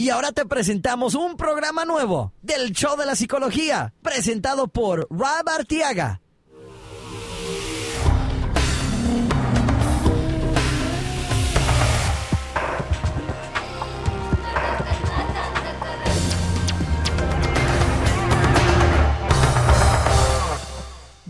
Y 0.00 0.08
ahora 0.08 0.32
te 0.32 0.46
presentamos 0.46 1.14
un 1.14 1.36
programa 1.36 1.84
nuevo 1.84 2.32
del 2.40 2.72
Show 2.72 2.96
de 2.96 3.04
la 3.04 3.14
Psicología, 3.14 3.92
presentado 4.00 4.66
por 4.66 5.06
Rob 5.10 5.46
Artiaga. 5.46 6.22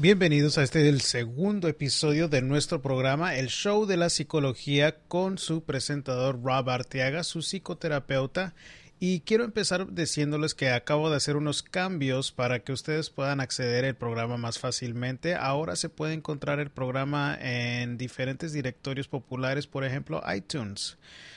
Bienvenidos 0.01 0.57
a 0.57 0.63
este 0.63 0.89
el 0.89 1.03
segundo 1.03 1.69
episodio 1.69 2.27
de 2.27 2.41
nuestro 2.41 2.81
programa 2.81 3.35
El 3.35 3.49
Show 3.49 3.85
de 3.85 3.99
la 3.99 4.09
Psicología 4.09 4.97
con 5.09 5.37
su 5.37 5.63
presentador 5.63 6.43
Rob 6.43 6.71
Arteaga, 6.71 7.23
su 7.23 7.43
psicoterapeuta. 7.43 8.55
Y 8.99 9.21
quiero 9.21 9.45
empezar 9.45 9.93
diciéndoles 9.93 10.55
que 10.55 10.71
acabo 10.71 11.11
de 11.11 11.17
hacer 11.17 11.37
unos 11.37 11.63
cambios 11.63 12.33
para 12.33 12.61
que 12.61 12.73
ustedes 12.73 13.11
puedan 13.11 13.41
acceder 13.41 13.85
al 13.85 13.95
programa 13.95 14.39
más 14.39 14.59
fácilmente. 14.59 15.35
Ahora 15.35 15.77
se 15.77 15.91
puede 15.91 16.15
encontrar 16.15 16.61
el 16.61 16.71
programa 16.71 17.37
en 17.39 17.99
diferentes 17.99 18.55
directorios 18.55 19.07
populares, 19.07 19.67
por 19.67 19.85
ejemplo 19.85 20.23
iTunes. 20.35 20.97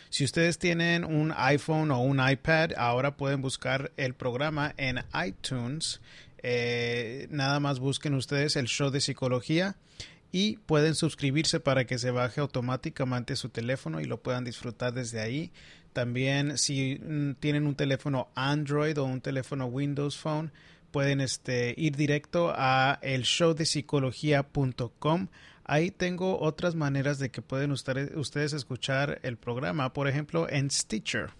Si 0.09 0.23
ustedes 0.23 0.57
tienen 0.57 1.03
un 1.03 1.33
iPhone 1.35 1.91
o 1.91 1.99
un 1.99 2.25
iPad, 2.25 2.71
ahora 2.77 3.17
pueden 3.17 3.41
buscar 3.41 3.91
el 3.97 4.13
programa 4.13 4.73
en 4.77 5.03
iTunes 5.25 5.99
eh, 6.43 7.27
nada 7.31 7.59
más 7.59 7.79
busquen 7.79 8.13
ustedes 8.13 8.55
el 8.55 8.67
show 8.67 8.91
de 8.91 9.01
psicología 9.01 9.77
y 10.31 10.57
pueden 10.57 10.95
suscribirse 10.95 11.59
para 11.59 11.85
que 11.85 11.97
se 11.97 12.11
baje 12.11 12.41
automáticamente 12.41 13.35
su 13.35 13.49
teléfono 13.49 14.01
y 14.01 14.05
lo 14.05 14.21
puedan 14.21 14.43
disfrutar 14.43 14.93
desde 14.93 15.21
ahí. 15.21 15.51
También 15.93 16.57
si 16.57 16.99
mm, 17.01 17.35
tienen 17.35 17.65
un 17.65 17.75
teléfono 17.75 18.29
Android 18.35 18.97
o 18.99 19.05
un 19.05 19.21
teléfono 19.21 19.67
Windows 19.67 20.17
Phone, 20.17 20.51
pueden 20.91 21.21
este, 21.21 21.73
ir 21.77 21.95
directo 21.95 22.53
a 22.55 22.99
el 23.01 23.25
Ahí 25.65 25.91
tengo 25.91 26.39
otras 26.39 26.75
maneras 26.75 27.19
de 27.19 27.31
que 27.31 27.41
pueden 27.41 27.71
ustedes 27.71 28.53
escuchar 28.53 29.19
el 29.23 29.37
programa, 29.37 29.93
por 29.93 30.07
ejemplo 30.07 30.49
en 30.49 30.69
Stitcher. 30.69 31.31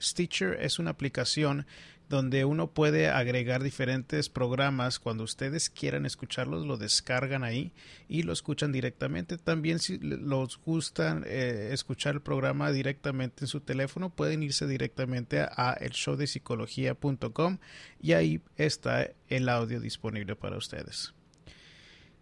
Stitcher 0.00 0.58
es 0.60 0.78
una 0.78 0.90
aplicación 0.90 1.66
donde 2.08 2.44
uno 2.44 2.70
puede 2.70 3.08
agregar 3.08 3.62
diferentes 3.62 4.28
programas. 4.28 4.98
Cuando 4.98 5.24
ustedes 5.24 5.70
quieran 5.70 6.06
escucharlos, 6.06 6.66
lo 6.66 6.76
descargan 6.76 7.44
ahí 7.44 7.72
y 8.08 8.22
lo 8.22 8.32
escuchan 8.32 8.72
directamente. 8.72 9.38
También 9.38 9.78
si 9.78 9.98
los 9.98 10.58
gustan 10.58 11.24
eh, 11.26 11.70
escuchar 11.72 12.14
el 12.14 12.20
programa 12.20 12.70
directamente 12.72 13.44
en 13.44 13.48
su 13.48 13.60
teléfono, 13.60 14.10
pueden 14.10 14.42
irse 14.42 14.66
directamente 14.66 15.40
a 15.40 15.78
showdepsicología.com 15.80 17.58
y 18.00 18.12
ahí 18.12 18.40
está 18.56 19.10
el 19.28 19.48
audio 19.48 19.80
disponible 19.80 20.36
para 20.36 20.56
ustedes. 20.56 21.14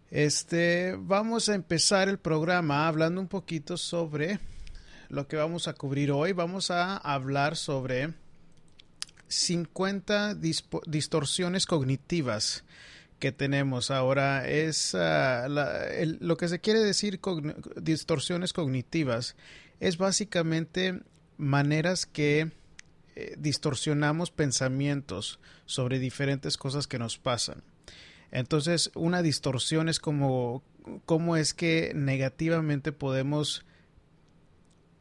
Este, 0.09 0.95
vamos 0.95 1.49
a 1.49 1.55
empezar 1.55 2.07
el 2.07 2.19
programa 2.19 2.87
hablando 2.87 3.19
un 3.19 3.27
poquito 3.27 3.77
sobre 3.77 4.39
lo 5.09 5.27
que 5.27 5.37
vamos 5.37 5.67
a 5.67 5.73
cubrir 5.73 6.11
hoy. 6.11 6.33
Vamos 6.33 6.69
a 6.69 6.97
hablar 6.97 7.55
sobre 7.55 8.13
50 9.33 10.35
distorsiones 10.35 11.65
cognitivas 11.65 12.63
que 13.19 13.31
tenemos 13.31 13.89
ahora 13.89 14.47
es 14.47 14.95
ah, 14.95 15.47
lo 15.47 16.37
que 16.37 16.47
se 16.47 16.59
quiere 16.59 16.79
decir 16.81 17.19
distorsiones 17.81 18.53
cognitivas 18.53 19.35
es 19.79 19.97
básicamente 19.97 21.01
maneras 21.37 22.05
que 22.05 22.51
eh, 23.15 23.35
distorsionamos 23.37 24.31
pensamientos 24.31 25.39
sobre 25.65 25.99
diferentes 25.99 26.57
cosas 26.57 26.87
que 26.87 26.99
nos 26.99 27.17
pasan. 27.17 27.63
Entonces, 28.31 28.91
una 28.95 29.21
distorsión 29.21 29.89
es 29.89 29.99
como 29.99 30.63
cómo 31.05 31.37
es 31.37 31.53
que 31.53 31.93
negativamente 31.95 32.91
podemos 32.91 33.65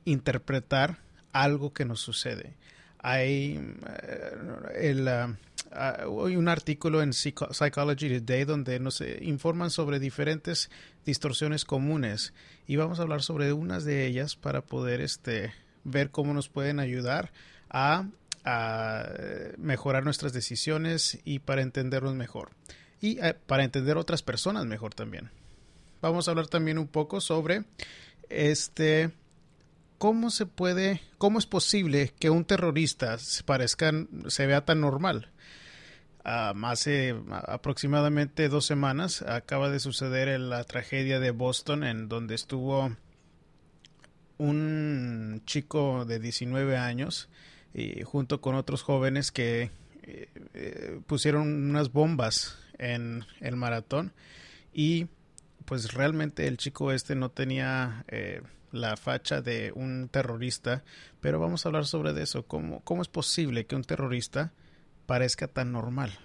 interpretar 0.05 0.99
algo 1.33 1.73
que 1.73 1.85
nos 1.85 2.01
sucede 2.01 2.55
hay 3.03 3.61
eh, 3.87 4.33
el, 4.77 5.09
ah, 5.09 5.37
ah, 5.73 6.07
un 6.07 6.49
artículo 6.49 7.03
en 7.03 7.13
Psychology 7.13 8.21
Today 8.21 8.45
donde 8.45 8.79
nos 8.79 9.01
eh, 9.01 9.19
informan 9.23 9.71
sobre 9.71 9.99
diferentes 9.99 10.71
distorsiones 11.05 11.65
comunes 11.65 12.33
y 12.67 12.77
vamos 12.77 13.01
a 13.01 13.03
hablar 13.03 13.23
sobre 13.23 13.53
unas 13.53 13.85
de 13.85 14.07
ellas 14.07 14.37
para 14.37 14.63
poder 14.63 15.01
este, 15.01 15.53
ver 15.85 16.11
cómo 16.11 16.33
nos 16.33 16.49
pueden 16.49 16.79
ayudar 16.81 17.33
a, 17.69 18.07
mejorar 19.57 20.03
nuestras 20.03 20.33
decisiones 20.33 21.21
y 21.25 21.39
para 21.39 21.63
entendernos 21.63 22.17
mejor 22.17 22.51
y 23.01 23.21
eh, 23.21 23.35
para 23.47 23.63
entender 23.63 23.97
otras 23.97 24.23
personas 24.23 24.67
mejor 24.67 24.95
también. 24.95 25.31
Vamos 26.01 26.27
a 26.27 26.33
hablar 26.33 26.49
también 26.49 26.77
un 26.79 26.89
poco 26.89 27.21
sobre 27.21 27.63
este 28.29 29.13
¿cómo 30.03 30.31
se 30.31 30.47
puede, 30.47 31.01
cómo 31.17 31.39
es 31.39 31.47
posible 31.47 32.13
que 32.19 32.29
un 32.29 32.45
terrorista 32.45 33.19
se 33.19 33.45
parezca, 33.45 33.93
se 34.27 34.47
vea 34.49 34.65
tan 34.65 34.81
normal? 34.81 35.31
hace 36.25 37.15
aproximadamente 37.47 38.49
dos 38.49 38.67
semanas 38.67 39.23
acaba 39.23 39.71
de 39.71 39.79
suceder 39.79 40.41
la 40.41 40.65
tragedia 40.65 41.21
de 41.21 41.31
Boston 41.31 41.85
en 41.85 42.09
donde 42.09 42.35
estuvo 42.35 42.97
un 44.39 45.41
chico 45.47 46.05
de 46.05 46.19
19 46.19 46.77
años 46.77 47.29
y 47.73 48.03
junto 48.03 48.41
con 48.41 48.57
otros 48.57 48.83
jóvenes 48.83 49.31
que 49.31 49.71
eh, 50.03 50.29
eh, 50.55 51.01
pusieron 51.07 51.71
unas 51.71 51.93
bombas 51.93 52.59
en 52.77 53.25
el 53.39 53.55
maratón 53.55 54.13
y 54.73 55.07
pues 55.65 55.95
realmente 55.95 56.49
el 56.49 56.57
chico 56.57 56.91
este 56.91 57.15
no 57.15 57.31
tenía 57.31 58.05
eh, 58.09 58.43
la 58.73 58.97
facha 58.97 59.41
de 59.41 59.73
un 59.75 60.09
terrorista, 60.09 60.83
pero 61.21 61.39
vamos 61.39 61.65
a 61.65 61.69
hablar 61.69 61.87
sobre 61.87 62.21
eso. 62.21 62.45
¿Cómo, 62.47 62.81
cómo 62.81 63.03
es 63.03 63.09
posible 63.09 63.67
que 63.67 63.77
un 63.77 63.85
terrorista 63.85 64.53
parezca 65.07 65.47
tan 65.47 65.73
normal? 65.73 66.19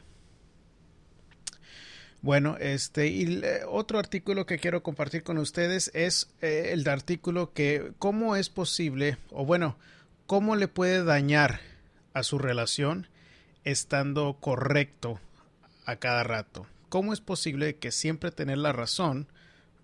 Bueno, 2.21 2.57
este 2.59 3.07
y 3.07 3.41
eh, 3.43 3.61
otro 3.67 3.99
artículo 3.99 4.45
que 4.45 4.57
quiero 4.57 4.81
compartir 4.81 5.23
con 5.23 5.37
ustedes 5.37 5.91
es 5.93 6.29
eh, 6.41 6.71
el 6.73 6.87
artículo 6.89 7.53
que 7.53 7.93
cómo 7.99 8.35
es 8.35 8.49
posible 8.49 9.17
o 9.29 9.45
bueno, 9.45 9.77
cómo 10.25 10.55
le 10.55 10.67
puede 10.67 11.03
dañar 11.03 11.59
a 12.13 12.23
su 12.23 12.39
relación 12.39 13.07
estando 13.63 14.37
correcto 14.39 15.19
a 15.85 15.97
cada 15.97 16.23
rato. 16.23 16.65
¿Cómo 16.89 17.13
es 17.13 17.21
posible 17.21 17.75
que 17.75 17.91
siempre 17.91 18.31
tener 18.31 18.57
la 18.57 18.73
razón 18.73 19.27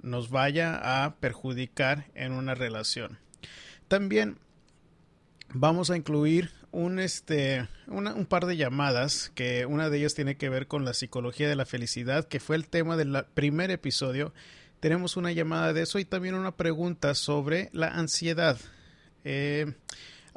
nos 0.04 0.30
vaya 0.30 1.06
a 1.06 1.16
perjudicar 1.16 2.06
en 2.14 2.34
una 2.34 2.54
relación. 2.54 3.18
También 3.88 4.38
vamos 5.54 5.90
a 5.90 5.98
incluir 5.98 6.52
un, 6.72 7.00
este, 7.00 7.68
un 7.88 8.26
par 8.26 8.46
de 8.46 8.58
llamadas, 8.58 9.32
que 9.36 9.66
una 9.66 9.90
de 9.90 10.00
ellas 10.00 10.16
tiene 10.16 10.36
que 10.36 10.50
ver 10.50 10.68
con 10.68 10.86
la 10.86 10.94
psicología 10.94 11.48
de 11.48 11.56
la 11.56 11.66
felicidad, 11.66 12.28
que 12.28 12.40
fue 12.40 12.56
el 12.56 12.68
tema 12.68 12.98
del 12.98 13.26
primer 13.34 13.72
episodio. 13.72 14.34
Tenemos 14.80 15.16
una 15.16 15.32
llamada 15.32 15.72
de 15.72 15.84
eso 15.84 16.00
y 16.00 16.06
también 16.06 16.36
una 16.36 16.56
pregunta 16.56 17.16
sobre 17.16 17.70
la 17.74 17.88
ansiedad. 17.88 18.58
Eh, 19.24 19.74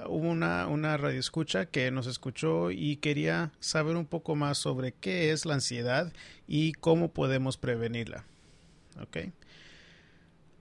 hubo 0.06 0.28
una, 0.28 0.68
una 0.68 0.96
radioescucha 0.96 1.66
que 1.66 1.90
nos 1.90 2.06
escuchó 2.06 2.70
y 2.70 2.96
quería 2.96 3.50
saber 3.58 3.96
un 3.96 4.06
poco 4.06 4.36
más 4.36 4.58
sobre 4.58 4.92
qué 4.92 5.32
es 5.32 5.46
la 5.46 5.54
ansiedad 5.54 6.12
y 6.46 6.72
cómo 6.74 7.12
podemos 7.12 7.56
prevenirla. 7.56 8.24
Okay. 9.00 9.32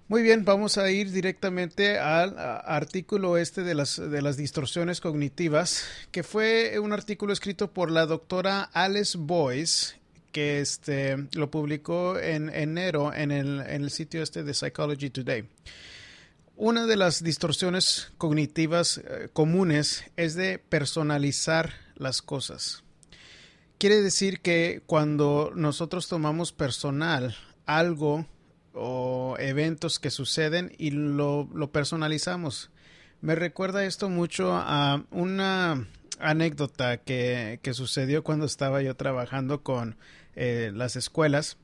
Muy 0.07 0.21
bien, 0.21 0.45
vamos 0.45 0.77
a 0.77 0.91
ir 0.91 1.09
directamente 1.11 1.97
al 1.97 2.35
artículo 2.37 3.39
este 3.39 3.63
de 3.63 3.73
las, 3.73 3.97
de 3.97 4.21
las 4.21 4.37
distorsiones 4.37 5.01
cognitivas, 5.01 5.83
que 6.11 6.21
fue 6.21 6.77
un 6.77 6.93
artículo 6.93 7.33
escrito 7.33 7.73
por 7.73 7.89
la 7.89 8.05
doctora 8.05 8.61
Alice 8.61 9.17
Boyce, 9.17 9.95
que 10.31 10.59
este, 10.59 11.27
lo 11.33 11.49
publicó 11.49 12.19
en 12.19 12.49
enero 12.53 13.15
en 13.15 13.31
el, 13.31 13.61
en 13.61 13.83
el 13.83 13.89
sitio 13.89 14.21
este 14.21 14.43
de 14.43 14.53
Psychology 14.53 15.09
Today. 15.09 15.49
Una 16.55 16.85
de 16.85 16.97
las 16.97 17.23
distorsiones 17.23 18.11
cognitivas 18.19 18.99
eh, 18.99 19.29
comunes 19.33 20.03
es 20.17 20.35
de 20.35 20.59
personalizar 20.59 21.73
las 21.95 22.21
cosas. 22.21 22.83
Quiere 23.79 24.03
decir 24.03 24.41
que 24.41 24.83
cuando 24.85 25.51
nosotros 25.55 26.07
tomamos 26.07 26.51
personal 26.51 27.35
algo 27.65 28.27
o 28.75 29.37
eventos 29.39 29.99
que 29.99 30.11
suceden 30.11 30.73
y 30.77 30.91
lo, 30.91 31.49
personalizamos. 31.71 32.69
Me 33.21 33.35
recuerda 33.35 33.85
esto 33.85 34.09
mucho 34.09 34.53
a 34.55 35.03
una 35.11 35.87
anécdota 36.19 36.97
que, 36.97 37.59
sucedió 37.73 38.23
cuando 38.23 38.45
estaba 38.45 38.81
yo 38.81 38.95
trabajando 38.95 39.63
con 39.63 39.97
eh, 40.35 40.71
las 40.73 40.95
escuelas 40.95 41.57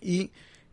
y 0.00 0.30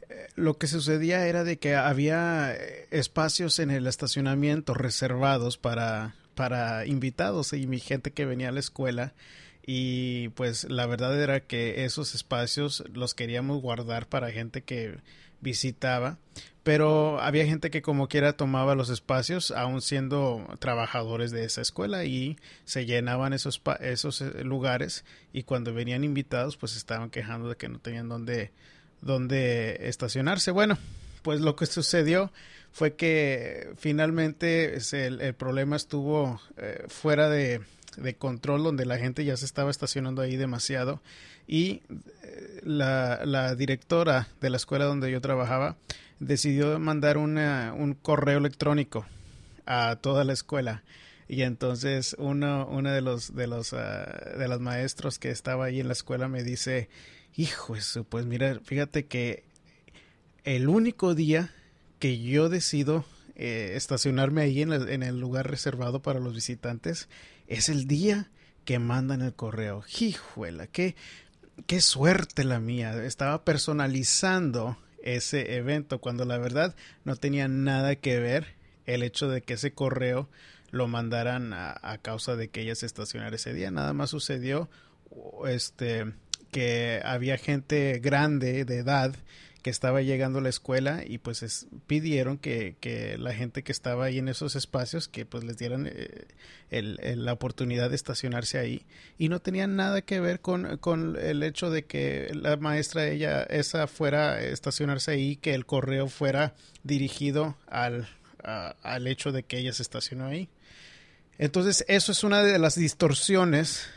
eh, 0.10 0.28
lo 0.36 0.58
que 0.58 0.68
sucedía 0.68 1.26
era 1.28 1.44
de 1.44 1.58
que 1.58 1.76
había 1.76 2.54
eh, 2.54 2.88
espacios 2.92 3.60
en 3.60 3.72
el 3.72 3.88
estacionamiento 3.88 4.74
reservados 4.74 5.58
para, 5.58 6.16
para 6.36 6.86
invitados 6.86 7.54
y 7.54 7.66
mi 7.68 7.80
gente 7.80 8.12
que 8.12 8.26
venía 8.26 8.50
a 8.50 8.52
la 8.52 8.60
escuela 8.60 9.14
y 9.66 10.30
pues 10.30 10.64
la 10.64 10.88
verdad 10.88 11.22
era 11.22 11.42
que 11.42 11.86
esos 11.86 12.16
espacios 12.16 12.84
los 12.92 13.14
queríamos 13.14 13.62
guardar 13.62 14.08
para 14.08 14.32
gente 14.32 14.64
que 14.64 14.98
visitaba 15.42 16.18
pero 16.64 17.20
había 17.22 17.46
gente 17.46 17.72
que 17.72 17.82
como 17.82 18.08
quiera 18.08 18.34
tomaba 18.34 18.76
los 18.76 18.90
espacios 18.90 19.52
aún 19.52 19.82
siendo 19.82 20.46
trabajadores 20.60 21.32
de 21.32 21.44
esa 21.44 21.62
escuela 21.62 22.04
y 22.06 22.38
se 22.66 22.86
llenaban 22.86 23.34
esos 23.34 23.62
esos 23.80 24.22
eh, 24.22 24.44
lugares 24.44 25.06
y 25.34 25.44
cuando 25.44 25.74
venían 25.74 26.04
invitados 26.04 26.58
pues 26.58 26.76
estaban 26.76 27.10
quejando 27.10 27.50
de 27.50 27.56
que 27.56 27.70
no 27.70 27.80
tenían 27.80 28.10
dónde 28.10 28.52
dónde 29.02 29.88
estacionarse. 29.88 30.52
Bueno 30.52 30.78
pues 31.22 31.42
lo 31.42 31.56
que 31.56 31.66
sucedió 31.66 32.32
fue 32.72 32.96
que 32.96 33.74
finalmente 33.78 34.78
el, 34.92 35.34
problema 35.34 35.76
estuvo 35.76 36.40
eh, 36.58 36.84
fuera 36.88 37.30
de, 37.30 37.62
control 38.18 38.64
donde 38.64 38.86
la 38.86 38.98
gente 38.98 39.26
ya 39.26 39.38
se 39.38 39.46
estaba 39.46 39.72
estacionando 39.72 40.22
ahí 40.22 40.36
demasiado. 40.36 41.02
Y 41.48 41.82
eh, 42.24 42.62
la, 42.64 43.22
la, 43.26 43.56
directora 43.56 44.28
de 44.42 44.50
la 44.50 44.58
escuela 44.58 44.86
donde 44.86 45.12
yo 45.12 45.22
trabajaba 45.22 45.78
decidió 46.20 46.80
mandar 46.80 47.18
una, 47.18 47.74
un 47.76 47.94
correo 47.94 48.38
electrónico 48.38 49.06
a 49.66 49.98
toda 50.02 50.24
la 50.24 50.34
escuela. 50.34 50.84
Y 51.30 51.44
entonces 51.44 52.16
uno, 52.18 52.68
de 52.82 53.02
los 53.02 53.36
de 53.36 53.46
los 53.46 53.74
ah, 53.74 54.34
de 54.38 54.48
los 54.48 54.60
maestros 54.60 55.20
que 55.20 55.30
estaba 55.30 55.66
ahí 55.66 55.80
en 55.80 55.88
la 55.88 55.94
escuela 55.94 56.28
me 56.28 56.44
dice 56.44 56.90
hijo 57.38 57.76
eso 57.76 58.04
pues 58.04 58.26
mira 58.26 58.60
fíjate 58.64 59.06
que 59.06 59.44
el 60.44 60.68
único 60.68 61.14
día 61.14 61.52
que 62.00 62.20
yo 62.20 62.50
decido 62.50 63.06
eh, 63.36 63.74
estacionarme 63.76 64.42
ahí 64.42 64.64
en, 64.64 64.74
en, 64.74 65.04
el 65.04 65.20
lugar 65.20 65.48
reservado 65.48 66.02
para 66.02 66.20
los 66.20 66.34
visitantes 66.34 67.08
es 67.50 67.68
el 67.68 67.88
día 67.88 68.30
que 68.64 68.80
mandan 68.80 69.22
el 69.22 69.34
correo. 69.34 69.84
Hijuela, 70.00 70.68
qué, 70.68 70.96
qué 71.66 71.82
suerte 71.82 72.46
la 72.46 72.60
mía. 72.60 73.04
Estaba 73.04 73.44
personalizando 73.44 74.78
ese 75.04 75.56
evento 75.56 76.00
cuando 76.00 76.24
la 76.26 76.38
verdad 76.38 76.76
no 77.04 77.16
tenía 77.16 77.48
nada 77.48 77.96
que 77.96 78.20
ver 78.20 78.56
el 78.86 79.04
hecho 79.04 79.28
de 79.28 79.42
que 79.42 79.56
ese 79.56 79.74
correo 79.74 80.30
lo 80.72 80.88
mandaran 80.88 81.52
a, 81.54 81.76
a 81.82 81.98
causa 81.98 82.36
de 82.36 82.50
que 82.50 82.62
ella 82.62 82.76
se 82.76 82.86
estacionara 82.86 83.36
ese 83.36 83.54
día. 83.54 83.72
Nada 83.72 83.94
más 83.94 84.12
sucedió 84.12 84.70
este 85.48 86.14
que 86.52 87.02
había 87.04 87.38
gente 87.38 88.00
grande 88.00 88.66
de 88.66 88.78
edad 88.78 89.16
que 89.62 89.70
estaba 89.70 90.02
llegando 90.02 90.40
a 90.40 90.42
la 90.42 90.50
escuela 90.50 91.04
y 91.06 91.18
pues 91.18 91.68
pidieron 91.88 92.38
que, 92.38 92.76
que, 92.80 93.18
la 93.18 93.34
gente 93.34 93.64
que 93.64 93.72
estaba 93.72 94.06
ahí 94.06 94.18
en 94.18 94.30
esos 94.30 94.56
espacios 94.56 95.08
que 95.08 95.26
pues 95.26 95.44
les 95.44 95.58
dieran 95.58 95.90
eh, 95.92 96.28
la 96.72 97.34
oportunidad 97.34 97.90
de 97.90 97.96
estacionarse 97.96 98.58
ahí. 98.58 98.86
Y 99.18 99.30
no 99.30 99.40
tenía 99.40 99.68
nada 99.68 100.02
que 100.02 100.20
ver 100.20 100.40
con, 100.40 100.78
con, 100.78 101.18
el 101.18 101.44
hecho 101.44 101.70
de 101.70 101.84
que 101.84 102.32
la 102.34 102.56
maestra 102.58 103.08
ella 103.08 103.44
esa 103.44 103.88
fuera 103.88 104.42
estacionarse 104.42 105.12
ahí 105.12 105.36
que 105.36 105.54
el 105.54 105.66
correo 105.66 106.08
fuera 106.08 106.56
dirigido 106.84 107.58
al, 107.68 108.08
al 108.44 109.08
hecho 109.08 109.32
de 109.32 109.44
que 109.44 109.58
ella 109.58 109.74
se 109.74 109.84
estacionó 109.84 110.26
ahí. 110.26 110.50
Entonces 111.38 111.86
eso 111.88 112.12
es 112.12 112.24
una 112.24 112.44
de 112.44 112.60
las 112.60 112.76
distorsiones 112.76 113.88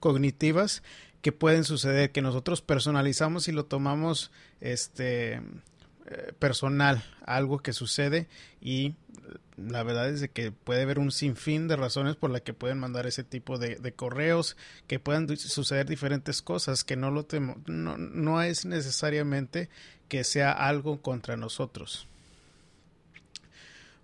cognitivas 0.00 0.82
que 1.22 1.32
pueden 1.32 1.64
suceder, 1.64 2.12
que 2.12 2.22
nosotros 2.22 2.62
personalizamos 2.62 3.48
y 3.48 3.52
lo 3.52 3.64
tomamos 3.64 4.30
este 4.60 5.34
eh, 5.34 6.32
personal, 6.38 7.02
algo 7.24 7.58
que 7.58 7.72
sucede 7.72 8.28
y 8.60 8.94
la 9.56 9.82
verdad 9.82 10.08
es 10.08 10.20
de 10.20 10.28
que 10.28 10.52
puede 10.52 10.82
haber 10.82 10.98
un 10.98 11.10
sinfín 11.10 11.66
de 11.66 11.76
razones 11.76 12.14
por 12.16 12.30
las 12.30 12.42
que 12.42 12.52
pueden 12.52 12.78
mandar 12.78 13.06
ese 13.06 13.24
tipo 13.24 13.58
de, 13.58 13.92
correos, 13.94 14.56
que 14.86 14.98
puedan 14.98 15.34
suceder 15.36 15.86
diferentes 15.86 16.42
cosas, 16.42 16.84
que 16.84 16.96
no 16.96 17.10
lo 17.10 17.26
no, 17.66 17.96
no 17.96 18.42
es 18.42 18.66
necesariamente 18.66 19.68
que 20.08 20.24
sea 20.24 20.52
algo 20.52 21.00
contra 21.00 21.36
nosotros. 21.36 22.06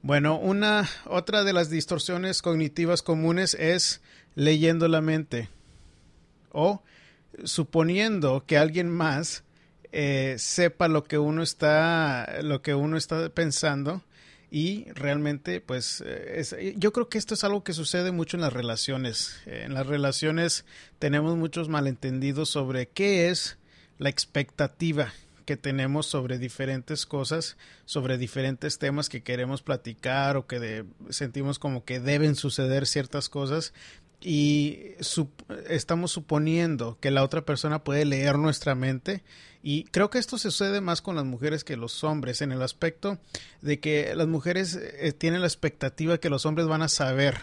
Bueno, 0.01 0.39
una 0.39 0.89
otra 1.05 1.45
de 1.45 1.53
las 1.53 1.71
distorsiones 1.71 2.43
cognitivas 2.43 3.03
comunes 3.03 3.55
es 3.55 4.01
leyendo 4.35 4.89
la 4.89 5.01
mente 5.01 5.49
o 6.51 6.83
suponiendo 7.45 8.45
que 8.47 8.59
alguien 8.59 8.89
más 8.89 9.45
eh, 9.93 10.37
sepa 10.39 10.89
lo 10.89 11.05
que 11.05 11.19
uno 11.19 11.43
está 11.43 12.41
lo 12.43 12.63
que 12.63 12.75
uno 12.75 12.97
está 12.97 13.29
pensando 13.29 14.03
y 14.51 14.85
realmente 14.93 15.61
pues 15.61 16.03
eh, 16.07 16.75
yo 16.77 16.93
creo 16.93 17.09
que 17.09 17.19
esto 17.19 17.35
es 17.35 17.43
algo 17.43 17.65
que 17.65 17.73
sucede 17.73 18.13
mucho 18.13 18.37
en 18.37 18.43
las 18.43 18.53
relaciones. 18.53 19.41
En 19.47 19.73
las 19.73 19.87
relaciones 19.87 20.67
tenemos 20.99 21.37
muchos 21.37 21.71
malentendidos 21.71 22.51
sobre 22.51 22.89
qué 22.89 23.31
es 23.31 23.59
la 23.99 24.11
expectativa 24.11 25.13
que 25.47 25.57
tenemos 25.57 26.07
sobre 26.07 26.39
diferentes 26.39 27.07
cosas, 27.07 27.57
sobre 27.85 28.19
diferentes 28.19 28.79
temas 28.79 29.09
que 29.09 29.23
queremos 29.23 29.63
platicar 29.63 30.37
o 30.37 30.47
que 30.47 30.85
sentimos 31.11 31.59
como 31.59 31.85
que 31.85 32.01
deben 32.01 32.35
suceder 32.35 32.87
ciertas 32.87 33.29
cosas 33.29 33.73
y 34.25 34.95
estamos 35.69 36.13
suponiendo 36.13 36.99
que 37.01 37.11
la 37.11 37.25
otra 37.25 37.45
persona 37.45 37.83
puede 37.83 38.05
leer 38.05 38.39
nuestra 38.39 38.75
mente 38.75 39.23
y 39.63 39.85
creo 39.85 40.11
que 40.11 40.19
esto 40.19 40.39
sucede 40.39 40.81
más 40.81 41.03
con 41.03 41.17
las 41.17 41.25
mujeres 41.25 41.65
que 41.65 41.77
los 41.77 42.05
hombres 42.05 42.41
en 42.41 42.53
el 42.53 42.63
aspecto 42.63 43.19
de 43.61 43.81
que 43.81 44.15
las 44.15 44.29
mujeres 44.29 44.77
eh, 44.77 45.13
tienen 45.13 45.41
la 45.41 45.47
expectativa 45.47 46.19
que 46.19 46.31
los 46.31 46.47
hombres 46.47 46.67
van 46.67 46.83
a 46.83 46.89
saber 46.89 47.41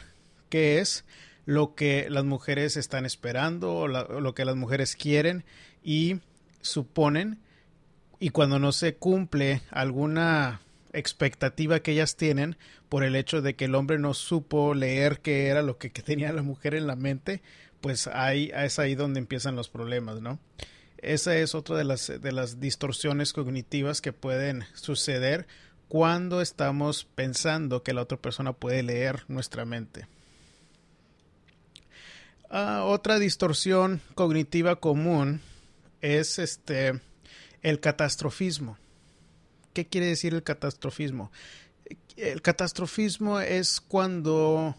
qué 0.49 0.79
es 0.79 1.05
lo 1.45 1.75
que 1.75 2.09
las 2.09 2.25
mujeres 2.25 2.77
están 2.77 3.05
esperando 3.05 3.75
o 3.75 3.87
lo 3.87 4.35
que 4.35 4.45
las 4.45 4.55
mujeres 4.55 4.95
quieren 4.95 5.43
y 5.83 6.19
suponen 6.61 7.39
y 8.19 8.29
cuando 8.29 8.59
no 8.59 8.71
se 8.71 8.95
cumple 8.95 9.61
alguna 9.71 10.61
expectativa 10.93 11.79
que 11.79 11.91
ellas 11.91 12.15
tienen 12.15 12.57
por 12.89 13.03
el 13.03 13.15
hecho 13.15 13.41
de 13.41 13.55
que 13.55 13.65
el 13.65 13.75
hombre 13.75 13.99
no 13.99 14.13
supo 14.13 14.73
leer 14.73 15.19
qué 15.19 15.47
era 15.47 15.61
lo 15.61 15.77
que, 15.77 15.89
tenía 15.89 16.33
la 16.33 16.41
mujer 16.41 16.75
en 16.75 16.87
la 16.87 16.95
mente, 16.95 17.41
pues 17.81 18.07
ahí 18.07 18.51
es 18.55 18.79
ahí 18.79 18.95
donde 18.95 19.19
empiezan 19.19 19.55
los 19.55 19.69
problemas, 19.69 20.21
¿no? 20.21 20.39
Esa 20.97 21.37
es 21.37 21.55
otra 21.55 21.77
de 21.77 21.85
las, 21.85 22.07
de 22.07 22.31
las 22.31 22.59
distorsiones 22.59 23.31
cognitivas 23.31 24.01
que 24.01 24.11
pueden 24.11 24.65
suceder 24.73 25.47
cuando 25.87 26.41
estamos 26.41 27.05
pensando 27.15 27.83
que 27.83 27.93
la 27.93 28.01
otra 28.01 28.17
persona 28.17 28.53
puede 28.53 28.83
leer 28.83 29.23
nuestra 29.27 29.65
mente. 29.65 30.07
Ah, 32.49 32.83
otra 32.85 33.19
distorsión 33.19 34.01
cognitiva 34.15 34.77
común 34.77 35.41
es 36.01 36.39
este 36.39 36.99
el 37.61 37.79
catastrofismo. 37.79 38.77
¿Qué 39.79 39.87
quiere 39.87 40.07
decir 40.07 40.33
el 40.33 40.43
catastrofismo? 40.43 41.31
El 42.17 42.41
catastrofismo 42.41 43.39
es 43.39 43.79
cuando 43.79 44.75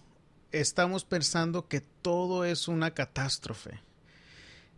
estamos 0.52 1.07
pensando 1.07 1.69
que 1.69 1.80
todo 1.80 2.45
es 2.45 2.69
una 2.69 2.90
catástrofe. 2.90 3.80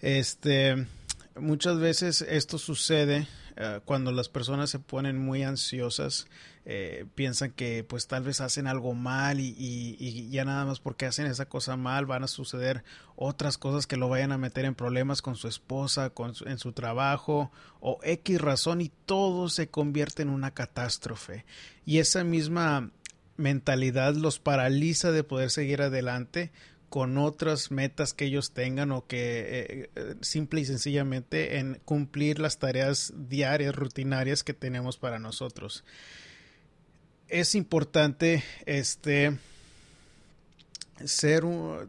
Este, 0.00 0.86
muchas 1.34 1.80
veces 1.80 2.22
esto 2.22 2.56
sucede 2.58 3.26
eh, 3.56 3.80
cuando 3.85 4.12
las 4.12 4.28
personas 4.28 4.71
se 4.71 4.78
ponen 4.78 5.18
muy 5.18 5.42
ansiosas, 5.42 6.26
eh, 6.64 7.06
piensan 7.14 7.50
que 7.50 7.85
pues 7.85 8.06
tal 8.06 8.23
vez 8.23 8.40
hacen 8.40 8.66
algo 8.66 8.94
mal 8.94 9.40
y, 9.40 10.28
ya 10.30 10.44
nada 10.44 10.64
más 10.64 10.80
porque 10.80 11.06
hacen 11.06 11.26
esa 11.26 11.47
cosa 11.47 11.76
mal 11.76 12.06
van 12.06 12.23
a 12.23 12.28
suceder 12.28 12.85
otras 13.16 13.59
cosas 13.59 13.87
que 13.87 13.97
lo 13.97 14.09
vayan 14.09 14.32
a 14.32 14.38
meter 14.38 14.64
en 14.64 14.75
problemas 14.75 15.23
con 15.23 15.37
su 15.37 15.49
esposa, 15.49 16.11
con 16.11 16.35
en 16.47 16.59
su 16.59 16.73
trabajo 16.73 17.50
o 17.80 17.99
X 18.02 18.40
razón 18.40 18.80
y 18.80 18.90
todo 19.06 19.49
se 19.49 19.68
convierte 19.68 20.23
en 20.23 20.30
una 20.30 20.52
catástrofe. 20.52 21.44
Y 21.85 21.99
esa 21.99 22.25
misma 22.25 22.90
mentalidad 23.37 24.14
los 24.14 24.38
paraliza 24.38 25.11
de 25.11 25.25
poder 25.25 25.50
seguir 25.50 25.82
adelante 25.82 26.52
con 26.92 27.16
otras 27.16 27.70
metas 27.70 28.12
que 28.12 28.26
ellos 28.26 28.50
tengan 28.50 28.92
o 28.92 29.06
que 29.06 29.16
eh, 29.16 29.90
eh, 29.96 30.14
simple 30.20 30.61
y 30.61 30.66
sencillamente 30.66 31.56
en 31.56 31.80
cumplir 31.87 32.38
las 32.38 32.58
tareas 32.58 33.14
diarias, 33.16 33.75
rutinarias 33.75 34.44
que 34.44 34.52
tenemos 34.52 34.99
para 34.99 35.18
nosotros. 35.18 35.84
Es 37.28 37.54
importante 37.54 38.44
este 38.66 39.38
ser 41.02 41.44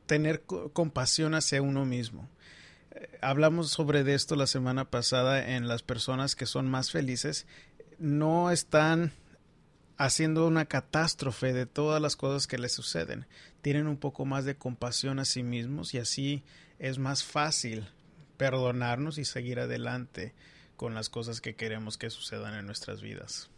tener 0.06 0.44
compasión 0.72 1.36
hacia 1.36 1.62
uno 1.62 1.84
mismo. 1.84 2.30
Eh, 2.92 3.10
hablamos 3.20 3.72
sobre 3.72 4.14
esto 4.14 4.38
la 4.38 4.48
semana 4.48 4.90
pasada 4.90 5.54
en 5.54 5.68
las 5.68 5.84
personas 5.84 6.38
que 6.38 6.46
son 6.46 6.70
más 6.70 6.92
felices 6.92 7.46
no 8.00 8.52
están 8.52 9.12
haciendo 10.06 10.46
una 10.46 10.66
catástrofe 10.66 11.54
de 11.54 11.66
todas 11.66 12.02
las 12.02 12.18
cosas 12.18 12.46
que 12.46 12.58
les 12.58 12.74
suceden. 12.74 13.26
Tienen 13.62 13.88
un 13.88 13.96
poco 13.96 14.26
más 14.26 14.44
de 14.44 14.58
compasión 14.58 15.18
a 15.18 15.26
sí 15.26 15.44
mismos 15.44 15.94
y 15.94 16.00
así 16.00 16.44
es 16.78 17.00
más 17.00 17.24
fácil 17.24 17.88
perdonarnos 18.36 19.18
y 19.18 19.24
seguir 19.24 19.62
adelante 19.62 20.34
con 20.76 20.94
las 20.94 21.08
cosas 21.08 21.40
que 21.40 21.56
queremos 21.56 21.98
que 21.98 22.10
sucedan 22.10 22.56
en 22.56 22.66
nuestras 22.66 23.02
vidas. 23.02 23.50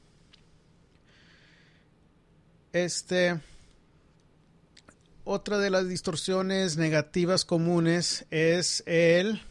Este 2.74 3.42
otra 5.24 5.58
de 5.58 5.72
las 5.72 5.90
distorsiones 5.90 6.78
negativas 6.78 7.44
comunes 7.44 8.28
es 8.30 8.84
el 8.86 9.42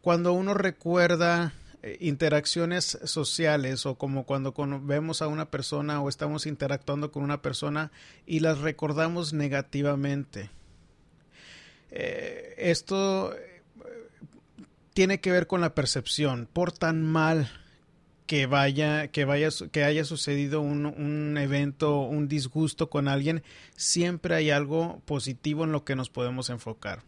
cuando 0.00 0.32
uno 0.32 0.54
recuerda 0.54 1.52
eh, 1.82 1.96
interacciones 1.98 2.96
sociales 3.04 3.86
o 3.86 3.96
como 3.96 4.24
cuando 4.24 4.54
vemos 4.82 5.20
a 5.20 5.26
una 5.26 5.50
persona 5.50 6.00
o 6.00 6.08
estamos 6.08 6.46
interactuando 6.46 7.10
con 7.10 7.24
una 7.24 7.42
persona 7.42 7.90
y 8.24 8.38
las 8.38 8.58
recordamos 8.58 9.32
negativamente. 9.32 10.50
Eh, 11.90 12.54
esto 12.56 13.34
eh, 13.34 13.62
tiene 14.94 15.20
que 15.20 15.32
ver 15.32 15.48
con 15.48 15.60
la 15.60 15.74
percepción. 15.74 16.48
Por 16.52 16.70
tan 16.70 17.02
mal 17.02 17.50
que 18.26 18.46
vaya, 18.46 19.08
que 19.08 19.24
vaya, 19.24 19.48
que 19.72 19.82
haya 19.82 20.04
sucedido 20.04 20.60
un, 20.60 20.86
un, 20.86 21.36
evento, 21.36 21.98
un 22.02 22.28
disgusto 22.28 22.90
con 22.90 23.08
alguien, 23.08 23.42
siempre 23.74 24.36
hay 24.36 24.50
algo 24.50 25.02
positivo 25.04 25.64
en 25.64 25.72
lo 25.72 25.84
que 25.84 25.96
nos 25.96 26.10
podemos 26.10 26.48
enfocar 26.48 27.02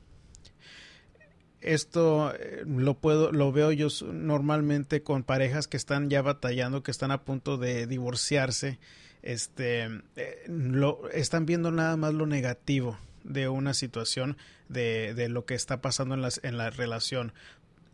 esto 1.64 2.35
eh, 2.35 2.64
lo 2.66 2.94
puedo 2.94 3.33
lo 3.33 3.52
veo 3.52 3.73
yo 3.73 3.88
normalmente 4.12 5.02
con 5.02 5.23
parejas 5.23 5.68
que 5.68 5.76
están 5.76 6.11
ya 6.11 6.23
batallando 6.23 6.83
que 6.83 6.90
están 6.90 7.11
a 7.11 7.23
punto 7.25 7.56
de 7.56 7.87
divorciarse 7.87 8.78
este 9.23 9.85
eh, 10.16 10.44
lo 10.47 11.09
están 11.11 11.47
viendo 11.47 11.71
nada 11.71 11.97
más 11.97 12.14
lo 12.14 12.26
negativo 12.26 12.99
de 13.25 13.49
una 13.49 13.75
situación 13.75 14.37
de, 14.68 15.14
de 15.14 15.28
lo 15.28 15.47
que 15.47 15.54
está 15.54 15.80
pasando 15.80 16.14
en 16.14 16.23
las 16.23 16.40
en 16.44 16.59
la 16.59 16.71
relación. 16.71 17.33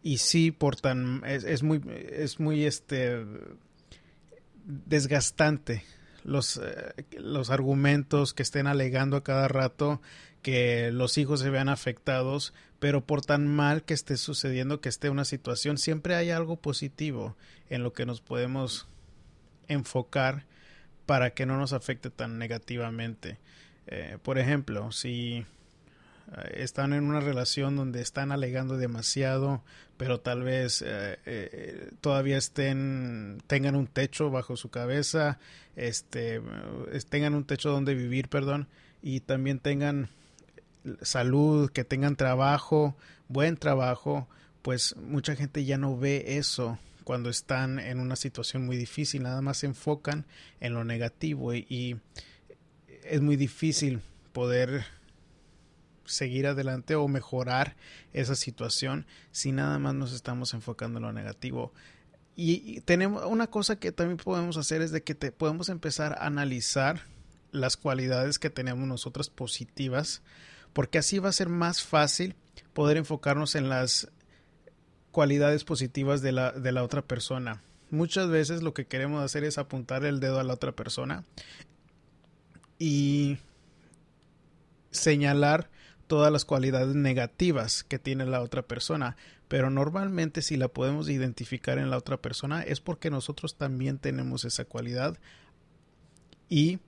Y 0.03 0.19
sí 0.19 0.51
por 0.51 0.77
tan 0.77 1.23
es, 1.25 1.45
es 1.45 1.63
muy 1.63 1.81
es 2.11 2.41
muy 2.41 2.65
este 2.65 3.25
desgastante 4.65 5.85
los, 6.25 6.59
eh, 6.63 7.05
los 7.19 7.51
argumentos 7.51 8.35
que 8.35 8.43
estén 8.43 8.67
alegando 8.67 9.17
a 9.17 9.25
cada 9.25 9.49
rato 9.49 10.01
que 10.43 10.91
los 10.91 11.19
hijos 11.19 11.41
se 11.41 11.51
vean 11.51 11.69
afectados, 11.69 12.55
pero 12.81 13.05
por 13.05 13.25
tan 13.25 13.47
mal 13.47 13.85
que 13.85 13.95
esté 13.95 14.17
sucediendo, 14.17 14.81
que 14.81 14.89
esté 14.89 15.11
una 15.11 15.27
situación, 15.27 15.79
siempre 15.79 16.17
hay 16.17 16.31
algo 16.31 16.57
positivo 16.57 17.37
en 17.69 17.83
lo 17.83 17.93
que 17.93 18.07
nos 18.07 18.23
podemos 18.23 18.89
enfocar 19.69 20.47
para 21.05 21.31
que 21.35 21.45
no 21.45 21.59
nos 21.59 21.75
afecte 21.75 22.11
tan 22.11 22.39
negativamente. 22.39 23.39
Eh, 23.87 24.17
por 24.23 24.39
ejemplo, 24.39 24.93
si 24.93 25.39
eh, 25.39 25.45
están 26.55 26.95
en 26.95 27.05
una 27.05 27.21
relación 27.21 27.77
donde 27.77 28.01
están 28.01 28.33
alegando 28.33 28.79
demasiado, 28.79 29.63
pero 29.99 30.21
tal 30.21 30.43
vez 30.43 30.83
eh, 30.87 31.91
todavía 32.01 32.39
estén 32.39 33.43
tengan 33.47 33.77
un 33.77 33.89
techo 33.89 34.31
bajo 34.31 34.57
su 34.57 34.71
cabeza, 34.71 35.39
este 35.77 36.41
tengan 37.11 37.35
un 37.35 37.45
techo 37.45 37.71
donde 37.71 37.95
vivir, 37.95 38.29
perdón, 38.29 38.69
y 39.03 39.21
también 39.21 39.59
tengan 39.59 40.09
salud, 41.03 41.71
que 41.71 41.85
tengan 41.85 42.17
trabajo, 42.17 42.97
buen 43.29 43.57
trabajo, 43.57 44.29
pues 44.63 44.97
mucha 44.97 45.37
gente 45.37 45.65
ya 45.65 45.79
no 45.79 45.97
ve 45.97 46.37
eso 46.39 46.79
cuando 47.05 47.31
están 47.31 47.79
en 47.79 47.99
una 47.99 48.17
situación 48.17 48.67
muy 48.67 48.77
difícil, 48.77 49.23
nada 49.23 49.43
más 49.43 49.59
se 49.59 49.67
enfocan 49.67 50.27
en 50.61 50.75
lo 50.75 50.85
negativo 50.85 51.55
y 51.55 51.99
es 53.05 53.21
muy 53.21 53.37
difícil 53.37 54.01
poder 54.33 54.85
seguir 56.05 56.47
adelante 56.47 56.95
o 56.95 57.09
mejorar 57.09 57.77
esa 58.13 58.35
situación 58.35 59.07
si 59.33 59.53
nada 59.53 59.79
más 59.79 59.95
nos 59.95 60.13
estamos 60.13 60.55
enfocando 60.55 60.99
en 60.99 61.05
lo 61.05 61.13
negativo. 61.13 61.73
Y, 62.37 62.81
tenemos 62.83 63.25
una 63.27 63.49
cosa 63.49 63.77
que 63.77 63.93
también 63.93 64.17
podemos 64.17 64.57
hacer 64.57 64.83
es 64.83 64.93
de 64.93 65.03
que 65.03 65.15
te, 65.15 65.31
podemos 65.33 65.69
empezar 65.69 66.15
a 66.15 66.27
analizar 66.27 67.03
las 67.53 67.77
cualidades 67.77 68.39
que 68.39 68.51
tenemos 68.51 68.87
nosotras 68.87 69.31
positivas, 69.31 70.23
porque 70.73 70.99
así 70.99 71.19
va 71.19 71.29
a 71.29 71.33
ser 71.33 71.49
más 71.49 71.83
fácil 71.83 72.35
poder 72.73 72.97
enfocarnos 72.97 73.55
en 73.55 73.69
las 73.69 74.11
cualidades 75.11 75.65
positivas 75.65 76.23
de 76.23 76.33
la, 76.33 76.53
de 76.53 76.73
la 76.73 76.83
otra 76.83 77.03
persona. 77.03 77.63
Muchas 77.91 78.29
veces 78.29 78.63
lo 78.63 78.73
que 78.75 78.87
queremos 78.87 79.23
hacer 79.23 79.45
es 79.45 79.59
apuntar 79.59 80.05
el 80.05 80.21
dedo 80.21 80.39
a 80.39 80.45
la 80.45 80.55
otra 80.55 80.73
persona 80.73 81.25
y 82.79 83.39
señalar 84.91 85.71
todas 86.07 86.33
las 86.33 86.45
cualidades 86.45 86.95
negativas 86.95 87.85
que 87.85 87.99
tiene 87.99 88.27
la 88.27 88.43
otra 88.43 88.63
persona, 88.63 89.17
pero 89.49 89.71
normalmente 89.71 90.43
si 90.43 90.57
la 90.57 90.69
podemos 90.69 91.09
identificar 91.09 91.79
en 91.79 91.91
la 91.91 91.97
otra 91.97 92.17
persona 92.17 92.63
es 92.63 92.81
porque 92.81 93.11
nosotros 93.11 93.57
también 93.57 93.99
tenemos 93.99 94.45
esa 94.45 94.65
cualidad 94.65 95.19
y 96.49 96.81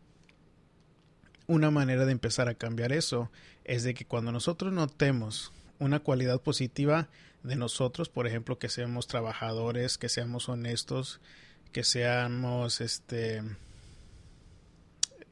una 1.46 1.70
manera 1.70 2.04
de 2.04 2.12
empezar 2.12 2.48
a 2.48 2.54
cambiar 2.54 2.92
eso 2.92 3.30
es 3.64 3.82
de 3.82 3.94
que 3.94 4.04
cuando 4.04 4.32
nosotros 4.32 4.72
notemos 4.72 5.52
una 5.78 6.00
cualidad 6.00 6.40
positiva 6.40 7.08
de 7.42 7.56
nosotros, 7.56 8.08
por 8.08 8.26
ejemplo, 8.26 8.58
que 8.58 8.68
seamos 8.68 9.06
trabajadores, 9.06 9.98
que 9.98 10.08
seamos 10.08 10.48
honestos, 10.48 11.20
que 11.72 11.84
seamos 11.84 12.80
este 12.80 13.42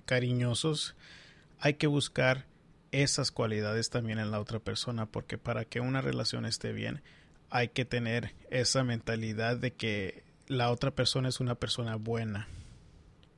cariñosos, 0.05 0.97
hay 1.61 1.75
que 1.75 1.87
buscar 1.87 2.47
esas 2.90 3.31
cualidades 3.31 3.90
también 3.90 4.19
en 4.19 4.33
la 4.33 4.40
otra 4.40 4.59
persona, 4.59 5.07
porque 5.07 5.38
para 5.38 5.64
que 5.64 5.81
una 5.81 6.00
relación 6.00 6.45
esté 6.47 6.73
bien 6.73 7.00
hay 7.50 7.69
que 7.69 7.85
tener 7.85 8.33
esa 8.50 8.85
mentalidad 8.85 9.57
de 9.57 9.73
que 9.73 10.23
la 10.47 10.71
otra 10.71 10.93
persona 10.93 11.29
es 11.29 11.40
una 11.40 11.57
persona 11.57 11.97
buena. 11.97 12.49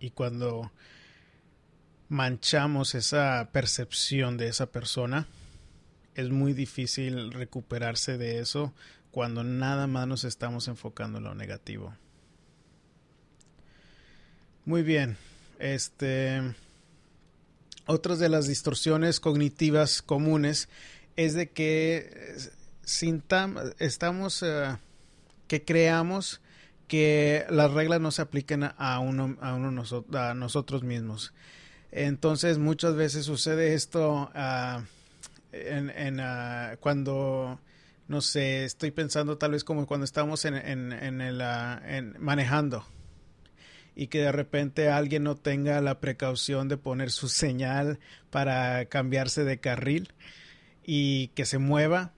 Y 0.00 0.10
cuando 0.10 0.70
manchamos 2.12 2.94
esa 2.94 3.48
percepción 3.52 4.36
de 4.36 4.48
esa 4.48 4.66
persona, 4.66 5.26
es 6.14 6.28
muy 6.28 6.52
difícil 6.52 7.32
recuperarse 7.32 8.18
de 8.18 8.38
eso 8.38 8.74
cuando 9.10 9.44
nada 9.44 9.86
más 9.86 10.06
nos 10.06 10.24
estamos 10.24 10.68
enfocando 10.68 11.18
en 11.18 11.24
lo 11.24 11.34
negativo. 11.34 11.94
Muy 14.66 14.82
bien. 14.82 15.16
Este 15.58 16.54
otras 17.86 18.18
de 18.18 18.28
las 18.28 18.46
distorsiones 18.46 19.18
cognitivas 19.18 20.02
comunes 20.02 20.68
es 21.16 21.32
de 21.32 21.48
que 21.48 22.36
estamos 23.78 24.42
eh, 24.42 24.76
que 25.48 25.64
creamos 25.64 26.42
que 26.88 27.46
las 27.48 27.70
reglas 27.72 28.02
no 28.02 28.10
se 28.10 28.20
apliquen 28.20 28.64
a 28.64 28.98
uno 28.98 29.38
a 29.40 29.54
uno 29.54 29.82
a 30.12 30.34
nosotros 30.34 30.82
mismos 30.82 31.32
entonces 31.92 32.58
muchas 32.58 32.96
veces 32.96 33.26
sucede 33.26 33.74
esto 33.74 34.30
uh, 34.34 34.82
en, 35.52 35.90
en 35.90 36.20
uh, 36.20 36.76
cuando 36.80 37.60
no 38.08 38.20
sé 38.20 38.64
estoy 38.64 38.90
pensando 38.90 39.38
tal 39.38 39.52
vez 39.52 39.62
como 39.62 39.86
cuando 39.86 40.04
estamos 40.04 40.44
en, 40.44 40.54
en, 40.54 40.92
en 40.92 41.20
el 41.20 41.40
en 41.40 42.16
manejando 42.18 42.84
y 43.94 44.06
que 44.06 44.20
de 44.20 44.32
repente 44.32 44.88
alguien 44.88 45.22
no 45.22 45.36
tenga 45.36 45.80
la 45.82 46.00
precaución 46.00 46.68
de 46.68 46.78
poner 46.78 47.10
su 47.10 47.28
señal 47.28 47.98
para 48.30 48.86
cambiarse 48.86 49.44
de 49.44 49.60
carril 49.60 50.12
y 50.82 51.28
que 51.28 51.44
se 51.44 51.58
mueva 51.58 52.12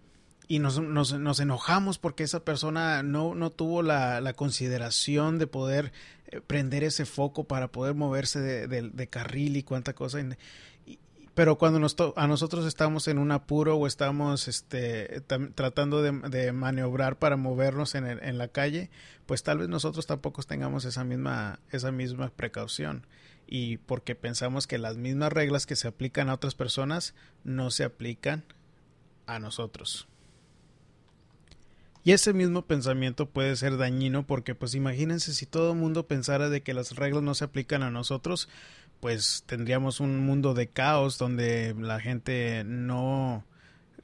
y 0.47 0.59
nos, 0.59 0.81
nos, 0.81 1.19
nos 1.19 1.41
enojamos 1.41 1.99
porque 1.99 2.23
esa 2.23 2.45
persona 2.45 3.03
no, 3.03 3.35
no 3.35 3.51
tuvo 3.51 3.83
la, 3.83 4.21
la, 4.21 4.35
consideración 4.35 5.39
de 5.39 5.47
poder 5.47 5.93
eh, 6.27 6.41
prender 6.47 6.85
ese 6.85 7.07
foco 7.07 7.45
para 7.45 7.69
poder 7.69 7.95
moverse 7.95 8.41
de, 8.41 8.69
de, 8.69 8.91
de 8.91 9.07
carril 9.09 9.57
y 9.57 9.63
cuánta 9.63 9.95
cosa. 9.95 10.19
Pero 11.35 11.59
cuando 11.59 11.81
nos 11.81 11.97
a 12.15 12.27
nosotros 12.29 12.65
estamos 12.65 13.09
en 13.09 13.19
un 13.19 13.33
apuro 13.33 13.77
o 13.77 13.87
estamos 13.87 14.47
este, 14.47 15.23
tratando 15.55 16.01
de, 16.01 16.13
de, 16.29 16.53
maniobrar 16.53 17.19
para 17.19 17.37
movernos 17.37 17.97
en, 17.97 18.07
el, 18.07 18.23
en, 18.23 18.39
la 18.39 18.49
calle, 18.49 18.89
pues 19.27 19.43
tal 19.43 19.59
vez 19.59 19.69
nosotros 19.69 20.07
tampoco 20.07 20.43
tengamos 20.45 20.85
esa 20.85 21.03
misma, 21.03 21.59
esa 21.71 21.91
misma 21.91 22.29
precaución. 22.29 23.07
Y 23.47 23.79
porque 23.79 24.15
pensamos 24.15 24.67
que 24.67 24.79
las 24.79 24.97
mismas 24.97 25.33
reglas 25.33 25.67
que 25.67 25.77
se 25.77 25.89
aplican 25.89 26.29
a 26.29 26.35
otras 26.35 26.55
personas 26.55 27.15
no 27.43 27.71
se 27.71 27.83
aplican 27.83 28.45
a 29.27 29.39
nosotros. 29.41 30.07
Y 32.05 32.13
ese 32.13 32.35
mismo 32.35 32.67
pensamiento 32.67 33.31
puede 33.31 33.57
ser 33.57 33.79
dañino 33.79 34.27
porque 34.27 34.55
pues 34.55 34.75
imagínense 34.75 35.33
si 35.33 35.47
todo 35.47 35.73
el 35.73 35.79
mundo 35.79 36.07
pensara 36.07 36.51
de 36.51 36.63
que 36.63 36.75
las 36.75 36.97
reglas 36.97 37.23
no 37.23 37.35
se 37.35 37.45
aplican 37.45 37.83
a 37.83 37.91
nosotros, 37.91 38.51
pues 39.01 39.43
tendríamos 39.47 40.01
un 40.01 40.25
mundo 40.25 40.53
de 40.53 40.69
caos 40.69 41.17
donde 41.17 41.75
la 41.79 42.01
gente 42.01 42.63
no 42.65 43.47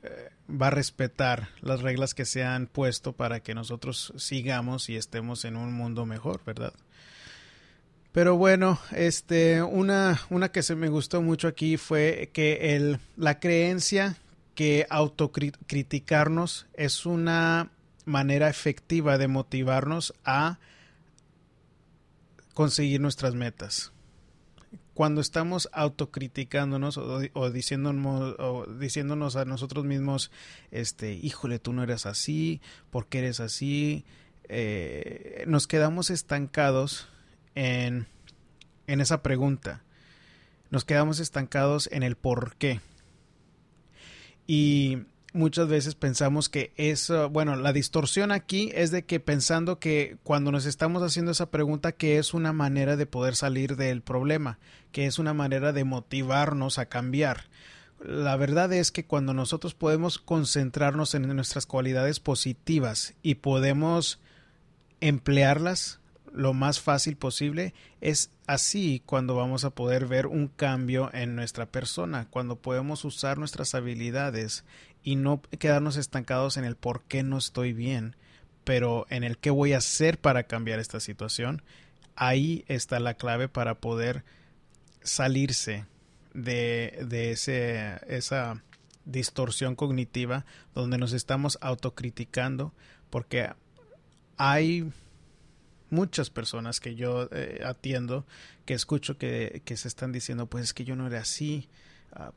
eh, 0.02 0.30
va 0.50 0.68
a 0.68 0.70
respetar 0.70 1.50
las 1.60 1.82
reglas 1.82 2.14
que 2.14 2.24
se 2.24 2.42
han 2.42 2.66
puesto 2.66 3.12
para 3.12 3.40
que 3.40 3.54
nosotros 3.54 4.14
sigamos 4.16 4.88
y 4.88 4.96
estemos 4.96 5.44
en 5.44 5.56
un 5.56 5.74
mundo 5.74 6.06
mejor, 6.06 6.42
¿verdad? 6.46 6.72
Pero 8.12 8.36
bueno, 8.36 8.80
este, 8.92 9.62
una, 9.62 10.20
una 10.30 10.50
que 10.50 10.62
se 10.62 10.74
me 10.74 10.88
gustó 10.88 11.20
mucho 11.20 11.48
aquí 11.48 11.76
fue 11.76 12.30
que 12.32 12.74
el, 12.76 12.98
la 13.18 13.38
creencia 13.40 14.16
que 14.54 14.86
autocriticarnos 14.88 16.66
es 16.74 17.04
una 17.04 17.70
manera 18.04 18.48
efectiva 18.48 19.18
de 19.18 19.28
motivarnos 19.28 20.14
a 20.24 20.58
conseguir 22.54 23.00
nuestras 23.00 23.34
metas 23.34 23.92
cuando 25.00 25.22
estamos 25.22 25.70
autocriticándonos 25.72 26.98
o, 26.98 27.50
diciéndonos, 27.50 28.34
o 28.38 28.66
diciéndonos 28.66 29.34
a 29.34 29.46
nosotros 29.46 29.86
mismos, 29.86 30.30
este, 30.70 31.14
híjole, 31.14 31.58
tú 31.58 31.72
no 31.72 31.82
eres 31.82 32.04
así, 32.04 32.60
¿por 32.90 33.06
qué 33.06 33.20
eres 33.20 33.40
así? 33.40 34.04
Eh, 34.50 35.44
nos 35.46 35.66
quedamos 35.66 36.10
estancados 36.10 37.08
en, 37.54 38.08
en 38.88 39.00
esa 39.00 39.22
pregunta. 39.22 39.84
Nos 40.68 40.84
quedamos 40.84 41.18
estancados 41.18 41.88
en 41.92 42.02
el 42.02 42.16
por 42.16 42.56
qué. 42.56 42.82
Y 44.46 44.98
muchas 45.32 45.68
veces 45.68 45.94
pensamos 45.94 46.48
que 46.48 46.72
eso, 46.76 47.30
bueno, 47.30 47.56
la 47.56 47.72
distorsión 47.72 48.32
aquí 48.32 48.70
es 48.74 48.90
de 48.90 49.04
que 49.04 49.20
pensando 49.20 49.78
que 49.78 50.16
cuando 50.22 50.52
nos 50.52 50.66
estamos 50.66 51.02
haciendo 51.02 51.32
esa 51.32 51.50
pregunta 51.50 51.92
que 51.92 52.18
es 52.18 52.34
una 52.34 52.52
manera 52.52 52.96
de 52.96 53.06
poder 53.06 53.36
salir 53.36 53.76
del 53.76 54.02
problema, 54.02 54.58
que 54.92 55.06
es 55.06 55.18
una 55.18 55.34
manera 55.34 55.72
de 55.72 55.84
motivarnos 55.84 56.78
a 56.78 56.86
cambiar. 56.86 57.44
La 58.02 58.36
verdad 58.36 58.72
es 58.72 58.90
que 58.90 59.04
cuando 59.04 59.34
nosotros 59.34 59.74
podemos 59.74 60.18
concentrarnos 60.18 61.14
en 61.14 61.34
nuestras 61.34 61.66
cualidades 61.66 62.18
positivas 62.18 63.14
y 63.22 63.36
podemos 63.36 64.20
emplearlas 65.00 66.00
lo 66.32 66.54
más 66.54 66.80
fácil 66.80 67.16
posible, 67.16 67.74
es 68.00 68.30
así 68.46 69.02
cuando 69.04 69.34
vamos 69.34 69.64
a 69.64 69.70
poder 69.70 70.06
ver 70.06 70.26
un 70.26 70.48
cambio 70.48 71.10
en 71.12 71.34
nuestra 71.36 71.66
persona, 71.66 72.26
cuando 72.30 72.56
podemos 72.56 73.04
usar 73.04 73.38
nuestras 73.38 73.74
habilidades 73.74 74.64
y 75.02 75.16
no 75.16 75.42
quedarnos 75.42 75.96
estancados 75.96 76.56
en 76.56 76.64
el 76.64 76.76
por 76.76 77.02
qué 77.02 77.22
no 77.22 77.38
estoy 77.38 77.72
bien, 77.72 78.16
pero 78.64 79.06
en 79.10 79.24
el 79.24 79.38
qué 79.38 79.50
voy 79.50 79.72
a 79.72 79.78
hacer 79.78 80.18
para 80.18 80.44
cambiar 80.44 80.78
esta 80.78 81.00
situación, 81.00 81.62
ahí 82.16 82.64
está 82.68 83.00
la 83.00 83.14
clave 83.14 83.48
para 83.48 83.76
poder 83.76 84.24
salirse 85.02 85.86
de, 86.34 86.98
de 87.08 87.32
ese, 87.32 87.98
esa 88.06 88.62
distorsión 89.04 89.74
cognitiva 89.74 90.44
donde 90.74 90.98
nos 90.98 91.12
estamos 91.12 91.58
autocriticando 91.60 92.72
porque 93.08 93.50
hay 94.36 94.92
muchas 95.90 96.30
personas 96.30 96.80
que 96.80 96.94
yo 96.94 97.28
eh, 97.32 97.60
atiendo 97.64 98.26
que 98.64 98.74
escucho 98.74 99.18
que, 99.18 99.62
que, 99.64 99.76
se 99.76 99.88
están 99.88 100.12
diciendo 100.12 100.46
pues 100.46 100.64
es 100.64 100.74
que 100.74 100.84
yo 100.84 100.94
no 100.94 101.06
era 101.06 101.20
así 101.20 101.68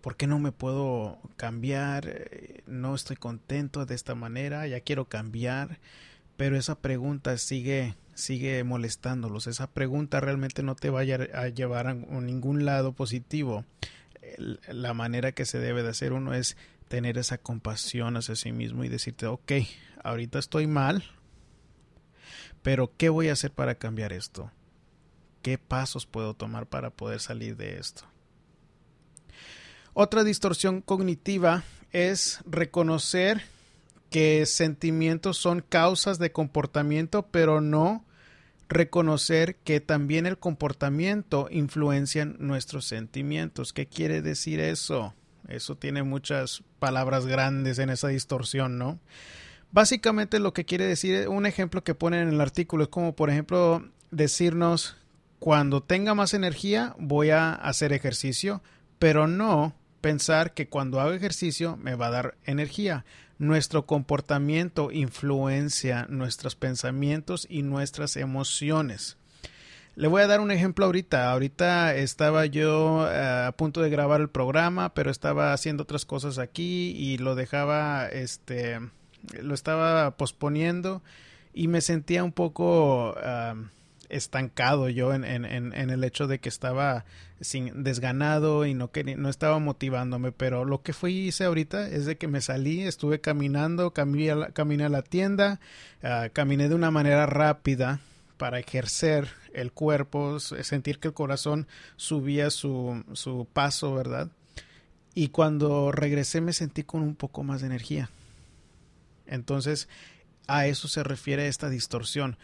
¿por 0.02 0.16
qué 0.16 0.28
no 0.28 0.40
me 0.40 0.52
puedo 0.52 1.20
cambiar? 1.36 2.08
Eh, 2.08 2.64
no 2.68 2.96
estoy 2.96 3.16
contento 3.16 3.86
de 3.86 3.96
esta 3.96 4.16
manera, 4.16 4.68
ya 4.68 4.80
quiero 4.82 5.06
cambiar, 5.06 5.80
pero 6.38 6.58
esa 6.58 6.76
pregunta 6.76 7.38
sigue 7.38 7.96
sigue 8.16 8.64
molestándolos. 8.64 9.48
Esa 9.48 9.68
pregunta 9.68 10.20
realmente 10.20 10.64
no 10.64 10.76
te 10.76 10.90
va 10.90 11.02
a 11.02 11.48
llevar 11.50 11.88
a 11.88 11.94
ningún 11.94 12.66
lado 12.66 12.94
positivo. 12.94 13.66
La 14.68 14.94
manera 14.94 15.32
que 15.32 15.46
se 15.46 15.60
debe 15.60 15.84
de 15.84 15.90
hacer 15.90 16.14
uno 16.14 16.34
es 16.34 16.58
tener 16.88 17.18
esa 17.18 17.38
compasión 17.38 18.18
hacia 18.18 18.36
sí 18.36 18.52
mismo 18.52 18.84
y 18.84 18.90
decirte, 18.90 19.26
ok, 19.26 19.52
ahorita 20.04 20.40
estoy 20.40 20.68
mal, 20.68 21.04
pero 22.62 22.92
¿qué 22.98 23.10
voy 23.10 23.30
a 23.30 23.34
hacer 23.34 23.52
para 23.52 23.76
cambiar 23.76 24.14
esto? 24.14 24.52
¿Qué 25.42 25.58
pasos 25.58 26.06
puedo 26.06 26.34
tomar 26.34 26.68
para 26.68 26.90
poder 26.90 27.20
salir 27.20 27.58
de 27.58 27.78
esto? 27.78 28.06
Otra 29.96 30.24
distorsión 30.24 30.82
cognitiva 30.82 31.64
es 31.92 32.40
reconocer 32.46 33.44
que 34.10 34.46
sentimientos 34.48 35.38
son 35.38 35.62
causas 35.62 36.18
de 36.18 36.32
comportamiento, 36.32 37.28
pero 37.28 37.62
no 37.62 38.04
reconocer 38.70 39.56
que 39.58 39.82
también 39.82 40.26
el 40.26 40.40
comportamiento 40.40 41.48
influencia 41.52 42.26
nuestros 42.26 42.86
sentimientos. 42.86 43.72
¿Qué 43.72 43.86
quiere 43.86 44.24
decir 44.24 44.60
eso? 44.60 45.14
Eso 45.48 45.76
tiene 45.76 46.02
muchas 46.02 46.64
palabras 46.80 47.28
grandes 47.28 47.78
en 47.78 47.92
esa 47.92 48.08
distorsión, 48.08 48.80
¿no? 48.80 49.00
Básicamente 49.72 50.40
lo 50.40 50.54
que 50.54 50.66
quiere 50.66 50.88
decir, 50.88 51.28
un 51.28 51.46
ejemplo 51.46 51.84
que 51.84 51.94
ponen 51.94 52.28
en 52.28 52.34
el 52.34 52.42
artículo 52.42 52.86
es 52.86 52.90
como, 52.90 53.16
por 53.16 53.30
ejemplo, 53.30 53.88
decirnos, 54.10 54.96
cuando 55.38 55.84
tenga 55.84 56.16
más 56.16 56.34
energía 56.34 56.96
voy 56.98 57.30
a 57.30 57.54
hacer 57.54 57.94
ejercicio, 57.94 58.64
pero 58.98 59.28
no 59.28 59.76
pensar 60.04 60.54
que 60.54 60.68
cuando 60.68 61.00
hago 61.00 61.14
ejercicio 61.14 61.78
me 61.78 61.96
va 61.96 62.08
a 62.08 62.12
dar 62.12 62.36
energía. 62.44 63.06
Nuestro 63.40 63.86
comportamiento 63.86 64.92
influencia 64.92 66.08
nuestros 66.10 66.56
pensamientos 66.56 67.48
y 67.50 67.64
nuestras 67.64 68.18
emociones. 68.18 69.16
Le 69.96 70.10
voy 70.10 70.22
a 70.22 70.28
dar 70.28 70.42
un 70.42 70.52
ejemplo 70.52 70.86
ahorita. 70.86 71.32
Ahorita 71.32 71.96
estaba 71.96 72.46
yo 72.46 73.08
eh, 73.10 73.46
a 73.48 73.54
punto 73.54 73.82
de 73.82 73.90
grabar 73.90 74.20
el 74.20 74.30
programa, 74.30 74.94
pero 74.94 75.10
estaba 75.10 75.54
haciendo 75.54 75.84
otras 75.84 76.04
cosas 76.04 76.38
aquí 76.38 76.94
y 76.98 77.18
lo 77.18 77.36
dejaba, 77.36 78.08
este, 78.10 78.80
lo 79.42 79.54
estaba 79.54 80.18
posponiendo 80.18 81.02
y 81.54 81.70
me 81.70 81.80
sentía 81.80 82.26
un 82.26 82.34
poco 82.34 83.16
estancado 84.14 84.90
yo 84.90 85.14
en, 85.14 85.24
en, 85.24 85.46
en, 85.46 85.90
el 85.90 86.04
hecho 86.04 86.28
de 86.28 86.40
que 86.40 86.50
estaba 86.50 87.06
sin 87.42 87.84
desganado 87.84 88.66
y 88.66 88.74
no, 88.74 88.92
que, 88.92 89.04
no 89.04 89.30
estaba 89.30 89.60
motivándome, 89.60 90.32
pero 90.32 90.66
lo 90.66 90.82
que 90.82 90.94
fui 90.94 91.28
hice 91.28 91.46
ahorita 91.46 91.90
es 91.90 92.06
de 92.06 92.18
que 92.18 92.28
me 92.28 92.42
salí, 92.42 92.84
estuve 92.84 93.22
caminando, 93.22 93.92
caminé 93.92 94.32
a 94.32 94.36
la, 94.36 94.48
caminé 94.52 94.86
a 94.86 94.90
la 94.90 95.02
tienda, 95.02 95.60
uh, 96.04 96.30
caminé 96.32 96.70
de 96.70 96.76
una 96.76 96.92
manera 96.92 97.26
rápida 97.26 98.00
para 98.38 98.60
ejercer 98.60 99.30
el 99.54 99.72
cuerpo, 99.72 100.40
sentir 100.40 101.00
que 101.00 101.10
el 101.10 101.14
corazón 101.14 101.68
subía 101.96 102.50
su, 102.50 103.04
su 103.14 103.48
paso, 103.52 103.94
¿verdad? 103.94 104.30
Y 105.16 105.30
cuando 105.30 105.92
regresé 105.92 106.42
me 106.42 106.54
sentí 106.54 106.84
con 106.84 107.02
un 107.02 107.16
poco 107.16 107.44
más 107.44 107.62
de 107.62 107.68
energía. 107.68 108.10
Entonces, 109.28 109.88
a 110.48 110.68
eso 110.68 110.88
se 110.88 111.04
refiere 111.04 111.48
esta 111.48 111.70
distorsión 111.70 112.38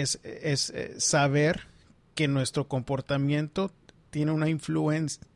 es, 0.00 0.20
es 0.22 0.70
eh, 0.70 0.94
saber 0.98 1.66
que 2.14 2.28
nuestro 2.28 2.68
comportamiento 2.68 3.72
tiene 4.10 4.32
una 4.32 4.48
influencia 4.48 5.26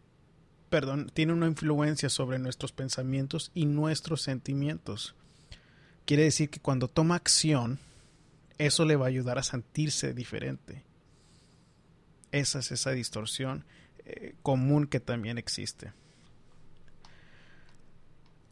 perdón, 0.68 1.10
tiene 1.12 1.32
una 1.32 1.46
influencia 1.46 2.08
sobre 2.08 2.38
nuestros 2.38 2.72
pensamientos 2.72 3.50
y 3.54 3.66
nuestros 3.66 4.22
sentimientos. 4.22 5.14
Quiere 6.04 6.24
decir 6.24 6.50
que 6.50 6.60
cuando 6.60 6.88
toma 6.88 7.16
acción, 7.16 7.78
eso 8.58 8.84
le 8.84 8.96
va 8.96 9.06
a 9.06 9.08
ayudar 9.08 9.38
a 9.38 9.42
sentirse 9.42 10.14
diferente. 10.14 10.82
Esa 12.32 12.58
es 12.58 12.72
esa 12.72 12.90
distorsión 12.90 13.64
eh, 14.04 14.34
común 14.42 14.86
que 14.86 15.00
también 15.00 15.38
existe. 15.38 15.92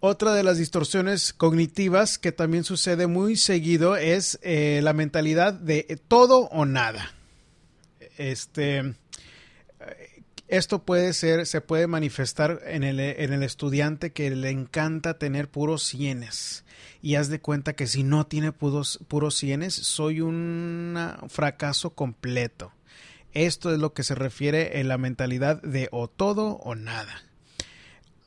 Otra 0.01 0.35
de 0.35 0.43
las 0.43 0.59
distorsiones 0.59 1.33
cognitivas 1.33 2.19
que 2.19 2.31
también 2.31 2.65
sucede 2.65 3.07
muy 3.07 3.37
seguido 3.37 3.97
es 3.97 4.39
eh, 4.43 4.81
la 4.83 4.93
mentalidad 4.93 5.55
de 5.55 5.99
todo 6.07 6.49
o 6.49 6.67
nada. 6.67 7.15
Este, 8.19 8.95
esto 10.49 10.85
puede 10.85 11.13
ser, 11.13 11.47
se 11.47 11.61
puede 11.61 11.87
manifestar 11.87 12.61
en 12.67 12.85
el, 12.85 13.01
en 13.01 13.33
el 13.33 13.43
estudiante 13.43 14.13
que 14.13 14.31
le 14.31 14.51
encanta 14.51 15.19
tener 15.19 15.51
puros 15.51 15.83
cienes. 15.83 16.65
Y 17.03 17.17
haz 17.17 17.29
de 17.29 17.41
cuenta 17.41 17.75
que 17.75 17.87
si 17.87 18.05
no 18.05 18.27
tiene 18.27 18.53
puros, 18.53 19.01
puros 19.09 19.43
soy 19.71 20.21
un 20.21 20.97
fracaso 21.29 21.91
completo. 21.91 22.73
Esto 23.33 23.73
es 23.73 23.79
lo 23.79 23.93
que 23.93 24.03
se 24.03 24.15
refiere 24.15 24.79
en 24.79 24.89
la 24.89 24.99
mentalidad 24.99 25.61
de 25.63 25.89
o 25.91 26.09
todo 26.09 26.53
o 26.57 26.75
nada. 26.75 27.23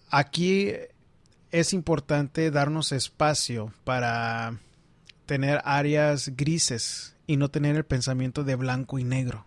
Aquí 0.09 0.73
es 1.51 1.73
importante 1.73 2.51
darnos 2.51 2.91
espacio 2.91 3.73
para 3.83 4.59
tener 5.25 5.61
áreas 5.63 6.31
grises 6.35 7.15
y 7.27 7.37
no 7.37 7.49
tener 7.49 7.75
el 7.75 7.85
pensamiento 7.85 8.43
de 8.43 8.55
blanco 8.55 8.99
y 8.99 9.03
negro. 9.03 9.45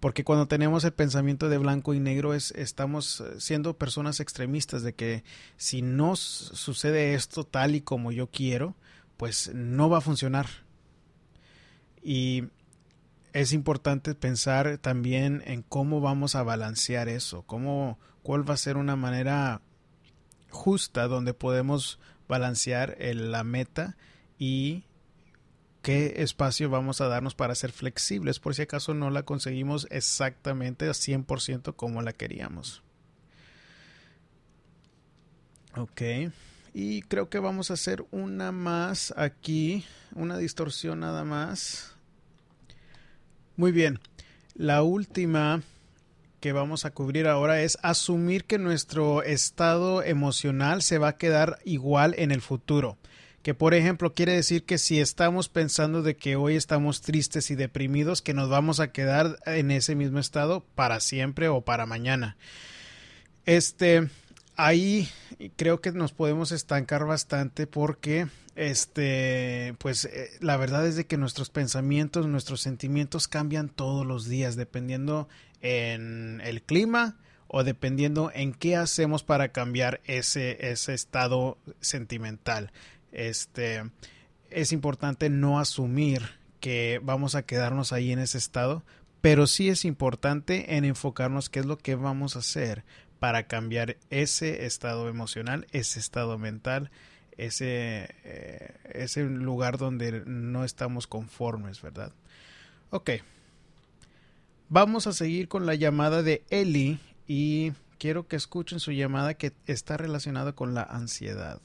Porque 0.00 0.24
cuando 0.24 0.46
tenemos 0.46 0.84
el 0.84 0.92
pensamiento 0.92 1.48
de 1.48 1.58
blanco 1.58 1.94
y 1.94 2.00
negro 2.00 2.34
es, 2.34 2.50
estamos 2.52 3.24
siendo 3.38 3.78
personas 3.78 4.20
extremistas 4.20 4.82
de 4.82 4.94
que 4.94 5.24
si 5.56 5.80
no 5.80 6.16
sucede 6.16 7.14
esto 7.14 7.44
tal 7.44 7.74
y 7.74 7.80
como 7.80 8.12
yo 8.12 8.30
quiero, 8.30 8.76
pues 9.16 9.50
no 9.54 9.88
va 9.88 9.98
a 9.98 10.02
funcionar. 10.02 10.46
Y 12.02 12.44
es 13.32 13.52
importante 13.52 14.14
pensar 14.14 14.78
también 14.78 15.42
en 15.46 15.62
cómo 15.62 16.00
vamos 16.00 16.34
a 16.34 16.42
balancear 16.42 17.08
eso, 17.08 17.42
cómo, 17.42 17.98
cuál 18.22 18.48
va 18.48 18.54
a 18.54 18.58
ser 18.58 18.76
una 18.76 18.96
manera 18.96 19.62
justa 20.56 21.06
donde 21.06 21.34
podemos 21.34 22.00
balancear 22.28 22.96
la 22.98 23.44
meta 23.44 23.96
y 24.38 24.84
qué 25.82 26.14
espacio 26.16 26.68
vamos 26.68 27.00
a 27.00 27.06
darnos 27.06 27.36
para 27.36 27.54
ser 27.54 27.70
flexibles 27.70 28.40
por 28.40 28.56
si 28.56 28.62
acaso 28.62 28.94
no 28.94 29.10
la 29.10 29.22
conseguimos 29.22 29.86
exactamente 29.90 30.86
a 30.86 30.90
100% 30.90 31.76
como 31.76 32.02
la 32.02 32.12
queríamos. 32.12 32.82
Ok. 35.76 36.02
Y 36.74 37.02
creo 37.02 37.28
que 37.28 37.38
vamos 37.38 37.70
a 37.70 37.74
hacer 37.74 38.04
una 38.10 38.50
más 38.50 39.14
aquí, 39.16 39.84
una 40.14 40.36
distorsión 40.38 41.00
nada 41.00 41.24
más. 41.24 41.94
Muy 43.56 43.72
bien. 43.72 44.00
La 44.54 44.82
última 44.82 45.62
que 46.40 46.52
vamos 46.52 46.84
a 46.84 46.90
cubrir 46.90 47.26
ahora 47.26 47.62
es 47.62 47.78
asumir 47.82 48.44
que 48.44 48.58
nuestro 48.58 49.22
estado 49.22 50.02
emocional 50.02 50.82
se 50.82 50.98
va 50.98 51.08
a 51.08 51.16
quedar 51.16 51.58
igual 51.64 52.14
en 52.18 52.30
el 52.30 52.40
futuro. 52.40 52.96
Que 53.42 53.54
por 53.54 53.74
ejemplo 53.74 54.14
quiere 54.14 54.32
decir 54.32 54.64
que 54.64 54.78
si 54.78 55.00
estamos 55.00 55.48
pensando 55.48 56.02
de 56.02 56.16
que 56.16 56.36
hoy 56.36 56.56
estamos 56.56 57.00
tristes 57.00 57.50
y 57.50 57.54
deprimidos, 57.54 58.22
que 58.22 58.34
nos 58.34 58.48
vamos 58.48 58.80
a 58.80 58.90
quedar 58.92 59.38
en 59.46 59.70
ese 59.70 59.94
mismo 59.94 60.18
estado 60.18 60.64
para 60.74 61.00
siempre 61.00 61.48
o 61.48 61.60
para 61.60 61.86
mañana. 61.86 62.36
Este, 63.44 64.08
ahí 64.56 65.08
creo 65.56 65.80
que 65.80 65.92
nos 65.92 66.12
podemos 66.12 66.50
estancar 66.50 67.04
bastante 67.06 67.66
porque 67.66 68.26
este 68.56 69.74
pues 69.78 70.06
eh, 70.06 70.30
la 70.40 70.56
verdad 70.56 70.86
es 70.86 70.96
de 70.96 71.06
que 71.06 71.18
nuestros 71.18 71.50
pensamientos 71.50 72.26
nuestros 72.26 72.62
sentimientos 72.62 73.28
cambian 73.28 73.68
todos 73.68 74.06
los 74.06 74.26
días 74.26 74.56
dependiendo 74.56 75.28
en 75.60 76.40
el 76.42 76.62
clima 76.62 77.16
o 77.48 77.64
dependiendo 77.64 78.32
en 78.34 78.52
qué 78.52 78.76
hacemos 78.76 79.22
para 79.22 79.52
cambiar 79.52 80.00
ese, 80.04 80.70
ese 80.70 80.94
estado 80.94 81.58
sentimental. 81.80 82.72
Este 83.12 83.84
es 84.50 84.72
importante 84.72 85.30
no 85.30 85.60
asumir 85.60 86.22
que 86.58 87.00
vamos 87.02 87.34
a 87.34 87.42
quedarnos 87.42 87.92
ahí 87.92 88.10
en 88.10 88.18
ese 88.18 88.38
estado 88.38 88.82
pero 89.20 89.48
sí 89.48 89.68
es 89.68 89.84
importante 89.84 90.76
en 90.76 90.84
enfocarnos 90.84 91.50
qué 91.50 91.58
es 91.58 91.66
lo 91.66 91.78
que 91.78 91.96
vamos 91.96 92.36
a 92.36 92.40
hacer 92.40 92.84
para 93.18 93.48
cambiar 93.48 93.96
ese 94.08 94.66
estado 94.66 95.08
emocional, 95.08 95.66
ese 95.72 95.98
estado 95.98 96.38
mental, 96.38 96.92
ese, 97.38 98.08
eh, 98.24 98.74
ese 98.92 99.24
lugar 99.24 99.78
donde 99.78 100.22
no 100.26 100.64
estamos 100.64 101.06
conformes, 101.06 101.82
¿verdad? 101.82 102.12
Ok. 102.90 103.10
Vamos 104.68 105.06
a 105.06 105.12
seguir 105.12 105.48
con 105.48 105.66
la 105.66 105.74
llamada 105.74 106.22
de 106.22 106.42
Eli 106.50 106.98
y 107.28 107.72
quiero 107.98 108.26
que 108.26 108.36
escuchen 108.36 108.80
su 108.80 108.92
llamada 108.92 109.34
que 109.34 109.52
está 109.66 109.96
relacionada 109.96 110.52
con 110.52 110.74
la 110.74 110.82
ansiedad. 110.82 111.58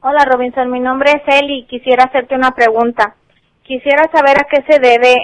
Hola 0.00 0.24
Robinson, 0.24 0.70
mi 0.70 0.80
nombre 0.80 1.12
es 1.12 1.34
Eli. 1.40 1.66
Quisiera 1.66 2.04
hacerte 2.04 2.34
una 2.34 2.50
pregunta. 2.50 3.14
Quisiera 3.62 4.10
saber 4.12 4.36
a 4.38 4.46
qué 4.50 4.62
se 4.70 4.78
debe 4.78 5.14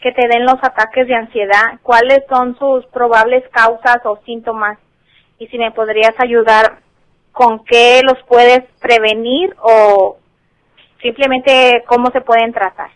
que 0.00 0.12
te 0.12 0.28
den 0.28 0.46
los 0.46 0.56
ataques 0.62 1.06
de 1.06 1.14
ansiedad, 1.14 1.78
cuáles 1.82 2.20
son 2.28 2.56
sus 2.58 2.86
probables 2.86 3.44
causas 3.50 3.98
o 4.04 4.18
síntomas 4.24 4.78
y 5.38 5.46
si 5.48 5.58
me 5.58 5.72
podrías 5.72 6.14
ayudar 6.18 6.80
con 7.40 7.64
qué 7.64 8.02
los 8.04 8.18
puedes 8.28 8.60
prevenir 8.82 9.56
o 9.62 10.18
simplemente 11.00 11.82
cómo 11.86 12.10
se 12.10 12.20
pueden 12.20 12.52
tratar. 12.52 12.90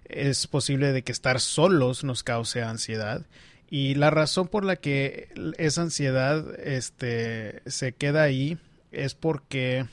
Es 0.05 0.47
posible 0.47 0.93
de 0.93 1.01
que 1.01 1.12
estar 1.12 1.41
solos 1.41 2.05
nos 2.05 2.23
cause 2.23 2.62
ansiedad. 2.62 3.25
Y 3.71 3.95
la 3.95 4.11
razón 4.11 4.49
por 4.49 4.67
la 4.67 4.77
que 4.77 5.31
esa 5.57 5.81
ansiedad 5.81 6.45
este, 6.61 7.62
se 7.64 7.93
queda 7.93 8.25
ahí 8.25 8.59
es 8.93 9.14
porque 9.14 9.87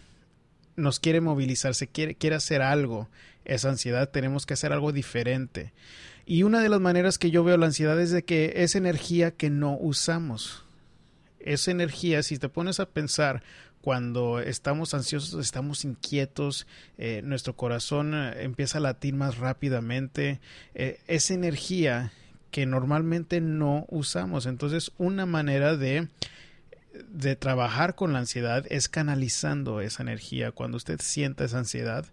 nos 0.75 0.99
quiere 0.99 1.21
movilizar, 1.21 1.75
se 1.75 1.87
quiere, 1.87 2.15
quiere 2.15 2.35
hacer 2.35 2.61
algo. 2.61 3.09
Esa 3.45 3.69
ansiedad 3.69 4.09
tenemos 4.09 4.45
que 4.45 4.53
hacer 4.53 4.73
algo 4.73 4.91
diferente. 4.91 5.73
Y 6.25 6.43
una 6.43 6.61
de 6.61 6.69
las 6.69 6.81
maneras 6.81 7.17
que 7.17 7.31
yo 7.31 7.43
veo 7.43 7.57
la 7.57 7.67
ansiedad 7.67 7.99
es 7.99 8.11
de 8.11 8.23
que 8.23 8.53
es 8.57 8.75
energía 8.75 9.31
que 9.31 9.49
no 9.49 9.77
usamos. 9.77 10.63
Esa 11.39 11.69
energía, 11.69 12.23
si 12.23 12.39
te 12.39 12.49
pones 12.49 12.79
a 12.79 12.89
pensar, 12.89 13.43
cuando 13.85 14.39
estamos 14.39 14.95
ansiosos, 14.95 15.39
estamos 15.39 15.85
inquietos, 15.85 16.65
eh, 16.97 17.21
nuestro 17.23 17.55
corazón 17.55 18.15
eh, 18.15 18.41
empieza 18.41 18.79
a 18.79 18.81
latir 18.81 19.13
más 19.13 19.37
rápidamente, 19.37 20.39
eh, 20.73 20.99
esa 21.05 21.35
energía 21.35 22.11
que 22.49 22.65
normalmente 22.65 23.41
no 23.41 23.85
usamos. 23.89 24.47
Entonces, 24.47 24.91
una 24.97 25.27
manera 25.27 25.77
de 25.77 26.07
de 27.09 27.35
trabajar 27.35 27.95
con 27.95 28.13
la 28.13 28.19
ansiedad 28.19 28.65
es 28.69 28.89
canalizando 28.89 29.81
esa 29.81 30.03
energía. 30.03 30.51
Cuando 30.51 30.77
usted 30.77 30.99
sienta 31.01 31.45
esa 31.45 31.59
ansiedad, 31.59 32.05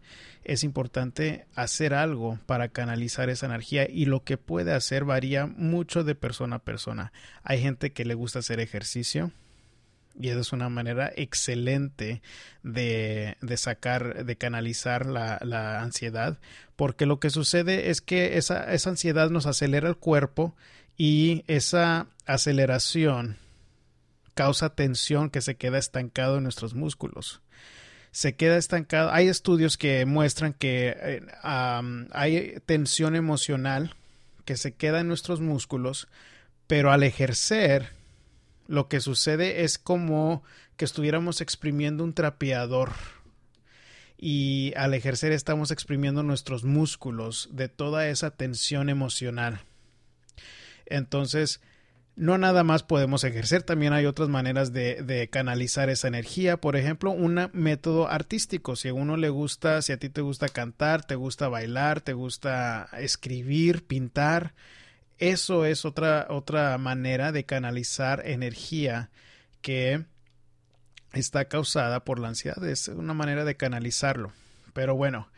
es 0.44 0.64
importante 0.64 1.46
hacer 1.54 1.94
algo 1.94 2.38
para 2.46 2.68
canalizar 2.68 3.30
esa 3.30 3.46
energía 3.46 3.88
y 3.88 4.06
lo 4.06 4.24
que 4.24 4.38
puede 4.38 4.72
hacer 4.72 5.04
varía 5.04 5.46
mucho 5.46 6.04
de 6.04 6.14
persona 6.14 6.56
a 6.56 6.64
persona. 6.64 7.12
Hay 7.42 7.60
gente 7.60 7.92
que 7.92 8.04
le 8.04 8.14
gusta 8.14 8.40
hacer 8.40 8.60
ejercicio, 8.60 9.32
y 10.20 10.28
esa 10.28 10.40
es 10.40 10.52
una 10.52 10.68
manera 10.68 11.10
excelente 11.16 12.22
de, 12.62 13.36
de 13.40 13.56
sacar, 13.56 14.24
de 14.26 14.36
canalizar 14.36 15.06
la, 15.06 15.38
la, 15.42 15.80
ansiedad, 15.80 16.38
porque 16.76 17.06
lo 17.06 17.18
que 17.18 17.30
sucede 17.30 17.90
es 17.90 18.00
que 18.02 18.36
esa, 18.36 18.72
esa 18.72 18.90
ansiedad 18.90 19.30
nos 19.30 19.46
acelera 19.46 19.88
el 19.88 19.96
cuerpo 19.96 20.54
y 20.98 21.44
esa 21.46 22.08
aceleración 22.26 23.38
causa 24.34 24.74
tensión 24.74 25.30
que 25.30 25.40
se 25.40 25.56
queda 25.56 25.78
estancado 25.78 26.38
en 26.38 26.44
nuestros 26.44 26.74
músculos. 26.74 27.42
Se 28.10 28.34
queda 28.34 28.56
estancado. 28.56 29.10
Hay 29.10 29.28
estudios 29.28 29.78
que 29.78 30.04
muestran 30.04 30.52
que 30.52 30.96
eh, 30.98 31.22
hay 31.42 32.60
tensión 32.66 33.16
emocional 33.16 33.94
que 34.44 34.56
se 34.56 34.74
queda 34.74 35.00
en 35.00 35.08
nuestros 35.08 35.40
músculos, 35.40 36.08
pero 36.66 36.92
al 36.92 37.02
ejercer 37.02 37.90
lo 38.66 38.88
que 38.88 39.00
sucede 39.00 39.64
es 39.64 39.78
como 39.78 40.42
que 40.76 40.84
estuviéramos 40.84 41.40
exprimiendo 41.40 42.04
un 42.04 42.14
trapeador 42.14 42.92
y 44.18 44.72
al 44.76 44.94
ejercer 44.94 45.32
estamos 45.32 45.70
exprimiendo 45.70 46.22
nuestros 46.22 46.64
músculos 46.64 47.48
de 47.50 47.68
toda 47.68 48.08
esa 48.08 48.30
tensión 48.30 48.88
emocional. 48.88 49.62
Entonces, 50.86 51.60
no 52.14 52.36
nada 52.38 52.62
más 52.62 52.82
podemos 52.82 53.24
ejercer, 53.24 53.62
también 53.62 53.92
hay 53.92 54.06
otras 54.06 54.28
maneras 54.28 54.72
de, 54.72 55.28
canalizar 55.32 55.88
esa 55.88 56.08
energía. 56.08 56.58
Por 56.58 56.76
ejemplo, 56.76 57.10
un 57.10 57.50
método 57.52 58.08
artístico. 58.08 58.76
Si 58.76 58.88
a 58.88 58.94
uno 58.94 59.16
le 59.16 59.30
gusta, 59.30 59.80
si 59.82 59.92
a 59.92 59.96
ti 59.96 60.08
te 60.08 60.20
gusta 60.20 60.48
cantar, 60.48 61.06
te 61.06 61.14
gusta 61.14 61.48
bailar, 61.48 62.00
te 62.00 62.12
gusta 62.12 62.88
escribir, 62.98 63.86
pintar, 63.86 64.54
eso 65.18 65.64
es 65.64 65.84
otra, 65.84 66.26
otra 66.30 66.76
manera 66.78 67.32
de 67.32 67.44
canalizar 67.44 68.26
energía 68.26 69.10
que 69.60 70.04
está 71.12 71.44
causada 71.46 72.04
por 72.04 72.18
la 72.18 72.28
ansiedad. 72.28 72.62
Es 72.66 72.88
una 72.88 73.14
manera 73.14 73.44
de 73.44 73.56
canalizarlo. 73.56 74.32
Pero 74.72 74.96
bueno, 74.96 75.28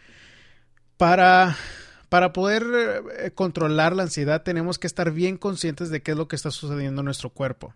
para, 0.96 1.56
para 2.14 2.32
poder 2.32 2.64
eh, 3.18 3.32
controlar 3.32 3.96
la 3.96 4.04
ansiedad 4.04 4.44
tenemos 4.44 4.78
que 4.78 4.86
estar 4.86 5.10
bien 5.10 5.36
conscientes 5.36 5.90
de 5.90 6.00
qué 6.00 6.12
es 6.12 6.16
lo 6.16 6.28
que 6.28 6.36
está 6.36 6.52
sucediendo 6.52 7.00
en 7.00 7.06
nuestro 7.06 7.30
cuerpo. 7.30 7.74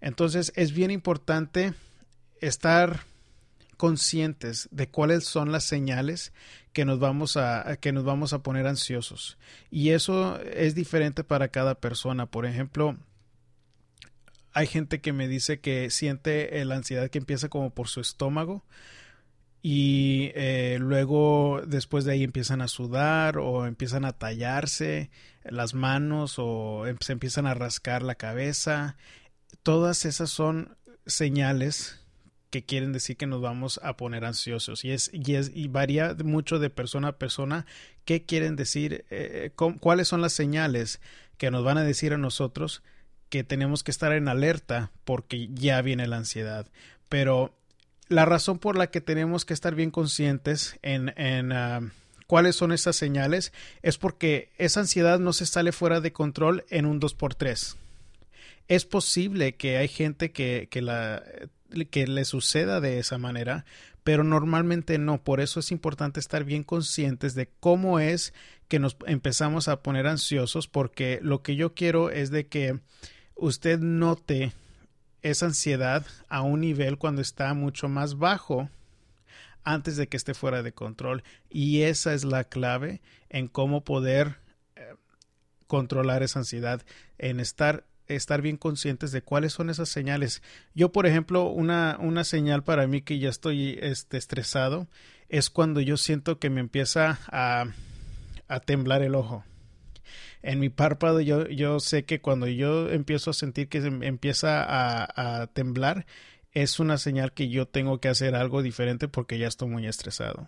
Entonces 0.00 0.54
es 0.56 0.72
bien 0.72 0.90
importante 0.90 1.74
estar 2.40 3.00
conscientes 3.76 4.70
de 4.70 4.88
cuáles 4.88 5.24
son 5.24 5.52
las 5.52 5.64
señales 5.64 6.32
que 6.72 6.86
nos 6.86 6.98
vamos 6.98 7.36
a 7.36 7.76
que 7.76 7.92
nos 7.92 8.04
vamos 8.04 8.32
a 8.32 8.38
poner 8.38 8.66
ansiosos 8.66 9.36
y 9.70 9.90
eso 9.90 10.40
es 10.40 10.74
diferente 10.74 11.22
para 11.22 11.48
cada 11.48 11.74
persona 11.74 12.24
por 12.24 12.46
ejemplo 12.46 12.96
hay 14.54 14.66
gente 14.66 15.02
que 15.02 15.12
me 15.12 15.28
dice 15.28 15.60
que 15.60 15.90
siente 15.90 16.64
la 16.64 16.76
ansiedad 16.76 17.10
que 17.10 17.18
empieza 17.18 17.50
como 17.50 17.68
por 17.68 17.88
su 17.88 18.00
estómago 18.00 18.64
y 19.66 20.30
eh, 20.34 20.76
luego 20.78 21.62
después 21.66 22.04
de 22.04 22.12
ahí 22.12 22.22
empiezan 22.22 22.60
a 22.60 22.68
sudar 22.68 23.38
o 23.38 23.64
empiezan 23.64 24.04
a 24.04 24.12
tallarse 24.12 25.08
las 25.42 25.72
manos 25.72 26.34
o 26.36 26.86
em, 26.86 26.98
se 27.00 27.12
empiezan 27.12 27.46
a 27.46 27.54
rascar 27.54 28.02
la 28.02 28.14
cabeza. 28.14 28.98
Todas 29.62 30.04
esas 30.04 30.28
son 30.28 30.76
señales 31.06 31.98
que 32.50 32.62
quieren 32.62 32.92
decir 32.92 33.16
que 33.16 33.26
nos 33.26 33.40
vamos 33.40 33.80
a 33.82 33.96
poner 33.96 34.26
ansiosos 34.26 34.84
y 34.84 34.90
es 34.90 35.10
y 35.14 35.34
es 35.34 35.50
y 35.54 35.68
varía 35.68 36.14
mucho 36.22 36.58
de 36.58 36.68
persona 36.68 37.08
a 37.08 37.18
persona 37.18 37.64
qué 38.04 38.22
quieren 38.26 38.56
decir 38.56 39.06
eh, 39.08 39.50
cuáles 39.80 40.08
son 40.08 40.20
las 40.20 40.34
señales 40.34 41.00
que 41.38 41.50
nos 41.50 41.64
van 41.64 41.78
a 41.78 41.84
decir 41.84 42.12
a 42.12 42.18
nosotros 42.18 42.82
que 43.30 43.44
tenemos 43.44 43.82
que 43.82 43.90
estar 43.92 44.12
en 44.12 44.28
alerta 44.28 44.92
porque 45.04 45.48
ya 45.54 45.80
viene 45.80 46.06
la 46.06 46.18
ansiedad 46.18 46.68
pero 47.08 47.54
la 48.08 48.24
razón 48.24 48.58
por 48.58 48.76
la 48.76 48.88
que 48.88 49.00
tenemos 49.00 49.44
que 49.44 49.54
estar 49.54 49.74
bien 49.74 49.90
conscientes 49.90 50.78
en, 50.82 51.12
en 51.16 51.52
uh, 51.52 51.90
cuáles 52.26 52.56
son 52.56 52.72
esas 52.72 52.96
señales 52.96 53.52
es 53.82 53.98
porque 53.98 54.50
esa 54.58 54.80
ansiedad 54.80 55.18
no 55.18 55.32
se 55.32 55.46
sale 55.46 55.72
fuera 55.72 56.00
de 56.00 56.12
control 56.12 56.64
en 56.70 56.86
un 56.86 57.00
2x3 57.00 57.76
es 58.68 58.84
posible 58.84 59.56
que 59.56 59.76
hay 59.76 59.88
gente 59.88 60.32
que, 60.32 60.68
que 60.70 60.82
la 60.82 61.22
que 61.90 62.06
le 62.06 62.24
suceda 62.24 62.80
de 62.80 62.98
esa 62.98 63.18
manera, 63.18 63.64
pero 64.04 64.22
normalmente 64.22 64.98
no. 64.98 65.22
Por 65.22 65.40
eso 65.40 65.60
es 65.60 65.72
importante 65.72 66.20
estar 66.20 66.44
bien 66.44 66.62
conscientes 66.62 67.34
de 67.34 67.50
cómo 67.58 67.98
es 67.98 68.32
que 68.68 68.78
nos 68.78 68.96
empezamos 69.06 69.66
a 69.66 69.82
poner 69.82 70.06
ansiosos, 70.06 70.68
porque 70.68 71.18
lo 71.22 71.42
que 71.42 71.56
yo 71.56 71.74
quiero 71.74 72.10
es 72.10 72.30
de 72.30 72.46
que 72.46 72.78
usted 73.34 73.80
note 73.80 74.52
esa 75.24 75.46
ansiedad 75.46 76.06
a 76.28 76.42
un 76.42 76.60
nivel 76.60 76.98
cuando 76.98 77.22
está 77.22 77.52
mucho 77.54 77.88
más 77.88 78.18
bajo 78.18 78.68
antes 79.64 79.96
de 79.96 80.06
que 80.06 80.18
esté 80.18 80.34
fuera 80.34 80.62
de 80.62 80.72
control. 80.72 81.24
Y 81.48 81.80
esa 81.82 82.12
es 82.12 82.24
la 82.24 82.44
clave 82.44 83.00
en 83.30 83.48
cómo 83.48 83.84
poder 83.84 84.36
eh, 84.76 84.94
controlar 85.66 86.22
esa 86.22 86.40
ansiedad, 86.40 86.82
en 87.18 87.40
estar 87.40 87.84
estar 88.06 88.42
bien 88.42 88.58
conscientes 88.58 89.12
de 89.12 89.22
cuáles 89.22 89.54
son 89.54 89.70
esas 89.70 89.88
señales. 89.88 90.42
Yo, 90.74 90.92
por 90.92 91.06
ejemplo, 91.06 91.48
una, 91.48 91.96
una 91.98 92.22
señal 92.22 92.62
para 92.62 92.86
mí 92.86 93.00
que 93.00 93.18
ya 93.18 93.30
estoy 93.30 93.78
este, 93.80 94.18
estresado 94.18 94.88
es 95.30 95.48
cuando 95.48 95.80
yo 95.80 95.96
siento 95.96 96.38
que 96.38 96.50
me 96.50 96.60
empieza 96.60 97.18
a, 97.28 97.64
a 98.46 98.60
temblar 98.60 99.00
el 99.00 99.14
ojo. 99.14 99.42
En 100.46 100.60
mi 100.60 100.68
párpado 100.68 101.22
yo, 101.22 101.48
yo 101.48 101.80
sé 101.80 102.04
que 102.04 102.20
cuando 102.20 102.46
yo 102.46 102.90
empiezo 102.90 103.30
a 103.30 103.34
sentir 103.34 103.70
que 103.70 103.78
empieza 103.78 104.62
a, 104.62 105.42
a 105.42 105.46
temblar 105.46 106.04
es 106.52 106.78
una 106.78 106.98
señal 106.98 107.32
que 107.32 107.48
yo 107.48 107.66
tengo 107.66 107.98
que 107.98 108.08
hacer 108.08 108.34
algo 108.34 108.62
diferente 108.62 109.08
porque 109.08 109.38
ya 109.38 109.48
estoy 109.48 109.70
muy 109.70 109.86
estresado. 109.86 110.46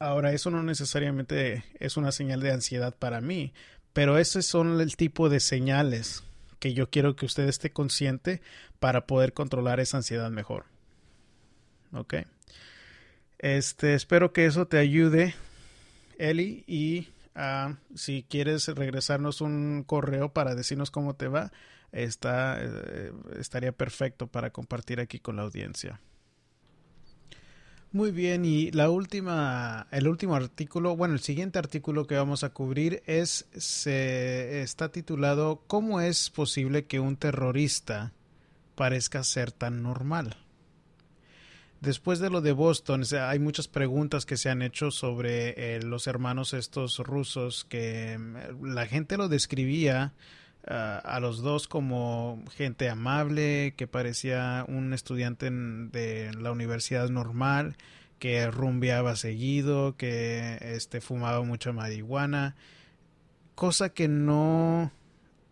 Ahora, 0.00 0.32
eso 0.32 0.50
no 0.50 0.64
necesariamente 0.64 1.62
es 1.78 1.96
una 1.96 2.10
señal 2.10 2.40
de 2.40 2.50
ansiedad 2.50 2.96
para 2.98 3.20
mí, 3.20 3.52
pero 3.92 4.18
esos 4.18 4.44
son 4.44 4.80
el 4.80 4.96
tipo 4.96 5.28
de 5.28 5.38
señales 5.38 6.24
que 6.58 6.74
yo 6.74 6.90
quiero 6.90 7.14
que 7.14 7.26
usted 7.26 7.46
esté 7.46 7.70
consciente 7.70 8.42
para 8.80 9.06
poder 9.06 9.34
controlar 9.34 9.78
esa 9.78 9.98
ansiedad 9.98 10.30
mejor. 10.30 10.64
Ok. 11.92 12.14
Este, 13.38 13.94
espero 13.94 14.32
que 14.32 14.46
eso 14.46 14.66
te 14.66 14.78
ayude, 14.78 15.36
Eli, 16.18 16.64
y 16.66 17.08
uh, 17.40 17.74
si 17.94 18.24
quieres 18.28 18.68
regresarnos 18.68 19.40
un 19.40 19.82
correo 19.86 20.32
para 20.32 20.54
decirnos 20.54 20.90
cómo 20.90 21.14
te 21.14 21.28
va, 21.28 21.50
está, 21.92 22.58
eh, 22.60 23.12
estaría 23.38 23.72
perfecto 23.72 24.26
para 24.26 24.50
compartir 24.50 25.00
aquí 25.00 25.18
con 25.18 25.36
la 25.36 25.42
audiencia. 25.42 26.00
Muy 27.92 28.12
bien, 28.12 28.44
y 28.44 28.70
la 28.70 28.88
última, 28.88 29.88
el 29.90 30.06
último 30.06 30.36
artículo, 30.36 30.96
bueno, 30.96 31.14
el 31.14 31.20
siguiente 31.20 31.58
artículo 31.58 32.06
que 32.06 32.14
vamos 32.14 32.44
a 32.44 32.50
cubrir 32.50 33.02
es, 33.06 33.48
se 33.56 34.62
está 34.62 34.92
titulado 34.92 35.64
¿Cómo 35.66 36.00
es 36.00 36.30
posible 36.30 36.84
que 36.84 37.00
un 37.00 37.16
terrorista 37.16 38.12
parezca 38.76 39.24
ser 39.24 39.50
tan 39.50 39.82
normal? 39.82 40.36
Después 41.80 42.18
de 42.18 42.28
lo 42.28 42.42
de 42.42 42.52
Boston, 42.52 43.04
hay 43.18 43.38
muchas 43.38 43.66
preguntas 43.66 44.26
que 44.26 44.36
se 44.36 44.50
han 44.50 44.60
hecho 44.60 44.90
sobre 44.90 45.76
eh, 45.76 45.82
los 45.82 46.06
hermanos 46.06 46.52
estos 46.52 46.98
rusos 46.98 47.64
que 47.64 48.18
mm, 48.18 48.66
la 48.74 48.86
gente 48.86 49.16
lo 49.16 49.28
describía 49.28 50.12
a 50.62 51.18
los 51.20 51.40
dos 51.40 51.66
como 51.66 52.44
gente 52.54 52.90
amable, 52.90 53.72
que 53.78 53.86
parecía 53.86 54.66
un 54.68 54.92
estudiante 54.92 55.50
de 55.50 56.32
la 56.34 56.52
universidad 56.52 57.08
normal, 57.08 57.76
que 58.18 58.50
rumbeaba 58.50 59.16
seguido, 59.16 59.96
que 59.96 60.58
este 60.60 61.00
fumaba 61.00 61.42
mucha 61.42 61.72
marihuana, 61.72 62.56
cosa 63.54 63.88
que 63.94 64.06
no 64.06 64.92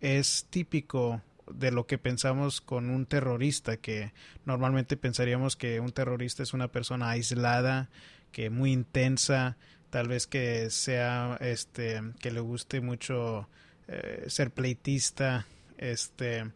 es 0.02 0.46
típico 0.50 1.22
de 1.54 1.70
lo 1.70 1.86
que 1.86 1.98
pensamos 1.98 2.60
con 2.60 2.90
un 2.90 3.06
terrorista, 3.06 3.76
que 3.76 4.12
normalmente 4.44 4.96
pensaríamos 4.96 5.56
que 5.56 5.80
un 5.80 5.92
terrorista 5.92 6.42
es 6.42 6.54
una 6.54 6.68
persona 6.68 7.10
aislada, 7.10 7.88
que 8.32 8.50
muy 8.50 8.72
intensa, 8.72 9.56
tal 9.90 10.08
vez 10.08 10.26
que 10.26 10.70
sea 10.70 11.36
este 11.40 12.02
que 12.20 12.30
le 12.30 12.40
guste 12.40 12.80
mucho 12.80 13.48
eh, 13.88 14.24
ser 14.28 14.50
pleitista, 14.50 15.46
este, 15.78 16.50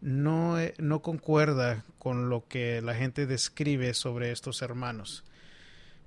no, 0.00 0.58
eh, 0.58 0.74
no 0.78 1.02
concuerda 1.02 1.84
con 1.98 2.30
lo 2.30 2.46
que 2.48 2.80
la 2.80 2.94
gente 2.94 3.26
describe 3.26 3.92
sobre 3.94 4.32
estos 4.32 4.62
hermanos. 4.62 5.24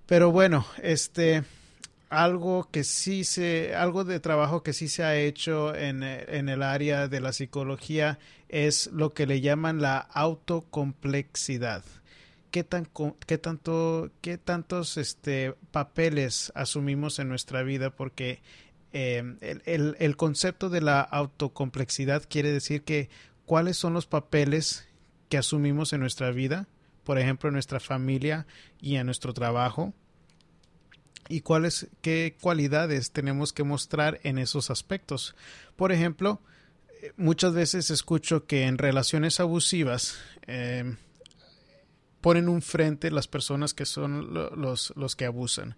Pero 0.05 0.31
bueno, 0.31 0.65
este, 0.81 1.43
algo 2.11 2.69
que 2.71 2.83
sí 2.83 3.23
se, 3.23 3.75
algo 3.75 4.03
de 4.03 4.19
trabajo 4.19 4.61
que 4.61 4.73
sí 4.73 4.87
se 4.87 5.03
ha 5.03 5.15
hecho 5.15 5.73
en, 5.73 6.03
en, 6.03 6.49
el 6.49 6.61
área 6.61 7.07
de 7.07 7.21
la 7.21 7.33
psicología 7.33 8.19
es 8.49 8.87
lo 8.93 9.13
que 9.13 9.25
le 9.25 9.41
llaman 9.41 9.81
la 9.81 9.97
autocomplexidad. 9.97 11.83
¿Qué, 12.51 12.63
tan, 12.63 12.87
qué 13.25 13.37
tanto, 13.37 14.11
qué 14.21 14.37
tantos 14.37 14.97
este, 14.97 15.55
papeles 15.71 16.51
asumimos 16.53 17.17
en 17.17 17.29
nuestra 17.29 17.63
vida? 17.63 17.89
Porque 17.91 18.41
Em, 18.93 19.37
el, 19.39 19.95
el, 19.99 20.17
concepto 20.17 20.69
de 20.69 20.81
la 20.81 20.99
autocomplexidad 20.99 22.23
quiere 22.27 22.51
decir 22.51 22.83
que 22.83 23.09
cuáles 23.45 23.77
son 23.77 23.93
los 23.93 24.05
papeles 24.05 24.85
que 25.29 25.37
asumimos 25.37 25.93
en 25.93 26.01
nuestra 26.01 26.31
vida, 26.31 26.67
por 27.05 27.17
ejemplo, 27.17 27.47
en 27.47 27.53
nuestra 27.53 27.79
familia 27.79 28.45
y 28.81 28.97
en 28.97 29.05
nuestro 29.05 29.33
trabajo, 29.33 29.93
y 31.31 31.41
cuáles, 31.41 31.87
qué 32.01 32.35
cualidades 32.41 33.11
tenemos 33.11 33.53
que 33.53 33.63
mostrar 33.63 34.19
en 34.23 34.37
esos 34.37 34.69
aspectos. 34.69 35.33
Por 35.77 35.91
ejemplo, 35.91 36.41
eh, 37.01 37.13
muchas 37.15 37.53
veces 37.53 37.89
escucho 37.89 38.45
que 38.45 38.63
en 38.63 38.77
relaciones 38.77 39.39
abusivas, 39.39 40.19
eh, 40.47 40.95
ponen 42.21 42.47
un 42.47 42.61
frente 42.61 43.11
las 43.11 43.27
personas 43.27 43.73
que 43.73 43.85
son 43.85 44.33
los, 44.33 44.93
los 44.95 45.15
que 45.15 45.25
abusan. 45.25 45.75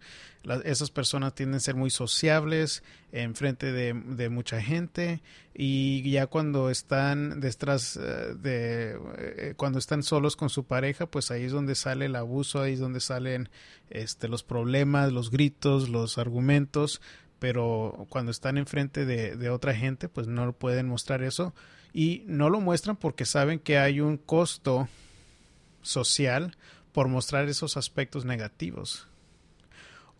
esas 0.66 0.92
personas 0.92 1.34
tienden 1.34 1.56
a 1.56 1.60
ser 1.62 1.76
muy 1.76 1.90
sociables 1.90 2.84
en 3.12 3.34
frente 3.34 3.72
de, 3.72 3.94
de 3.94 4.30
mucha 4.30 4.62
gente 4.62 5.22
y 5.56 6.10
ya 6.12 6.28
cuando 6.28 6.70
están 6.70 7.40
detrás 7.40 7.98
eh, 7.98 8.36
de 8.36 9.00
eh, 9.18 9.54
cuando 9.56 9.80
están 9.80 10.04
solos 10.04 10.36
con 10.36 10.50
su 10.50 10.66
pareja 10.66 11.06
pues 11.06 11.32
ahí 11.32 11.44
es 11.44 11.52
donde 11.52 11.76
sale 11.76 12.06
el 12.06 12.16
abuso 12.16 12.62
ahí 12.62 12.74
es 12.74 12.80
donde 12.80 13.00
salen 13.00 13.50
este 13.90 14.28
los 14.28 14.44
problemas 14.44 15.14
los 15.14 15.32
gritos 15.32 15.90
los 15.90 16.18
argumentos 16.18 17.02
pero 17.40 18.06
cuando 18.10 18.32
están 18.32 18.58
enfrente 18.58 19.06
de, 19.06 19.36
de 19.38 19.50
otra 19.50 19.74
gente 19.74 20.10
pues 20.10 20.28
no 20.28 20.52
pueden 20.54 20.88
mostrar 20.88 21.24
eso 21.24 21.54
y 21.94 22.24
no 22.26 22.50
lo 22.50 22.60
muestran 22.60 22.98
porque 22.98 23.26
saben 23.26 23.60
que 23.60 23.78
hay 23.78 24.02
un 24.02 24.18
costo 24.18 24.90
social 25.84 26.58
por 26.92 27.08
mostrar 27.08 27.48
esos 27.48 27.78
aspectos 27.78 28.26
negativos. 28.26 29.08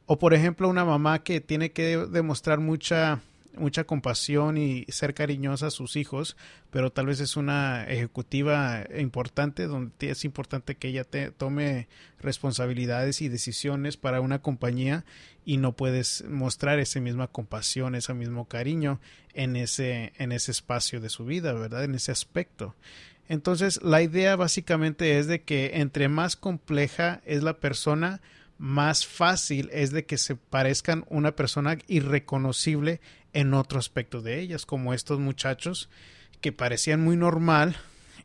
O 0.06 0.20
por 0.20 0.34
ejemplo 0.34 0.70
una 0.70 0.86
mamá 0.86 1.24
que 1.24 1.42
tiene 1.42 1.72
que 1.72 1.98
demostrar 1.98 2.60
mucha 2.60 3.22
mucha 3.56 3.84
compasión 3.84 4.58
y 4.58 4.86
ser 4.90 5.14
cariñosa 5.14 5.68
a 5.68 5.72
sus 5.72 5.96
hijos, 5.96 6.36
pero 6.72 6.92
tal 6.92 7.08
vez 7.08 7.20
es 7.20 7.38
una 7.38 7.86
ejecutiva 7.86 8.86
importante 8.98 9.68
donde 9.68 10.10
es 10.10 10.26
importante 10.26 10.76
que 10.76 10.90
ella 10.90 11.04
te, 11.04 11.32
tome 11.32 11.88
responsabilidades 12.20 13.22
y 13.22 13.30
decisiones 13.30 13.98
para 13.98 14.22
una 14.22 14.42
compañía 14.42 15.06
y 15.46 15.58
no 15.58 15.74
puedes 15.74 16.24
mostrar 16.28 16.80
esa 16.80 17.00
misma 17.00 17.28
compasión, 17.28 17.96
ese 17.96 18.14
mismo 18.14 18.46
cariño 18.48 19.00
en 19.34 19.56
ese 19.56 20.14
en 20.18 20.32
ese 20.32 20.52
espacio 20.52 21.00
de 21.02 21.10
su 21.10 21.26
vida, 21.26 21.54
¿verdad? 21.54 21.84
En 21.84 21.96
ese 21.96 22.12
aspecto. 22.12 22.76
Entonces, 23.30 23.82
la 23.82 24.02
idea 24.02 24.36
básicamente 24.36 25.18
es 25.18 25.28
de 25.28 25.42
que 25.42 25.72
entre 25.76 26.10
más 26.10 26.36
compleja 26.36 27.22
es 27.26 27.42
la 27.44 27.58
persona, 27.60 28.22
más 28.58 29.06
fácil 29.06 29.70
es 29.74 29.92
de 29.92 30.06
que 30.06 30.18
se 30.18 30.36
parezcan 30.36 31.06
una 31.10 31.36
persona 31.36 31.78
irreconocible 31.88 33.02
en 33.34 33.54
otro 33.54 33.80
aspecto 33.80 34.22
de 34.22 34.40
ellas, 34.40 34.66
como 34.66 34.94
estos 34.94 35.20
muchachos 35.20 35.90
que 36.42 36.52
parecían 36.52 37.02
muy 37.02 37.16
normal 37.16 37.76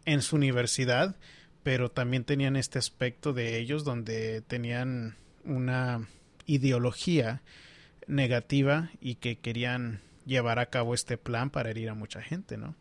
en 0.05 0.23
su 0.23 0.37
universidad, 0.37 1.17
pero 1.63 1.91
también 1.91 2.25
tenían 2.25 2.57
este 2.57 2.79
aspecto 2.79 3.33
de 3.33 3.59
ellos 3.59 3.85
donde 3.85 4.43
tenían 4.43 5.17
una 5.45 6.09
ideología 6.47 7.43
negativa 8.07 8.91
y 9.01 9.17
que 9.17 9.39
querían 9.39 10.01
llevar 10.25 10.59
a 10.59 10.67
cabo 10.67 10.95
este 10.95 11.17
plan 11.17 11.51
para 11.51 11.71
herir 11.71 11.91
a 11.91 11.95
mucha 11.95 12.23
gente, 12.23 12.57
¿no? 12.57 12.75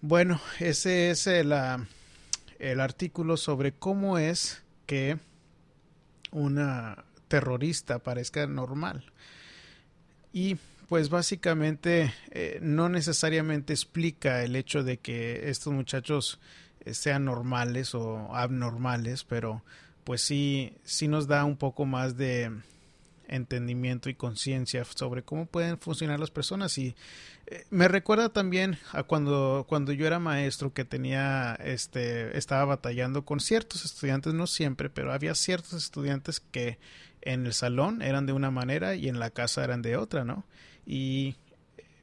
Bueno, 0.00 0.40
ese 0.60 1.10
es 1.10 1.26
el, 1.26 1.52
ah, 1.52 1.84
el 2.60 2.78
artículo 2.80 3.36
sobre 3.36 3.72
cómo 3.72 4.16
es 4.16 4.62
que 4.86 5.18
una 6.30 7.04
terrorista 7.26 7.98
parezca 7.98 8.46
normal. 8.46 9.12
Y 10.32 10.56
pues 10.88 11.10
básicamente 11.10 12.14
eh, 12.30 12.60
no 12.62 12.88
necesariamente 12.88 13.72
explica 13.72 14.44
el 14.44 14.54
hecho 14.54 14.84
de 14.84 14.98
que 14.98 15.50
estos 15.50 15.72
muchachos 15.72 16.38
eh, 16.84 16.94
sean 16.94 17.24
normales 17.24 17.92
o 17.96 18.34
abnormales, 18.36 19.24
pero 19.24 19.64
pues 20.04 20.22
sí, 20.22 20.74
sí 20.84 21.08
nos 21.08 21.26
da 21.26 21.44
un 21.44 21.56
poco 21.56 21.86
más 21.86 22.16
de 22.16 22.52
entendimiento 23.26 24.08
y 24.08 24.14
conciencia 24.14 24.84
sobre 24.84 25.22
cómo 25.22 25.46
pueden 25.46 25.78
funcionar 25.78 26.18
las 26.18 26.30
personas 26.30 26.78
y 26.78 26.94
me 27.70 27.88
recuerda 27.88 28.28
también 28.30 28.78
a 28.92 29.02
cuando 29.02 29.66
cuando 29.68 29.92
yo 29.92 30.06
era 30.06 30.18
maestro 30.18 30.72
que 30.72 30.84
tenía 30.84 31.54
este 31.54 32.36
estaba 32.36 32.64
batallando 32.64 33.24
con 33.24 33.40
ciertos 33.40 33.84
estudiantes 33.84 34.34
no 34.34 34.46
siempre 34.46 34.90
pero 34.90 35.12
había 35.12 35.34
ciertos 35.34 35.72
estudiantes 35.74 36.40
que 36.40 36.78
en 37.22 37.46
el 37.46 37.52
salón 37.52 38.02
eran 38.02 38.26
de 38.26 38.32
una 38.32 38.50
manera 38.50 38.94
y 38.94 39.08
en 39.08 39.18
la 39.18 39.30
casa 39.30 39.64
eran 39.64 39.82
de 39.82 39.96
otra 39.96 40.24
no 40.24 40.44
y 40.86 41.36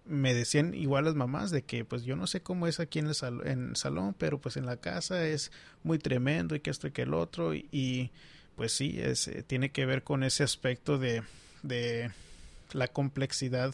me 0.05 0.33
decían 0.33 0.73
igual 0.73 1.05
las 1.05 1.15
mamás 1.15 1.51
de 1.51 1.63
que 1.63 1.85
pues 1.85 2.03
yo 2.03 2.15
no 2.15 2.27
sé 2.27 2.41
cómo 2.41 2.67
es 2.67 2.79
aquí 2.79 2.99
en 2.99 3.07
el, 3.07 3.15
en 3.45 3.69
el 3.69 3.75
salón 3.75 4.15
pero 4.17 4.39
pues 4.39 4.57
en 4.57 4.65
la 4.65 4.77
casa 4.77 5.25
es 5.25 5.51
muy 5.83 5.99
tremendo 5.99 6.55
y 6.55 6.59
que 6.59 6.69
esto 6.69 6.87
y 6.87 6.91
que 6.91 7.03
el 7.03 7.13
otro 7.13 7.53
y 7.53 8.11
pues 8.55 8.71
sí, 8.71 8.95
es, 8.99 9.27
eh, 9.27 9.43
tiene 9.43 9.69
que 9.69 9.85
ver 9.85 10.03
con 10.03 10.23
ese 10.23 10.43
aspecto 10.43 10.97
de, 10.97 11.23
de 11.63 12.11
la 12.71 12.87
complejidad 12.87 13.73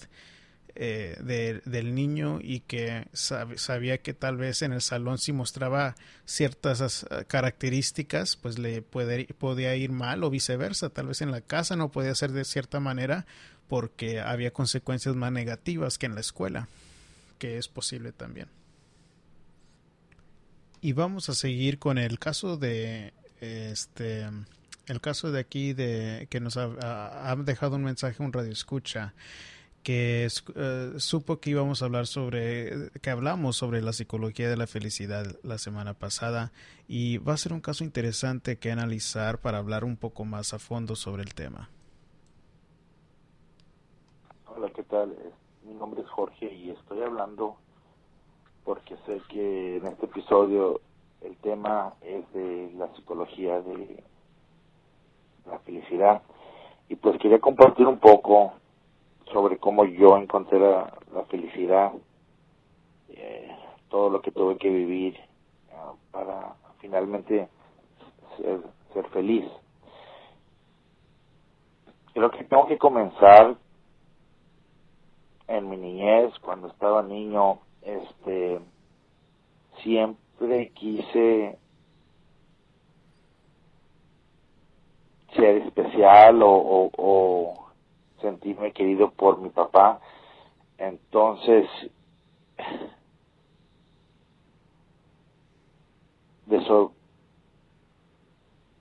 eh, 0.76 1.18
de, 1.22 1.62
del 1.66 1.96
niño 1.96 2.40
y 2.42 2.62
que 2.62 3.08
sabía 3.14 3.98
que 3.98 4.14
tal 4.14 4.38
vez 4.38 4.62
en 4.62 4.74
el 4.74 4.82
salón 4.82 5.18
si 5.18 5.34
mostraba 5.34 5.96
ciertas 6.26 7.06
características 7.28 8.36
pues 8.36 8.58
le 8.58 8.82
podía 8.82 9.76
ir 9.76 9.92
mal 9.92 10.24
o 10.24 10.30
viceversa. 10.30 10.90
Tal 10.90 11.08
vez 11.08 11.22
en 11.22 11.32
la 11.32 11.42
casa 11.42 11.76
no 11.76 11.92
podía 11.92 12.16
ser 12.16 12.32
de 12.32 12.46
cierta 12.46 12.80
manera 12.80 13.26
porque 13.68 14.20
había 14.20 14.52
consecuencias 14.52 15.16
más 15.16 15.32
negativas 15.32 15.98
que 15.98 16.06
en 16.06 16.16
la 16.16 16.22
escuela 16.22 16.68
que 17.42 17.58
es 17.58 17.68
posible 17.68 18.12
también. 18.12 18.48
Y 20.80 20.94
vamos 20.94 21.28
a 21.28 21.34
seguir 21.34 21.80
con 21.80 21.98
el 21.98 22.20
caso 22.20 22.56
de 22.56 23.14
este 23.40 24.28
el 24.86 25.02
caso 25.02 25.32
de 25.32 25.40
aquí 25.40 25.74
de 25.74 26.28
que 26.30 26.40
nos 26.40 26.56
ha, 26.58 27.36
dejado 27.40 27.78
un 27.78 27.84
mensaje 27.84 28.22
un 28.22 28.32
radio 28.32 28.52
escucha 28.52 29.14
que 29.84 30.28
eh, 30.56 30.94
supo 30.98 31.40
que 31.40 31.50
íbamos 31.50 31.82
a 31.82 31.86
hablar 31.86 32.08
sobre 32.08 32.92
que 33.02 33.10
hablamos 33.10 33.56
sobre 33.58 33.82
la 33.82 33.94
psicología 33.94 34.50
de 34.50 34.58
la 34.58 34.68
felicidad 34.68 35.26
la 35.44 35.58
semana 35.58 35.94
pasada 35.94 36.52
y 36.88 37.18
va 37.18 37.34
a 37.34 37.38
ser 37.38 37.54
un 37.54 37.62
caso 37.62 37.84
interesante 37.84 38.58
que 38.58 38.72
analizar 38.72 39.40
para 39.40 39.58
hablar 39.58 39.84
un 39.84 39.98
poco 39.98 40.26
más 40.26 40.54
a 40.54 40.60
fondo 40.60 40.96
sobre 40.96 41.24
el 41.24 41.34
tema. 41.34 41.70
Hola, 44.48 44.70
¿qué 44.76 44.84
tal? 44.84 45.16
Mi 45.64 45.74
nombre 45.74 46.02
es 46.02 46.10
Jorge 46.10 46.54
y 46.54 46.72
estoy 46.72 47.02
hablando 47.02 47.56
porque 48.64 48.96
sé 49.06 49.22
que 49.30 49.78
en 49.78 49.88
este 49.88 50.06
episodio 50.06 50.82
el 51.22 51.36
tema 51.38 51.94
es 52.02 52.32
de 52.34 52.72
la 52.78 52.94
psicología 52.96 53.62
de 53.62 54.04
la 55.46 55.60
felicidad. 55.60 56.22
Y 56.90 56.96
pues 56.96 57.18
quería 57.20 57.40
compartir 57.40 57.88
un 57.88 58.00
poco 58.00 58.54
sobre 59.32 59.58
cómo 59.58 59.86
yo 59.86 60.18
encontré 60.18 60.60
la, 60.60 60.92
felicidad, 61.30 61.92
eh, 63.10 63.56
todo 63.90 64.10
lo 64.10 64.22
que 64.22 64.32
tuve 64.32 64.58
que 64.58 64.70
vivir 64.70 65.16
eh, 65.16 65.76
para 66.12 66.56
finalmente 66.80 67.48
ser, 68.38 69.08
feliz. 69.10 69.46
Creo 72.14 72.30
que 72.32 72.44
tengo 72.44 72.68
que 72.68 72.78
comenzar 72.78 73.56
en 75.48 75.70
mi 75.70 75.78
niñez, 75.78 76.34
cuando 76.40 76.68
estaba 76.68 77.02
niño, 77.02 77.60
este, 77.82 78.60
siempre 79.82 80.70
quise 80.74 81.58
ser 85.36 85.58
especial 85.58 86.42
o, 86.44 87.71
sentirme 88.22 88.72
querido 88.72 89.12
por 89.12 89.40
mi 89.40 89.50
papá. 89.50 90.00
Entonces, 90.78 91.68
de 96.46 96.58
eso 96.58 96.94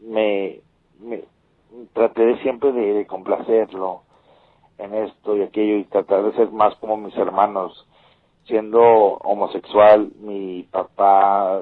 me, 0.01 0.61
traté 1.93 2.25
de 2.25 2.43
siempre 2.43 2.73
de, 2.73 2.95
de, 2.95 3.07
complacerlo 3.07 4.03
en 4.79 4.95
esto 4.95 5.37
y 5.37 5.43
aquello 5.43 5.77
y 5.77 5.85
tratar 5.85 6.25
de 6.25 6.33
ser 6.33 6.51
más 6.51 6.75
como 6.77 6.97
mis 6.97 7.17
hermanos. 7.17 7.87
Siendo 8.47 8.81
homosexual, 8.81 10.11
mi 10.21 10.65
papá 10.65 11.61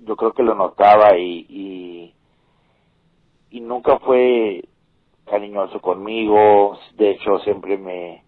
yo 0.00 0.16
creo 0.16 0.32
que 0.32 0.42
lo 0.42 0.54
notaba 0.54 1.16
y, 1.16 1.46
y 1.48 2.14
y 3.50 3.60
nunca 3.60 3.98
fue 4.00 4.64
cariñoso 5.26 5.80
conmigo, 5.80 6.78
de 6.96 7.10
hecho 7.10 7.38
siempre 7.40 7.76
me 7.76 8.24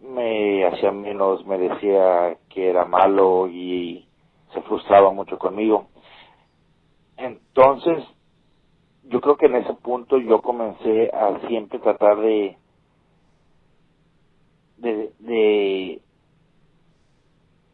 me 0.00 0.64
hacía 0.66 0.92
menos, 0.92 1.44
me 1.46 1.58
decía 1.58 2.36
que 2.50 2.68
era 2.70 2.84
malo 2.84 3.48
y 3.48 4.06
se 4.52 4.60
frustraba 4.62 5.10
mucho 5.10 5.38
conmigo. 5.38 5.88
Entonces, 7.16 8.04
yo 9.04 9.20
creo 9.20 9.36
que 9.36 9.46
en 9.46 9.56
ese 9.56 9.72
punto 9.74 10.18
yo 10.18 10.42
comencé 10.42 11.10
a 11.14 11.40
siempre 11.48 11.78
tratar 11.78 12.18
de 12.20 12.56
de, 14.76 15.12
de 15.20 16.02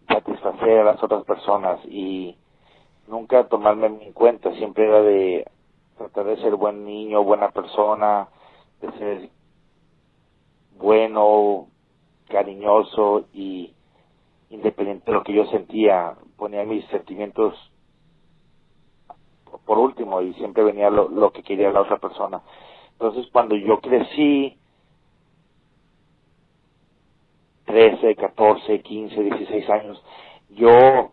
satisfacer 0.06 0.78
a 0.80 0.84
las 0.84 1.02
otras 1.02 1.24
personas 1.24 1.80
y 1.86 2.36
nunca 3.08 3.48
tomarme 3.48 3.86
en 3.86 4.12
cuenta, 4.12 4.54
siempre 4.54 4.86
era 4.86 5.02
de 5.02 5.46
tratar 6.02 6.24
de 6.26 6.42
ser 6.42 6.56
buen 6.56 6.84
niño, 6.84 7.22
buena 7.22 7.50
persona, 7.50 8.28
de 8.80 8.92
ser 8.92 9.28
bueno, 10.76 11.68
cariñoso 12.28 13.26
y 13.32 13.72
independiente 14.50 15.04
de 15.06 15.12
lo 15.12 15.22
que 15.22 15.34
yo 15.34 15.46
sentía, 15.46 16.14
ponía 16.36 16.64
mis 16.64 16.84
sentimientos 16.86 17.54
por 19.64 19.78
último 19.78 20.20
y 20.22 20.34
siempre 20.34 20.64
venía 20.64 20.90
lo, 20.90 21.08
lo 21.08 21.32
que 21.32 21.42
quería 21.42 21.70
la 21.70 21.82
otra 21.82 21.98
persona. 21.98 22.42
Entonces 22.92 23.26
cuando 23.32 23.54
yo 23.54 23.80
crecí, 23.80 24.58
13, 27.66 28.16
14, 28.16 28.82
15, 28.82 29.22
16 29.22 29.70
años, 29.70 30.04
yo 30.50 31.12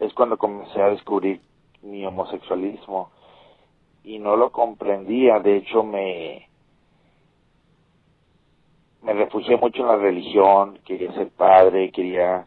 es 0.00 0.12
cuando 0.14 0.36
comencé 0.36 0.82
a 0.82 0.90
descubrir 0.90 1.40
mi 1.82 2.04
homosexualismo 2.04 3.10
y 4.08 4.18
no 4.18 4.36
lo 4.36 4.50
comprendía, 4.50 5.38
de 5.38 5.58
hecho 5.58 5.82
me 5.82 6.48
me 9.02 9.12
refugié 9.12 9.58
mucho 9.58 9.82
en 9.82 9.88
la 9.88 9.96
religión, 9.96 10.78
quería 10.86 11.12
ser 11.12 11.28
padre, 11.28 11.92
quería 11.92 12.46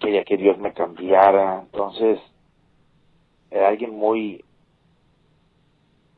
quería 0.00 0.24
que 0.24 0.36
Dios 0.36 0.58
me 0.58 0.72
cambiara, 0.72 1.60
entonces 1.60 2.18
era 3.48 3.68
alguien 3.68 3.96
muy 3.96 4.44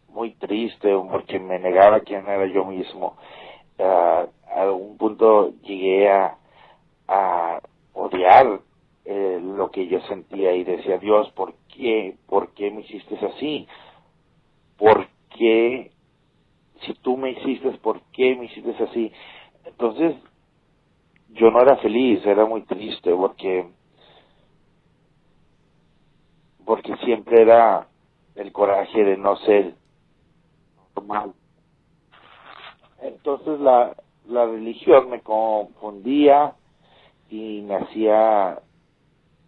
muy 0.09 0.33
triste 0.37 0.89
porque 1.11 1.39
me 1.39 1.59
negaba 1.59 2.01
quién 2.01 2.27
era 2.27 2.47
yo 2.47 2.65
mismo. 2.65 3.17
a 3.79 4.29
algún 4.57 4.97
punto 4.97 5.53
llegué 5.63 6.11
a, 6.11 6.39
a 7.07 7.61
odiar 7.93 8.61
eh, 9.13 9.41
lo 9.43 9.73
que 9.73 9.89
yo 9.89 10.01
sentía 10.03 10.55
y 10.55 10.63
decía, 10.63 10.99
Dios, 10.99 11.29
¿por 11.33 11.55
qué? 11.75 12.17
¿Por 12.29 12.55
qué 12.55 12.71
me 12.71 12.83
hiciste 12.83 13.17
así? 13.27 13.67
¿Por 14.79 15.09
qué? 15.37 15.91
Si 16.83 16.95
tú 16.95 17.17
me 17.17 17.33
hiciste, 17.33 17.73
¿por 17.79 18.03
qué 18.13 18.37
me 18.37 18.45
hiciste 18.45 18.71
así? 18.85 19.11
Entonces, 19.65 20.15
yo 21.31 21.51
no 21.51 21.61
era 21.61 21.77
feliz, 21.79 22.25
era 22.25 22.47
muy 22.47 22.63
triste 22.63 23.13
porque 23.13 23.67
porque 26.65 26.95
siempre 26.99 27.43
era 27.43 27.89
el 28.37 28.53
coraje 28.53 29.03
de 29.03 29.17
no 29.17 29.35
ser 29.39 29.75
normal. 30.95 31.33
Entonces 33.03 33.59
la, 33.59 33.97
la 34.29 34.47
religión 34.47 35.11
me 35.11 35.21
confundía 35.21 36.55
y 37.29 37.63
me 37.63 37.75
hacía 37.75 38.61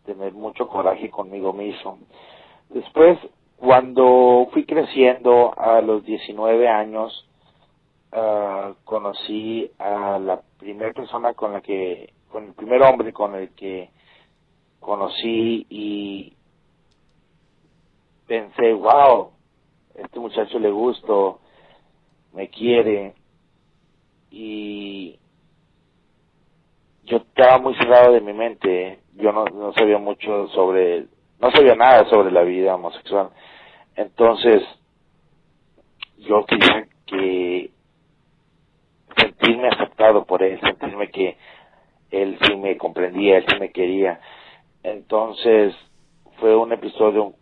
tener 0.04 0.32
mucho 0.32 0.68
coraje 0.68 1.10
conmigo 1.10 1.52
mismo. 1.52 1.98
Después, 2.70 3.18
cuando 3.56 4.48
fui 4.52 4.64
creciendo 4.64 5.52
a 5.56 5.80
los 5.80 6.04
19 6.04 6.68
años, 6.68 7.28
uh, 8.12 8.74
conocí 8.84 9.70
a 9.78 10.18
la 10.18 10.40
primera 10.58 10.92
persona 10.92 11.34
con 11.34 11.52
la 11.52 11.60
que, 11.60 12.12
con 12.30 12.44
el 12.44 12.54
primer 12.54 12.82
hombre 12.82 13.12
con 13.12 13.34
el 13.34 13.50
que 13.50 13.90
conocí 14.80 15.66
y 15.70 16.32
pensé, 18.26 18.72
wow, 18.72 19.30
este 19.94 20.18
muchacho 20.18 20.58
le 20.58 20.70
gusto, 20.70 21.40
me 22.32 22.48
quiere 22.48 23.14
y 24.30 25.18
yo 27.04 27.18
estaba 27.18 27.58
muy 27.58 27.74
cerrado 27.74 28.12
de 28.12 28.20
mi 28.20 28.32
mente, 28.32 29.01
yo 29.14 29.32
no, 29.32 29.44
no 29.44 29.72
sabía 29.74 29.98
mucho 29.98 30.48
sobre, 30.48 31.06
no 31.40 31.50
sabía 31.50 31.74
nada 31.74 32.08
sobre 32.08 32.30
la 32.30 32.42
vida 32.42 32.74
homosexual, 32.74 33.30
entonces 33.96 34.62
yo 36.18 36.44
quería 36.46 36.86
que 37.06 37.70
sentirme 39.16 39.68
aceptado 39.68 40.24
por 40.24 40.42
él, 40.42 40.60
sentirme 40.60 41.08
que 41.10 41.36
él 42.10 42.38
sí 42.42 42.56
me 42.56 42.76
comprendía, 42.76 43.38
él 43.38 43.44
sí 43.48 43.56
me 43.58 43.70
quería, 43.70 44.20
entonces 44.82 45.74
fue 46.38 46.56
un 46.56 46.72
episodio, 46.72 47.34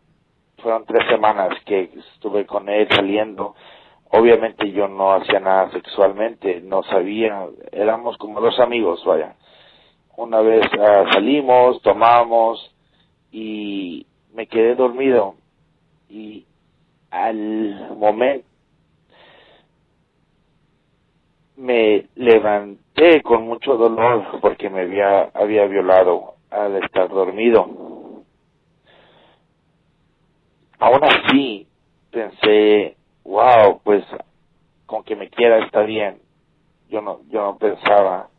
fueron 0.59 0.85
tres 0.85 1.07
semanas 1.09 1.51
que 1.65 1.91
estuve 2.15 2.47
con 2.47 2.69
él 2.69 2.89
saliendo, 2.91 3.55
obviamente 4.11 4.71
yo 4.73 4.89
no 4.89 5.13
hacía 5.13 5.41
nada 5.41 5.71
sexualmente, 5.71 6.61
no 6.63 6.83
sabía, 6.83 7.47
éramos 7.73 8.17
como 8.19 8.41
dos 8.41 8.59
amigos, 8.61 9.03
vaya. 9.05 9.37
Una 10.21 10.43
vez 10.43 10.67
uh, 10.79 11.11
salimos, 11.13 11.81
tomamos 11.81 12.71
y 13.33 14.07
me 14.35 14.47
quedé 14.47 14.75
dormido 14.75 15.37
y 16.11 16.45
al 17.11 17.97
momento 17.97 18.47
me 21.57 22.07
levanté 22.17 23.23
con 23.23 23.47
mucho 23.47 23.79
dolor 23.79 24.41
porque 24.43 24.69
me 24.69 24.83
había, 24.83 25.23
había 25.33 25.65
violado 25.65 26.35
al 26.51 26.77
estar 26.85 27.09
dormido. 27.09 27.63
Aún 30.81 31.01
así 31.03 31.67
pensé, 32.11 32.95
wow, 33.25 33.81
pues 33.83 34.05
con 34.85 35.03
que 35.03 35.17
me 35.17 35.31
quiera 35.31 35.65
está 35.65 35.81
bien. 35.81 36.21
Yo 36.91 37.01
no, 37.01 37.21
yo 37.31 37.41
no 37.41 37.57
pensaba 37.57 38.30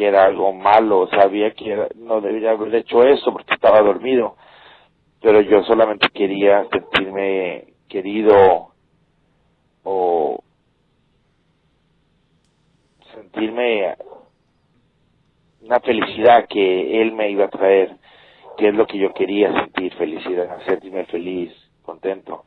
que 0.00 0.06
era 0.06 0.24
algo 0.24 0.54
malo, 0.54 1.10
sabía 1.10 1.50
que 1.50 1.88
no 1.96 2.22
debería 2.22 2.52
haber 2.52 2.74
hecho 2.74 3.04
eso 3.04 3.34
porque 3.34 3.52
estaba 3.52 3.82
dormido, 3.82 4.34
pero 5.20 5.42
yo 5.42 5.62
solamente 5.64 6.08
quería 6.08 6.66
sentirme 6.72 7.74
querido 7.86 8.68
o 9.84 10.42
sentirme 13.12 13.94
una 15.60 15.80
felicidad 15.80 16.48
que 16.48 17.02
él 17.02 17.12
me 17.12 17.30
iba 17.30 17.44
a 17.44 17.50
traer, 17.50 17.98
que 18.56 18.68
es 18.68 18.74
lo 18.74 18.86
que 18.86 18.96
yo 18.96 19.12
quería 19.12 19.52
sentir, 19.52 19.92
felicidad, 19.96 20.64
sentirme 20.64 21.04
feliz, 21.04 21.52
contento. 21.82 22.44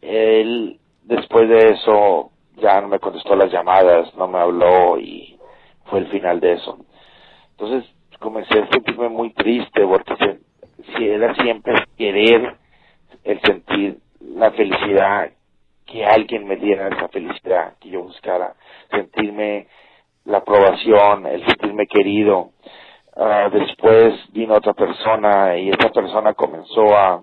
Él, 0.00 0.80
después 1.04 1.48
de 1.48 1.68
eso, 1.68 2.32
ya 2.56 2.80
no 2.80 2.88
me 2.88 2.98
contestó 2.98 3.36
las 3.36 3.52
llamadas, 3.52 4.12
no 4.16 4.26
me 4.26 4.40
habló 4.40 4.98
y 4.98 5.33
fue 5.86 6.00
el 6.00 6.08
final 6.08 6.40
de 6.40 6.52
eso. 6.52 6.78
Entonces 7.52 7.90
comencé 8.18 8.58
a 8.58 8.68
sentirme 8.68 9.08
muy 9.08 9.32
triste 9.32 9.86
porque 9.86 10.40
si 10.96 11.08
era 11.08 11.34
siempre 11.36 11.74
querer 11.96 12.56
el 13.22 13.40
sentir 13.40 13.98
la 14.20 14.50
felicidad, 14.52 15.30
que 15.86 16.04
alguien 16.04 16.46
me 16.46 16.56
diera 16.56 16.88
esa 16.88 17.08
felicidad 17.08 17.74
que 17.78 17.90
yo 17.90 18.02
buscara, 18.02 18.54
sentirme 18.90 19.68
la 20.24 20.38
aprobación, 20.38 21.26
el 21.26 21.44
sentirme 21.46 21.86
querido. 21.86 22.50
Uh, 23.16 23.48
después 23.52 24.14
vino 24.32 24.54
otra 24.54 24.72
persona 24.72 25.56
y 25.56 25.70
esa 25.70 25.90
persona 25.90 26.34
comenzó 26.34 26.96
a, 26.96 27.22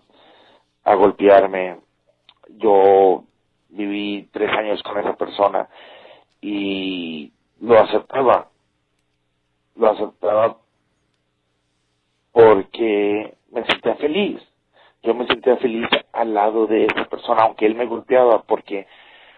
a 0.86 0.96
golpearme, 0.96 1.78
yo 2.48 3.24
viví 3.70 4.30
tres 4.32 4.52
años 4.58 4.82
con 4.84 5.00
esa 5.00 5.16
persona 5.16 5.68
y 6.40 7.32
lo 7.60 7.78
aceptaba, 7.78 8.48
lo 9.76 9.90
aceptaba 9.90 10.58
porque 12.32 13.36
me 13.52 13.66
sentía 13.66 13.96
feliz. 13.96 14.42
Yo 15.04 15.14
me 15.16 15.26
sentía 15.28 15.58
feliz 15.58 15.88
al 16.14 16.34
lado 16.34 16.68
de 16.68 16.86
esa 16.86 17.06
persona, 17.06 17.44
aunque 17.44 17.66
él 17.66 17.76
me 17.76 17.88
golpeaba, 17.88 18.44
porque 18.44 18.88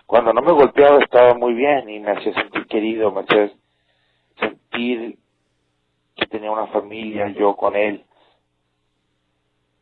cuando 0.06 0.34
no 0.34 0.42
me 0.42 0.52
golpeaba 0.52 1.00
estaba 1.00 1.34
muy 1.34 1.54
bien 1.54 1.90
y 1.90 2.00
me 2.00 2.12
hacía 2.12 2.34
sentir 2.34 2.68
querido, 2.68 3.12
me 3.12 3.22
hacía 3.22 3.52
sentir 4.40 5.18
que 6.16 6.26
tenía 6.28 6.52
una 6.52 6.68
familia 6.68 7.30
yo 7.30 7.56
con 7.56 7.76
él. 7.76 8.04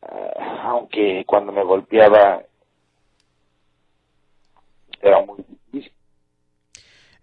Uh, 0.02 0.40
aunque 0.62 1.24
cuando 1.26 1.52
me 1.52 1.62
golpeaba 1.62 2.42
era 5.00 5.20
muy. 5.24 5.44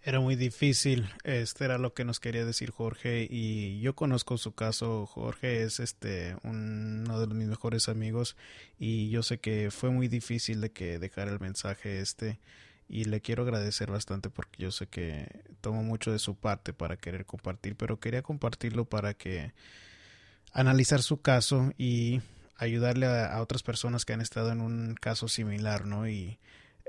Era 0.10 0.22
muy 0.22 0.36
difícil, 0.36 1.08
este 1.24 1.66
era 1.66 1.78
lo 1.78 1.94
que 1.94 2.04
nos 2.04 2.20
quería 2.20 2.44
decir 2.44 2.72
Jorge 2.72 3.28
y 3.30 3.80
yo 3.80 3.94
conozco 3.94 4.40
su 4.40 4.54
caso, 4.54 5.06
Jorge 5.06 5.62
es 5.62 5.80
este 5.80 6.36
uno 6.42 7.20
de 7.20 7.28
mis 7.28 7.48
mejores 7.48 7.90
amigos 7.90 8.36
y 8.80 9.12
yo 9.12 9.22
sé 9.22 9.38
que 9.38 9.70
fue 9.70 9.92
muy 9.92 10.08
difícil 10.08 10.62
de 10.62 10.72
que 10.72 10.98
dejara 10.98 11.30
el 11.32 11.40
mensaje 11.40 12.00
este 12.00 12.40
y 12.88 13.04
le 13.04 13.22
quiero 13.22 13.44
agradecer 13.44 13.92
bastante 13.92 14.32
porque 14.32 14.64
yo 14.64 14.72
sé 14.72 14.88
que 14.88 15.44
tomo 15.62 15.84
mucho 15.84 16.12
de 16.12 16.18
su 16.18 16.34
parte 16.34 16.74
para 16.74 16.98
querer 16.98 17.28
compartir, 17.28 17.76
pero 17.76 18.00
quería 18.00 18.24
compartirlo 18.24 18.86
para 18.86 19.14
que 19.14 19.54
analizar 20.54 21.04
su 21.04 21.22
caso 21.22 21.72
y 21.78 22.22
ayudarle 22.56 23.06
a, 23.06 23.28
a 23.28 23.44
otras 23.44 23.62
personas 23.62 24.06
que 24.06 24.14
han 24.14 24.22
estado 24.22 24.52
en 24.52 24.62
un 24.62 24.96
caso 25.00 25.28
similar, 25.28 25.86
¿no? 25.86 26.10
Y 26.10 26.40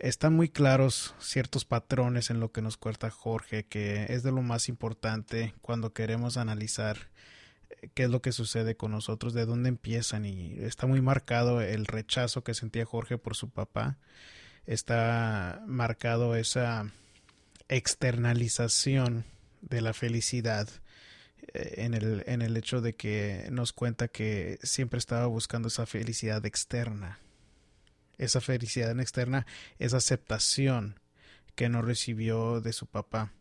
están 0.01 0.35
muy 0.35 0.49
claros 0.49 1.15
ciertos 1.21 1.65
patrones 1.65 2.31
en 2.31 2.41
lo 2.41 2.51
que 2.53 2.63
nos 2.63 2.77
cuenta 2.79 3.11
Jorge, 3.11 3.67
que 3.67 4.07
es 4.09 4.23
de 4.23 4.33
lo 4.33 4.43
más 4.43 4.69
importante 4.69 5.55
cuando 5.61 5.93
queremos 5.93 6.39
analizar 6.39 7.11
eh, 7.69 7.91
qué 7.95 8.05
es 8.05 8.11
lo 8.11 8.23
que 8.23 8.33
sucede 8.33 8.77
con 8.77 8.93
nosotros, 8.93 9.35
de 9.35 9.45
dónde 9.45 9.69
empiezan 9.69 10.25
y 10.25 10.55
está 10.61 10.87
muy 10.87 11.03
marcado 11.03 11.61
el 11.61 11.87
rechazo 11.87 12.43
que 12.43 12.55
sentía 12.55 12.87
Jorge 12.87 13.19
por 13.19 13.37
su 13.37 13.51
papá, 13.51 13.99
está 14.67 15.63
marcado 15.67 16.35
esa 16.35 16.91
externalización 17.69 19.25
de 19.61 19.83
la 19.83 19.93
felicidad 19.93 20.67
eh, 21.53 21.75
en 21.79 21.93
el, 21.93 22.25
en 22.27 22.41
el 22.41 22.57
hecho 22.57 22.81
de 22.81 22.95
que 22.95 23.49
nos 23.51 23.75
cuenta 23.75 24.09
que 24.09 24.59
siempre 24.63 24.99
estaba 24.99 25.27
buscando 25.27 25.69
esa 25.69 25.85
felicidad 25.85 26.45
externa 26.47 27.19
esa 28.21 28.41
felicidad 28.41 28.99
externa, 29.01 29.47
esa 29.79 29.97
aceptación 29.97 31.01
que 31.55 31.69
no 31.69 31.83
recibió 31.83 32.61
de 32.61 32.73
su 32.73 32.87
papá. 32.87 33.33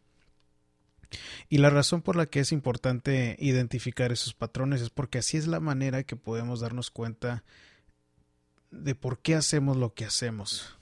Y 1.49 1.57
la 1.57 1.69
razón 1.69 2.01
por 2.01 2.15
la 2.15 2.27
que 2.27 2.39
es 2.39 2.51
importante 2.51 3.35
identificar 3.39 4.11
esos 4.11 4.33
patrones 4.33 4.81
es 4.81 4.89
porque 4.89 5.17
así 5.17 5.37
es 5.37 5.47
la 5.47 5.59
manera 5.59 6.03
que 6.03 6.15
podemos 6.15 6.61
darnos 6.61 6.91
cuenta 6.91 7.43
de 8.71 8.95
por 8.95 9.19
qué 9.19 9.35
hacemos 9.35 9.75
lo 9.75 9.93
que 9.93 10.05
hacemos. 10.05 10.77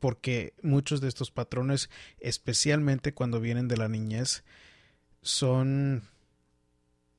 Porque 0.00 0.54
muchos 0.62 1.00
de 1.00 1.08
estos 1.08 1.30
patrones, 1.30 1.90
especialmente 2.18 3.14
cuando 3.14 3.40
vienen 3.40 3.68
de 3.68 3.76
la 3.76 3.88
niñez, 3.88 4.42
son 5.20 6.08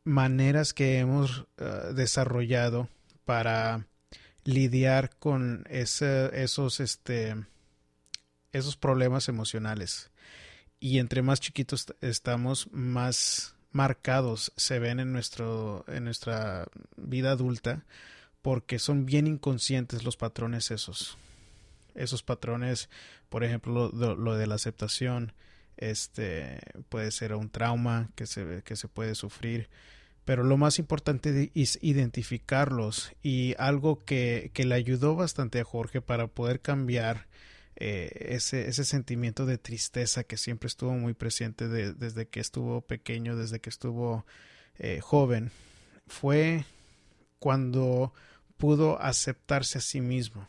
maneras 0.03 0.73
que 0.73 0.99
hemos 0.99 1.45
uh, 1.59 1.93
desarrollado 1.93 2.89
para 3.23 3.87
lidiar 4.43 5.15
con 5.17 5.65
ese, 5.69 6.29
esos, 6.41 6.79
este, 6.79 7.35
esos 8.51 8.77
problemas 8.77 9.29
emocionales. 9.29 10.11
Y 10.79 10.99
entre 10.99 11.21
más 11.21 11.39
chiquitos 11.39 11.93
estamos, 12.01 12.67
más 12.71 13.55
marcados 13.71 14.53
se 14.55 14.79
ven 14.79 14.99
en, 14.99 15.11
nuestro, 15.11 15.85
en 15.87 16.05
nuestra 16.05 16.67
vida 16.95 17.31
adulta 17.31 17.83
porque 18.41 18.77
son 18.77 19.05
bien 19.05 19.25
inconscientes 19.25 20.03
los 20.03 20.17
patrones 20.17 20.69
esos. 20.71 21.17
Esos 21.95 22.23
patrones, 22.23 22.89
por 23.29 23.43
ejemplo, 23.43 23.89
lo, 23.93 24.35
de 24.35 24.47
la 24.47 24.55
aceptación, 24.55 25.33
este 25.77 26.59
puede 26.89 27.11
ser 27.11 27.33
un 27.33 27.49
trauma 27.49 28.09
que 28.15 28.27
se, 28.27 28.61
que 28.63 28.75
se 28.75 28.87
puede 28.87 29.15
sufrir 29.15 29.69
pero 30.25 30.43
lo 30.43 30.57
más 30.57 30.79
importante 30.79 31.51
es 31.53 31.79
identificarlos 31.81 33.11
y 33.21 33.55
algo 33.57 34.03
que, 34.05 34.51
que, 34.53 34.65
le 34.65 34.75
ayudó 34.75 35.15
bastante 35.15 35.59
a 35.59 35.65
Jorge 35.65 36.01
para 36.01 36.27
poder 36.27 36.61
cambiar 36.61 37.27
eh, 37.75 38.27
ese, 38.29 38.67
ese, 38.69 38.85
sentimiento 38.85 39.45
de 39.45 39.57
tristeza 39.57 40.23
que 40.23 40.37
siempre 40.37 40.67
estuvo 40.67 40.93
muy 40.93 41.13
presente 41.13 41.67
desde 41.67 42.27
que 42.27 42.39
estuvo 42.39 42.81
pequeño, 42.81 43.35
desde 43.35 43.59
que 43.59 43.69
estuvo 43.69 44.25
eh, 44.79 44.99
joven, 45.01 45.51
fue 46.07 46.65
cuando 47.39 48.13
pudo 48.57 49.01
aceptarse 49.01 49.79
a 49.79 49.81
sí 49.81 50.01
mismo. 50.01 50.47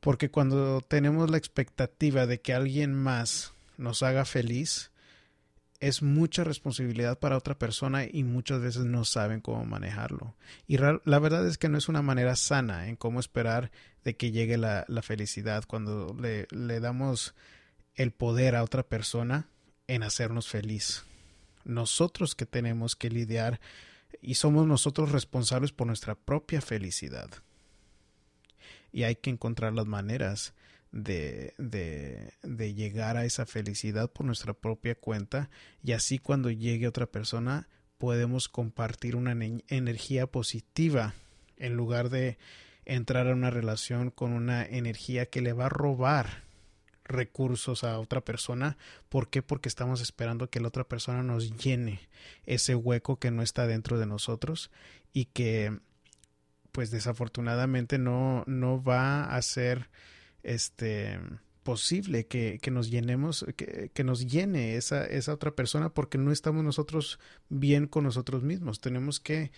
Porque 0.00 0.30
cuando 0.30 0.80
tenemos 0.80 1.30
la 1.30 1.36
expectativa 1.36 2.26
de 2.26 2.40
que 2.40 2.54
alguien 2.54 2.94
más 2.94 3.52
nos 3.76 4.02
haga 4.02 4.24
feliz, 4.24 4.91
es 5.82 6.00
mucha 6.00 6.44
responsabilidad 6.44 7.18
para 7.18 7.36
otra 7.36 7.58
persona 7.58 8.04
y 8.04 8.22
muchas 8.22 8.60
veces 8.60 8.84
no 8.84 9.04
saben 9.04 9.40
cómo 9.40 9.64
manejarlo. 9.64 10.36
Y 10.68 10.76
la 10.78 11.18
verdad 11.18 11.44
es 11.44 11.58
que 11.58 11.68
no 11.68 11.76
es 11.76 11.88
una 11.88 12.02
manera 12.02 12.36
sana 12.36 12.86
en 12.86 12.94
cómo 12.94 13.18
esperar 13.18 13.72
de 14.04 14.16
que 14.16 14.30
llegue 14.30 14.58
la, 14.58 14.86
felicidad 15.02 15.64
cuando 15.66 16.14
le, 16.14 16.46
le, 16.52 16.78
damos 16.78 17.34
el 17.96 18.12
poder 18.12 18.54
a 18.54 18.62
otra 18.62 18.84
persona 18.84 19.48
en 19.88 20.04
hacernos 20.04 20.46
feliz. 20.46 21.02
Nosotros 21.64 22.36
que 22.36 22.46
tenemos 22.46 22.94
que 22.94 23.10
lidiar 23.10 23.58
y 24.20 24.36
somos 24.36 24.68
nosotros 24.68 25.10
responsables 25.10 25.72
por 25.72 25.88
nuestra 25.88 26.14
propia 26.14 26.60
felicidad. 26.60 27.28
Y 28.92 29.02
hay 29.02 29.16
que 29.16 29.30
encontrar 29.30 29.72
las 29.72 29.86
maneras 29.86 30.54
de, 30.92 31.54
de, 31.58 32.34
de, 32.42 32.74
llegar 32.74 33.16
a 33.16 33.24
esa 33.24 33.46
felicidad 33.46 34.10
por 34.10 34.26
nuestra 34.26 34.52
propia 34.52 34.94
cuenta 34.94 35.48
y 35.82 35.92
así 35.92 36.18
cuando 36.18 36.50
llegue 36.50 36.86
otra 36.86 37.06
persona 37.06 37.66
podemos 37.96 38.48
compartir 38.48 39.16
una 39.16 39.32
energía 39.68 40.26
positiva 40.26 41.14
en 41.56 41.74
lugar 41.74 42.10
de 42.10 42.36
entrar 42.84 43.28
a 43.28 43.32
una 43.32 43.50
relación 43.50 44.10
con 44.10 44.32
una 44.32 44.64
energía 44.64 45.26
que 45.26 45.40
le 45.40 45.52
va 45.52 45.66
a 45.66 45.70
robar 45.70 46.42
recursos 47.04 47.84
a 47.84 47.98
otra 47.98 48.20
persona. 48.22 48.76
¿Por 49.08 49.28
qué? 49.28 49.42
Porque 49.42 49.68
estamos 49.68 50.00
esperando 50.00 50.50
que 50.50 50.60
la 50.60 50.68
otra 50.68 50.84
persona 50.84 51.22
nos 51.22 51.56
llene 51.56 52.00
ese 52.44 52.74
hueco 52.74 53.18
que 53.18 53.30
no 53.30 53.42
está 53.42 53.66
dentro 53.66 53.98
de 53.98 54.06
nosotros 54.06 54.70
y 55.12 55.26
que 55.26 55.78
pues 56.72 56.90
desafortunadamente 56.90 57.98
no, 57.98 58.44
no 58.46 58.82
va 58.82 59.24
a 59.24 59.42
ser 59.42 59.90
este 60.42 61.18
posible 61.62 62.26
que, 62.26 62.58
que 62.60 62.70
nos 62.70 62.90
llenemos, 62.90 63.46
que, 63.56 63.90
que, 63.94 64.04
nos 64.04 64.26
llene 64.26 64.76
esa, 64.76 65.06
esa 65.06 65.32
otra 65.32 65.52
persona 65.52 65.90
porque 65.90 66.18
no 66.18 66.32
estamos 66.32 66.64
nosotros 66.64 67.18
bien 67.48 67.86
con 67.86 68.04
nosotros 68.04 68.42
mismos. 68.42 68.80
Tenemos 68.80 69.20
que 69.20 69.52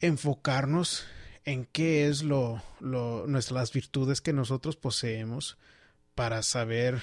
enfocarnos 0.00 1.04
en 1.44 1.66
qué 1.66 2.06
es 2.06 2.22
lo, 2.22 2.62
lo 2.80 3.26
nuestras 3.26 3.72
virtudes 3.72 4.20
que 4.20 4.32
nosotros 4.32 4.76
poseemos 4.76 5.58
para 6.14 6.42
saber 6.42 7.02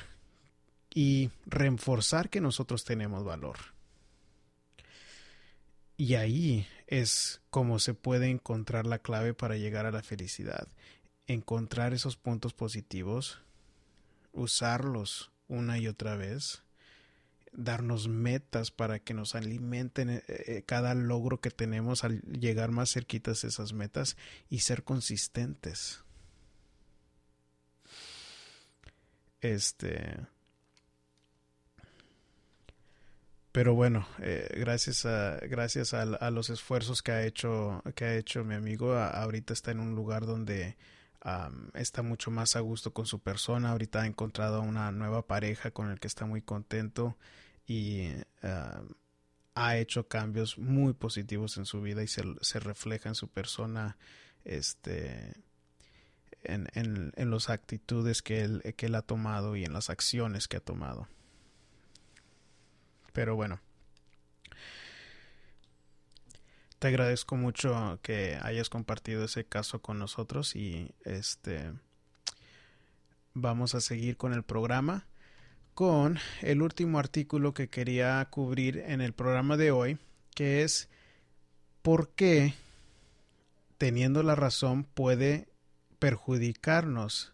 y 0.93 1.31
reforzar 1.45 2.29
que 2.29 2.41
nosotros 2.41 2.83
tenemos 2.85 3.23
valor. 3.23 3.57
Y 5.97 6.13
ahí 6.15 6.67
es 6.85 7.41
como 7.49 7.79
se 7.79 7.93
puede 7.93 8.29
encontrar 8.29 8.85
la 8.85 8.99
clave 8.99 9.33
para 9.33 9.57
llegar 9.57 9.85
a 9.85 9.91
la 9.91 10.03
felicidad 10.03 10.67
encontrar 11.27 11.93
esos 11.93 12.17
puntos 12.17 12.53
positivos, 12.53 13.41
usarlos 14.31 15.31
una 15.47 15.77
y 15.77 15.87
otra 15.87 16.15
vez, 16.15 16.63
darnos 17.51 18.07
metas 18.07 18.71
para 18.71 18.99
que 18.99 19.13
nos 19.13 19.35
alimenten 19.35 20.09
eh, 20.09 20.23
eh, 20.27 20.63
cada 20.65 20.93
logro 20.93 21.41
que 21.41 21.51
tenemos 21.51 22.03
al 22.03 22.21
llegar 22.21 22.71
más 22.71 22.91
cerquitas 22.91 23.43
a 23.43 23.47
esas 23.47 23.73
metas 23.73 24.15
y 24.49 24.59
ser 24.59 24.83
consistentes. 24.83 26.03
Este. 29.41 30.17
Pero 33.51 33.73
bueno, 33.73 34.07
eh, 34.19 34.47
gracias 34.59 35.05
a 35.05 35.37
gracias 35.47 35.93
a, 35.95 36.29
los 36.29 36.49
esfuerzos 36.51 37.01
que 37.01 37.11
ha 37.11 37.25
hecho 37.25 37.81
que 37.95 38.05
ha 38.05 38.15
hecho 38.15 38.43
mi 38.43 38.53
amigo, 38.53 38.93
ahorita 38.95 39.53
está 39.53 39.71
en 39.71 39.79
un 39.79 39.95
lugar 39.95 40.27
donde 40.27 40.77
está 41.73 42.01
mucho 42.03 42.31
más 42.31 42.55
a 42.55 42.59
gusto 42.61 42.93
con 42.93 43.05
su 43.05 43.19
persona. 43.19 43.71
Ahorita 43.71 44.01
ha 44.01 44.07
encontrado 44.07 44.61
una 44.61 44.91
nueva 44.91 45.27
pareja 45.27 45.71
con 45.71 45.91
el 45.91 45.99
que 45.99 46.07
está 46.07 46.25
muy 46.25 46.41
contento 46.41 47.17
y 47.65 48.09
ha 49.55 49.77
hecho 49.77 50.07
cambios 50.07 50.57
muy 50.57 50.93
positivos 50.93 51.57
en 51.57 51.65
su 51.65 51.81
vida 51.81 52.03
y 52.03 52.07
se, 52.07 52.23
se 52.41 52.59
refleja 52.59 53.09
en 53.09 53.15
su 53.15 53.27
persona 53.27 53.97
este 54.45 55.33
en, 56.43 56.67
en, 56.73 57.11
en 57.15 57.31
las 57.31 57.49
actitudes 57.49 58.21
que 58.21 58.41
él, 58.41 58.61
que 58.77 58.85
él 58.85 58.95
ha 58.95 59.01
tomado 59.01 59.55
y 59.55 59.65
en 59.65 59.73
las 59.73 59.89
acciones 59.89 60.47
que 60.47 60.57
ha 60.57 60.61
tomado. 60.61 61.07
Pero 63.13 63.35
bueno, 63.35 63.59
te 66.79 66.87
agradezco 66.87 67.35
mucho 67.35 67.99
que 68.01 68.37
hayas 68.41 68.69
compartido 68.69 69.25
ese 69.25 69.45
caso 69.45 69.81
con 69.81 69.99
nosotros 69.99 70.55
y 70.55 70.91
este 71.03 71.71
vamos 73.33 73.75
a 73.75 73.81
seguir 73.81 74.17
con 74.17 74.33
el 74.33 74.43
programa 74.43 75.07
con 75.77 76.17
el 76.41 76.63
último 76.63 76.97
artículo 76.97 77.53
que 77.53 77.69
quería 77.69 78.27
cubrir 78.31 78.79
en 78.87 78.99
el 78.99 79.13
programa 79.13 79.57
de 79.57 79.69
hoy, 79.69 79.99
que 80.33 80.63
es 80.63 80.89
por 81.83 82.09
qué 82.15 82.55
teniendo 83.77 84.23
la 84.23 84.33
razón 84.33 84.85
puede 84.85 85.47
perjudicarnos 85.99 87.31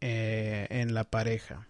eh, 0.00 0.66
en 0.70 0.94
la 0.94 1.04
pareja. 1.04 1.68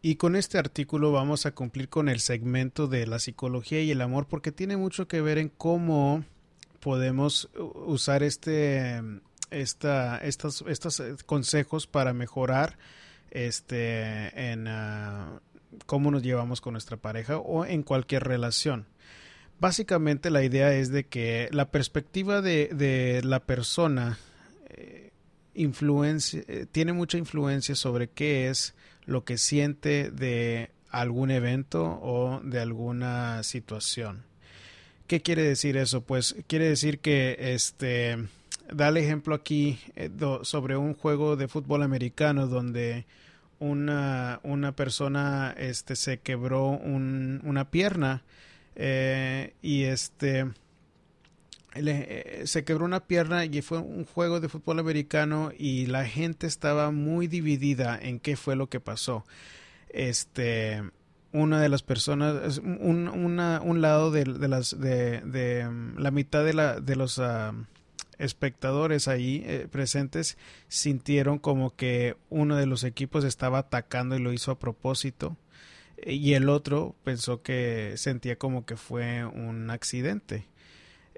Y 0.00 0.16
con 0.16 0.36
este 0.36 0.58
artículo 0.58 1.10
vamos 1.10 1.44
a 1.44 1.52
cumplir 1.52 1.88
con 1.88 2.08
el 2.08 2.20
segmento 2.20 2.86
de 2.86 3.06
la 3.06 3.18
psicología 3.18 3.82
y 3.82 3.90
el 3.90 4.00
amor 4.00 4.26
porque 4.28 4.52
tiene 4.52 4.76
mucho 4.76 5.08
que 5.08 5.20
ver 5.20 5.38
en 5.38 5.48
cómo 5.48 6.24
podemos 6.80 7.48
usar 7.56 8.22
este 8.22 9.02
esta, 9.50 10.18
estos, 10.18 10.62
estos 10.68 11.00
eh, 11.00 11.16
consejos 11.26 11.86
para 11.86 12.12
mejorar 12.12 12.78
este 13.30 14.52
en 14.52 14.68
ah, 14.68 15.40
cómo 15.86 16.10
nos 16.10 16.22
llevamos 16.22 16.60
con 16.60 16.74
nuestra 16.74 16.96
pareja 16.96 17.38
o 17.38 17.64
en 17.64 17.82
cualquier 17.82 18.24
relación. 18.24 18.86
Básicamente 19.60 20.30
la 20.30 20.44
idea 20.44 20.72
es 20.72 20.90
de 20.90 21.06
que 21.06 21.48
la 21.50 21.70
perspectiva 21.70 22.40
de, 22.40 23.20
la 23.24 23.40
persona 23.40 24.18
eh, 24.68 25.10
eh, 25.54 26.66
tiene 26.70 26.92
mucha 26.92 27.18
influencia 27.18 27.74
sobre 27.74 28.08
qué 28.08 28.48
es 28.48 28.74
lo 29.08 29.24
que 29.24 29.38
siente 29.38 30.10
de 30.10 30.70
algún 30.90 31.30
evento 31.30 31.98
o 32.02 32.40
de 32.44 32.60
alguna 32.60 33.42
situación. 33.42 34.22
¿Qué 35.06 35.22
quiere 35.22 35.42
decir 35.42 35.78
eso? 35.78 36.02
Pues 36.02 36.36
quiere 36.46 36.68
decir 36.68 36.98
que 36.98 37.54
este 37.54 38.18
da 38.70 38.88
el 38.88 38.98
ejemplo 38.98 39.34
aquí 39.34 39.78
eh, 39.96 40.10
sobre 40.42 40.76
un 40.76 40.92
juego 40.92 41.36
de 41.36 41.48
fútbol 41.48 41.82
americano 41.82 42.46
donde 42.48 43.06
una, 43.58 44.40
una 44.42 44.72
persona 44.72 45.54
este 45.56 45.96
se 45.96 46.18
quebró 46.18 46.68
una 46.68 47.70
pierna 47.70 48.22
eh, 48.76 49.54
y 49.62 49.84
este 49.84 50.48
eh, 51.86 52.42
se 52.46 52.64
quebró 52.64 52.84
una 52.84 53.06
pierna 53.06 53.44
y 53.44 53.62
fue 53.62 53.78
un 53.78 54.04
juego 54.04 54.40
de 54.40 54.48
fútbol 54.48 54.78
americano 54.78 55.50
y 55.56 55.86
la 55.86 56.04
gente 56.04 56.46
estaba 56.46 56.90
muy 56.90 57.26
dividida 57.26 57.98
en 58.00 58.20
qué 58.20 58.36
fue 58.36 58.56
lo 58.56 58.68
que 58.68 58.80
pasó. 58.80 59.24
Este, 59.88 60.82
una 61.32 61.60
de 61.60 61.68
las 61.68 61.82
personas, 61.82 62.58
un, 62.58 63.08
un 63.08 63.80
lado 63.80 64.10
de, 64.10 64.26
las, 64.26 64.78
de, 64.78 65.68
mm, 65.68 65.98
la 65.98 66.10
mitad 66.10 66.44
de, 66.44 66.54
la, 66.54 66.80
de 66.80 66.96
los 66.96 67.18
ah, 67.18 67.54
espectadores 68.18 69.08
ahí 69.08 69.42
eh, 69.46 69.68
presentes 69.70 70.38
sintieron 70.68 71.38
como 71.38 71.74
que 71.76 72.16
uno 72.30 72.56
de 72.56 72.66
los 72.66 72.84
equipos 72.84 73.24
estaba 73.24 73.58
atacando 73.58 74.16
y 74.16 74.20
lo 74.20 74.32
hizo 74.32 74.50
a 74.50 74.58
propósito 74.58 75.36
y 76.04 76.34
el 76.34 76.48
otro 76.48 76.94
pensó 77.04 77.42
que 77.42 77.94
sentía 77.96 78.36
como 78.36 78.64
que 78.64 78.76
fue 78.76 79.24
un 79.24 79.70
accidente. 79.70 80.46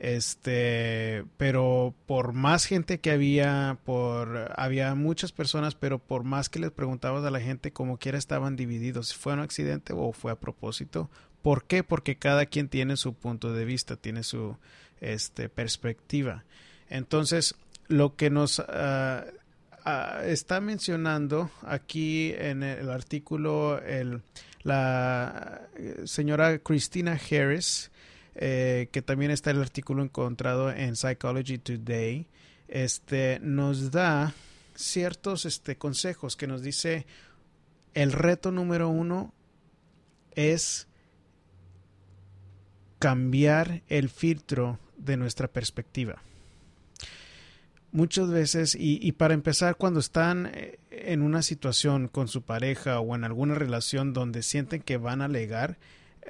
Este, 0.01 1.27
pero 1.37 1.95
por 2.07 2.33
más 2.33 2.65
gente 2.65 3.01
que 3.01 3.11
había, 3.11 3.77
por 3.85 4.51
había 4.57 4.95
muchas 4.95 5.31
personas, 5.31 5.75
pero 5.75 5.99
por 5.99 6.25
más 6.25 6.49
que 6.49 6.59
les 6.59 6.71
preguntabas 6.71 7.23
a 7.23 7.31
la 7.31 7.39
gente, 7.39 7.71
como 7.71 7.99
quiera 7.99 8.17
estaban 8.17 8.57
divididos, 8.57 9.09
si 9.09 9.19
fue 9.19 9.35
un 9.35 9.41
accidente 9.41 9.93
o 9.95 10.13
fue 10.13 10.33
a 10.33 10.41
propósito. 10.41 11.11
¿Por 11.43 11.65
qué? 11.65 11.85
Porque 11.85 12.17
cada 12.17 12.47
quien 12.47 12.71
tiene 12.71 12.97
su 12.97 13.13
punto 13.13 13.53
de 13.53 13.67
vista, 13.67 13.97
tiene 13.97 14.23
su 14.23 14.57
este, 15.03 15.51
perspectiva. 15.51 16.45
Entonces, 16.89 17.55
lo 17.89 18.17
que 18.17 18.31
nos, 18.31 18.59
ah, 18.59 19.27
ah, 19.85 20.23
está 20.25 20.63
mencionando 20.63 21.51
aquí 21.61 22.33
en 22.39 22.63
el 22.63 22.89
artículo 22.89 23.79
el, 23.83 24.23
la 24.63 25.69
señora 26.07 26.59
Christina 26.61 27.21
Harris, 27.31 27.91
eh, 28.35 28.89
que 28.93 29.03
también 29.03 29.31
está 29.31 29.51
el 29.51 29.61
artículo 29.61 30.03
encontrado 30.03 30.71
en 30.71 30.97
Psychology 30.97 31.59
Today, 31.59 32.27
este, 32.69 33.39
nos 33.43 33.91
da 33.91 34.35
ciertos 34.75 35.45
este, 35.45 35.77
consejos 35.77 36.37
que 36.37 36.47
nos 36.47 36.63
dice 36.63 37.07
el 37.95 38.13
reto 38.13 38.53
número 38.53 38.89
uno 38.89 39.35
es 40.35 40.87
cambiar 42.99 43.83
el 43.89 44.09
filtro 44.09 44.79
de 44.97 45.17
nuestra 45.17 45.49
perspectiva. 45.49 46.23
Muchas 47.93 48.31
veces, 48.31 48.77
y, 48.79 49.11
para 49.13 49.35
empezar, 49.35 49.75
cuando 49.77 49.99
están 49.99 50.53
eh, 50.55 50.79
en 50.91 51.23
una 51.23 51.43
situación 51.43 52.07
con 52.07 52.29
su 52.29 52.43
pareja 52.43 53.01
o 53.01 53.17
en 53.17 53.25
alguna 53.25 53.57
relación 53.57 54.13
donde 54.13 54.45
sienten 54.45 54.81
que 54.81 54.97
van 54.97 55.23
a 55.23 55.25
alegar, 55.25 55.77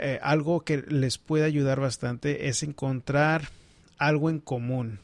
eh, 0.00 0.18
algo 0.22 0.60
que 0.62 0.78
les 0.78 1.18
puede 1.18 1.44
ayudar 1.44 1.80
bastante 1.80 2.48
es 2.48 2.62
encontrar 2.62 3.48
algo 3.98 4.30
en 4.30 4.40
común. 4.40 4.98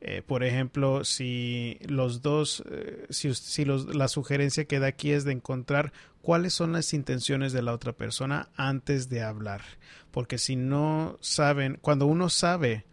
Eh, 0.00 0.22
por 0.26 0.42
ejemplo, 0.42 1.04
si 1.04 1.78
los 1.86 2.22
dos, 2.22 2.64
si, 3.10 3.34
si 3.34 3.64
la 3.66 4.08
sugerencia 4.08 4.64
que 4.64 4.78
da 4.78 4.86
aquí 4.86 5.12
es 5.12 5.24
de 5.24 5.32
encontrar 5.32 5.92
cuáles 6.22 6.54
son 6.54 6.72
las 6.72 6.92
intenciones 6.94 7.52
de 7.52 7.62
la 7.62 7.72
otra 7.72 7.92
persona 7.92 8.48
antes 8.56 9.08
de 9.08 9.22
hablar. 9.22 9.62
Porque 10.10 10.38
si 10.38 10.56
no 10.56 11.18
saben, 11.20 11.78
cuando 11.80 12.06
uno 12.06 12.28
sabe 12.28 12.84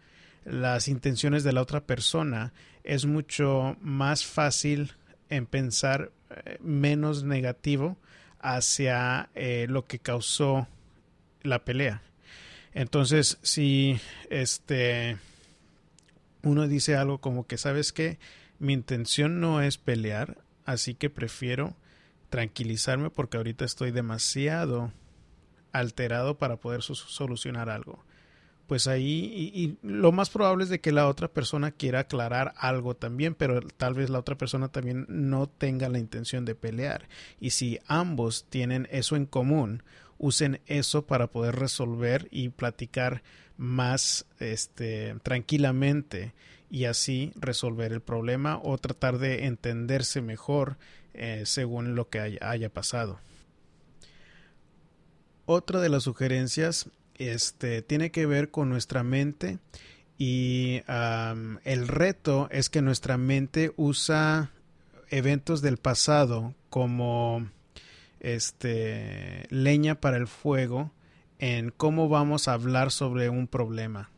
las 0.44 0.88
intenciones 0.88 1.44
de 1.44 1.52
la 1.52 1.62
otra 1.62 1.84
persona, 1.84 2.52
es 2.84 3.06
mucho 3.06 3.76
más 3.80 4.24
fácil 4.24 4.92
en 5.28 5.46
pensar 5.46 6.10
eh, 6.30 6.58
menos 6.60 7.22
negativo 7.22 7.98
hacia 8.40 9.28
eh, 9.34 9.66
lo 9.68 9.84
que 9.84 9.98
causó 9.98 10.68
la 11.48 11.64
pelea. 11.64 12.02
Entonces, 12.72 13.38
si 13.42 13.98
este 14.30 15.16
uno 16.42 16.68
dice 16.68 16.96
algo 16.96 17.18
como 17.18 17.46
que 17.46 17.58
sabes 17.58 17.92
que 17.92 18.18
mi 18.58 18.72
intención 18.72 19.40
no 19.40 19.60
es 19.60 19.76
pelear, 19.78 20.38
así 20.64 20.94
que 20.94 21.10
prefiero 21.10 21.76
tranquilizarme 22.30 23.10
porque 23.10 23.36
ahorita 23.36 23.64
estoy 23.64 23.90
demasiado 23.90 24.92
alterado 25.72 26.38
para 26.38 26.56
poder 26.56 26.82
solucionar 26.82 27.68
algo 27.70 28.04
pues 28.68 28.86
ahí 28.86 29.50
y, 29.54 29.78
lo 29.82 30.12
más 30.12 30.28
probable 30.28 30.62
es 30.62 30.70
de 30.70 30.80
que 30.80 30.92
la 30.92 31.08
otra 31.08 31.28
persona 31.28 31.70
quiera 31.70 32.00
aclarar 32.00 32.52
algo 32.58 32.94
también, 32.94 33.34
pero 33.34 33.62
tal 33.62 33.94
vez 33.94 34.10
la 34.10 34.18
otra 34.18 34.36
persona 34.36 34.68
también 34.68 35.06
no 35.08 35.48
tenga 35.48 35.88
la 35.88 35.98
intención 35.98 36.44
de 36.44 36.54
pelear. 36.54 37.08
Y 37.40 37.50
si 37.50 37.80
ambos 37.86 38.44
tienen 38.50 38.86
eso 38.90 39.16
en 39.16 39.24
común, 39.24 39.82
usen 40.18 40.60
eso 40.66 41.06
para 41.06 41.28
poder 41.28 41.56
resolver 41.56 42.28
y 42.30 42.50
platicar 42.50 43.22
más 43.56 44.26
este 44.38 45.16
tranquilamente 45.22 46.34
y 46.70 46.84
así 46.84 47.32
resolver 47.36 47.92
el 47.92 48.00
problema 48.00 48.60
o 48.62 48.78
tratar 48.78 49.18
de 49.18 49.46
entenderse 49.46 50.20
mejor 50.20 50.76
eh, 51.14 51.42
según 51.46 51.94
lo 51.94 52.08
que 52.08 52.38
haya, 52.40 52.68
pasado. 52.68 53.18
Otra 55.46 55.80
de 55.80 55.88
las 55.88 56.02
sugerencias 56.02 56.90
este, 57.16 57.82
tiene 57.82 58.10
que 58.10 58.26
ver 58.26 58.50
con 58.50 58.68
nuestra 58.68 59.02
mente 59.02 59.58
y 60.18 60.82
el 61.64 61.88
reto 61.88 62.48
es 62.50 62.68
que 62.68 62.82
nuestra 62.82 63.16
mente 63.18 63.72
usa 63.76 64.50
eventos 65.10 65.62
del 65.62 65.78
pasado 65.78 66.54
como 66.70 67.48
este 68.20 69.46
leña 69.50 70.00
para 70.00 70.16
el 70.16 70.26
fuego 70.26 70.92
en 71.38 71.70
cómo 71.70 72.08
vamos 72.08 72.48
a 72.48 72.54
hablar 72.54 72.90
sobre 72.90 73.28
un 73.28 73.46
problema. 73.46 74.10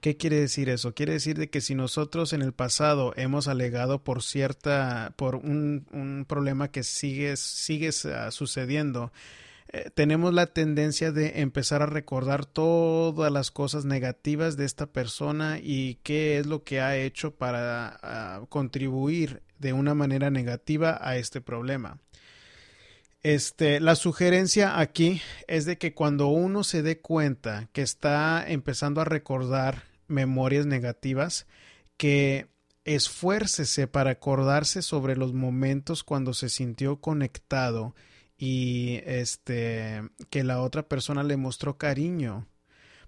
¿Qué 0.00 0.16
quiere 0.16 0.40
decir 0.40 0.68
eso? 0.68 0.94
Quiere 0.94 1.12
decir 1.12 1.38
de 1.38 1.48
que 1.48 1.60
si 1.60 1.76
nosotros 1.76 2.32
en 2.32 2.42
el 2.42 2.52
pasado 2.52 3.12
hemos 3.16 3.46
alegado 3.46 4.02
por 4.02 4.22
cierta, 4.22 5.14
por 5.16 5.36
un, 5.36 5.86
un 5.92 6.24
problema 6.28 6.72
que 6.72 6.82
sigue, 6.82 7.36
sigue 7.36 7.92
sucediendo, 7.92 9.12
eh, 9.72 9.90
tenemos 9.94 10.34
la 10.34 10.46
tendencia 10.46 11.12
de 11.12 11.40
empezar 11.40 11.80
a 11.80 11.86
recordar 11.86 12.44
todas 12.44 13.32
las 13.32 13.50
cosas 13.50 13.86
negativas 13.86 14.58
de 14.58 14.66
esta 14.66 14.86
persona 14.86 15.60
y 15.62 15.94
qué 16.02 16.38
es 16.38 16.46
lo 16.46 16.62
que 16.62 16.82
ha 16.82 16.96
hecho 16.96 17.34
para 17.36 17.98
ah, 18.02 18.42
contribuir 18.50 19.42
de 19.58 19.72
una 19.72 19.94
manera 19.94 20.30
negativa 20.30 20.98
a 21.00 21.16
este 21.16 21.40
problema. 21.40 21.98
Este, 23.22 23.78
la 23.78 23.94
sugerencia 23.94 24.80
aquí 24.80 25.22
es 25.46 25.64
de 25.64 25.78
que 25.78 25.94
cuando 25.94 26.26
uno 26.26 26.64
se 26.64 26.82
dé 26.82 27.00
cuenta 27.00 27.68
que 27.72 27.82
está 27.82 28.44
empezando 28.48 29.00
a 29.00 29.04
recordar 29.04 29.84
memorias 30.08 30.66
negativas, 30.66 31.46
que 31.96 32.48
esfuércese 32.84 33.86
para 33.86 34.10
acordarse 34.10 34.82
sobre 34.82 35.16
los 35.16 35.34
momentos 35.34 36.02
cuando 36.02 36.34
se 36.34 36.48
sintió 36.48 37.00
conectado 37.00 37.94
y 38.36 39.00
este 39.04 40.02
que 40.30 40.42
la 40.42 40.60
otra 40.60 40.88
persona 40.88 41.22
le 41.22 41.36
mostró 41.36 41.78
cariño 41.78 42.48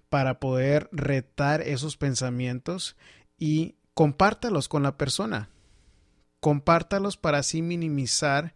para 0.07 0.39
poder 0.39 0.87
retar 0.93 1.61
esos 1.61 1.97
pensamientos 1.97 2.95
y 3.37 3.75
compártalos 3.93 4.69
con 4.69 4.83
la 4.83 4.97
persona. 4.97 5.49
Compártalos 6.39 7.17
para 7.17 7.39
así 7.39 7.61
minimizar 7.61 8.53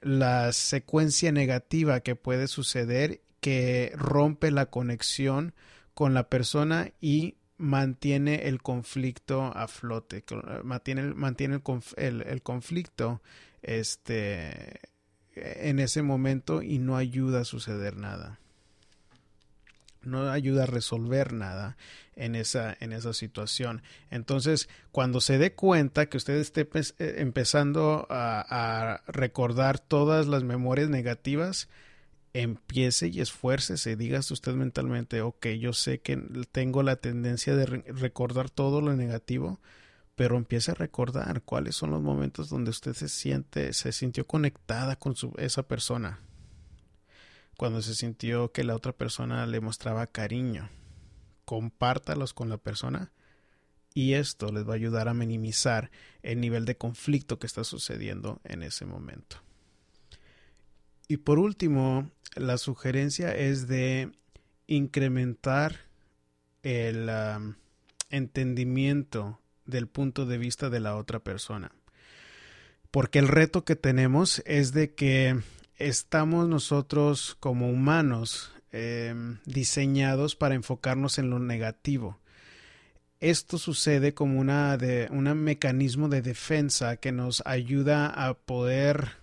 la 0.00 0.52
secuencia 0.52 1.32
negativa 1.32 2.00
que 2.00 2.16
puede 2.16 2.48
suceder 2.48 3.20
que 3.40 3.92
rompe 3.94 4.50
la 4.50 4.66
conexión 4.66 5.54
con 5.94 6.14
la 6.14 6.28
persona 6.28 6.92
y 7.00 7.36
mantiene 7.56 8.48
el 8.48 8.62
conflicto 8.62 9.42
a 9.54 9.68
flote, 9.68 10.24
mantiene, 10.64 11.14
mantiene 11.14 11.60
el, 11.96 12.22
el 12.22 12.42
conflicto 12.42 13.20
este, 13.62 14.80
en 15.34 15.78
ese 15.78 16.02
momento 16.02 16.62
y 16.62 16.78
no 16.78 16.96
ayuda 16.96 17.40
a 17.40 17.44
suceder 17.44 17.96
nada. 17.96 18.40
No 20.02 20.30
ayuda 20.30 20.62
a 20.64 20.66
resolver 20.66 21.32
nada 21.32 21.76
en 22.20 22.34
esa, 22.34 22.76
en 22.80 22.92
esa 22.92 23.12
situación. 23.12 23.82
Entonces, 24.10 24.68
cuando 24.92 25.20
se 25.20 25.38
dé 25.38 25.54
cuenta 25.54 26.06
que 26.06 26.18
usted 26.18 26.34
esté 26.34 26.68
eh, 26.74 27.14
empezando 27.18 28.06
a, 28.10 29.02
recordar 29.06 29.78
todas 29.78 30.26
las 30.26 30.44
memorias 30.44 30.90
negativas, 30.90 31.68
empiece 32.32 33.08
y 33.08 33.20
esfuércese, 33.20 33.96
dígase 33.96 34.34
usted 34.34 34.52
mentalmente, 34.52 35.22
ok, 35.22 35.46
yo 35.58 35.72
sé 35.72 36.00
que 36.00 36.16
tengo 36.52 36.82
la 36.82 36.96
tendencia 36.96 37.56
de 37.56 37.66
recordar 37.66 38.50
todo 38.50 38.80
lo 38.80 38.94
negativo, 38.94 39.60
pero 40.14 40.36
empiece 40.36 40.72
a 40.72 40.74
recordar 40.74 41.42
cuáles 41.42 41.76
son 41.76 41.90
los 41.90 42.02
momentos 42.02 42.50
donde 42.50 42.70
usted 42.70 42.92
se 42.92 43.08
siente, 43.08 43.72
se 43.72 43.92
sintió 43.92 44.26
conectada 44.26 44.96
con 44.96 45.14
esa 45.38 45.62
persona, 45.62 46.20
cuando 47.60 47.82
se 47.82 47.94
sintió 47.94 48.52
que 48.52 48.64
la 48.64 48.74
otra 48.74 48.94
persona 48.94 49.46
le 49.46 49.60
mostraba 49.60 50.06
cariño. 50.06 50.70
Compártalos 51.44 52.32
con 52.32 52.48
la 52.48 52.56
persona 52.56 53.12
y 53.92 54.14
esto 54.14 54.50
les 54.50 54.66
va 54.66 54.72
a 54.72 54.76
ayudar 54.76 55.08
a 55.08 55.12
minimizar 55.12 55.90
el 56.22 56.40
nivel 56.40 56.64
de 56.64 56.78
conflicto 56.78 57.38
que 57.38 57.46
está 57.46 57.62
sucediendo 57.62 58.40
en 58.44 58.62
ese 58.62 58.86
momento. 58.86 59.42
Y 61.06 61.18
por 61.18 61.38
último, 61.38 62.10
la 62.34 62.56
sugerencia 62.56 63.36
es 63.36 63.68
de 63.68 64.10
incrementar 64.66 65.80
el 66.62 67.10
entendimiento 68.08 69.38
del 69.66 69.86
punto 69.86 70.24
de 70.24 70.38
vista 70.38 70.70
de 70.70 70.80
la 70.80 70.96
otra 70.96 71.18
persona. 71.18 71.72
Porque 72.90 73.18
el 73.18 73.28
reto 73.28 73.66
que 73.66 73.76
tenemos 73.76 74.42
es 74.46 74.72
de 74.72 74.94
que 74.94 75.42
estamos 75.80 76.48
nosotros 76.48 77.36
como 77.40 77.70
humanos 77.70 78.52
em, 78.70 79.38
diseñados 79.46 80.36
para 80.36 80.54
enfocarnos 80.54 81.18
en 81.18 81.30
lo 81.30 81.38
negativo. 81.38 82.18
Esto 83.18 83.58
sucede 83.58 84.14
como 84.14 84.38
una 84.38 84.76
de, 84.76 85.08
un 85.10 85.24
mecanismo 85.42 86.08
de 86.08 86.22
defensa 86.22 86.96
que 86.96 87.12
nos 87.12 87.42
ayuda 87.44 88.06
a 88.06 88.34
poder 88.34 89.20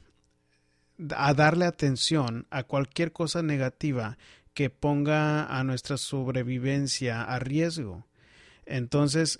a 1.15 1.33
darle 1.35 1.65
atención 1.65 2.47
a 2.49 2.63
cualquier 2.63 3.11
cosa 3.11 3.43
negativa 3.43 4.17
que 4.55 4.71
ponga 4.71 5.45
a 5.45 5.63
nuestra 5.63 5.97
sobrevivencia 5.97 7.23
a 7.23 7.37
riesgo. 7.37 8.07
Entonces, 8.65 9.39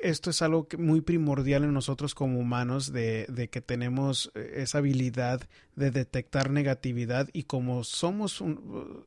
esto 0.00 0.30
es 0.30 0.42
algo 0.42 0.68
muy 0.78 1.00
primordial 1.00 1.64
en 1.64 1.72
nosotros 1.72 2.14
como 2.14 2.38
humanos 2.38 2.92
de, 2.92 3.48
que 3.50 3.60
tenemos 3.60 4.30
eh, 4.34 4.54
esa 4.56 4.78
habilidad 4.78 5.40
de 5.74 5.90
detectar 5.90 6.50
negatividad 6.50 7.28
y 7.32 7.44
como 7.44 7.84
somos 7.84 8.42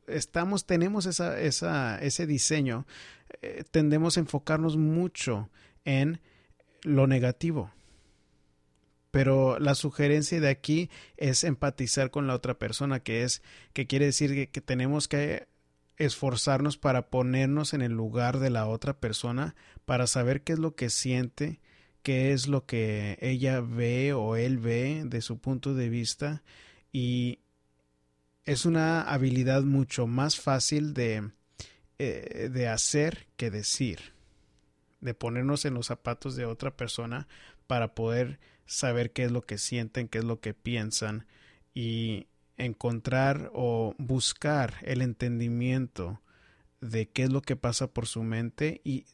estamos 0.08 0.66
tenemos 0.66 1.06
esa, 1.06 1.40
esa, 1.40 2.00
ese 2.00 2.28
diseño 2.28 2.86
eh, 3.42 3.64
tendemos 3.72 4.18
a 4.18 4.22
enfocarnos 4.22 4.78
mucho 4.78 5.50
en 5.86 6.20
lo 6.82 7.08
negativo. 7.08 7.72
Pero 9.12 9.60
la 9.60 9.76
sugerencia 9.76 10.42
de 10.42 10.50
aquí 10.50 10.90
es 11.16 11.46
empatizar 11.46 12.12
con 12.12 12.28
la 12.28 12.36
otra 12.36 12.60
persona, 12.60 13.00
que 13.00 13.24
es, 13.24 13.42
que 13.72 13.88
quiere 13.88 14.06
decir 14.06 14.34
que, 14.34 14.50
que 14.50 14.60
tenemos 14.60 15.08
que 15.08 15.48
esforzarnos 15.98 16.78
para 16.78 17.10
ponernos 17.10 17.74
en 17.74 17.82
el 17.82 17.94
lugar 17.94 18.40
de 18.40 18.50
la 18.50 18.68
otra 18.68 19.00
persona, 19.00 19.56
para 19.86 20.08
saber 20.08 20.44
qué 20.44 20.54
es 20.54 20.60
lo 20.60 20.76
que 20.76 20.90
siente, 20.90 21.60
qué 22.04 22.34
es 22.34 22.48
lo 22.48 22.66
que 22.66 23.18
ella 23.22 23.62
ve 23.62 24.14
o 24.14 24.36
él 24.36 24.58
ve 24.58 25.04
de 25.06 25.22
su 25.22 25.40
punto 25.40 25.74
de 25.74 25.90
vista. 25.90 26.44
Y 26.92 27.40
es 28.46 28.66
una 28.66 29.02
habilidad 29.02 29.64
mucho 29.64 30.08
más 30.08 30.40
fácil 30.40 30.94
de, 30.94 31.32
eh, 31.98 32.50
de 32.52 32.68
hacer 32.68 33.28
que 33.38 33.50
decir, 33.50 34.14
de 35.02 35.14
ponernos 35.14 35.66
en 35.66 35.74
los 35.74 35.88
zapatos 35.88 36.36
de 36.36 36.46
otra 36.46 36.76
persona 36.76 37.28
para 37.68 37.96
poder 37.96 38.40
saber 38.66 39.12
qué 39.12 39.24
es 39.24 39.32
lo 39.32 39.46
que 39.46 39.58
sienten, 39.58 40.08
qué 40.08 40.20
es 40.20 40.24
lo 40.24 40.40
que 40.40 40.54
piensan. 40.54 41.26
Y 41.74 42.28
encontrar 42.58 43.52
o 43.54 43.96
buscar 43.98 44.76
el 44.82 45.02
entendimiento 45.02 46.22
de 46.82 47.10
qué 47.10 47.24
es 47.24 47.32
lo 47.32 47.42
que 47.42 47.56
pasa 47.56 47.88
por 47.88 48.08
su 48.08 48.24
mente 48.24 48.82
y 48.84 49.06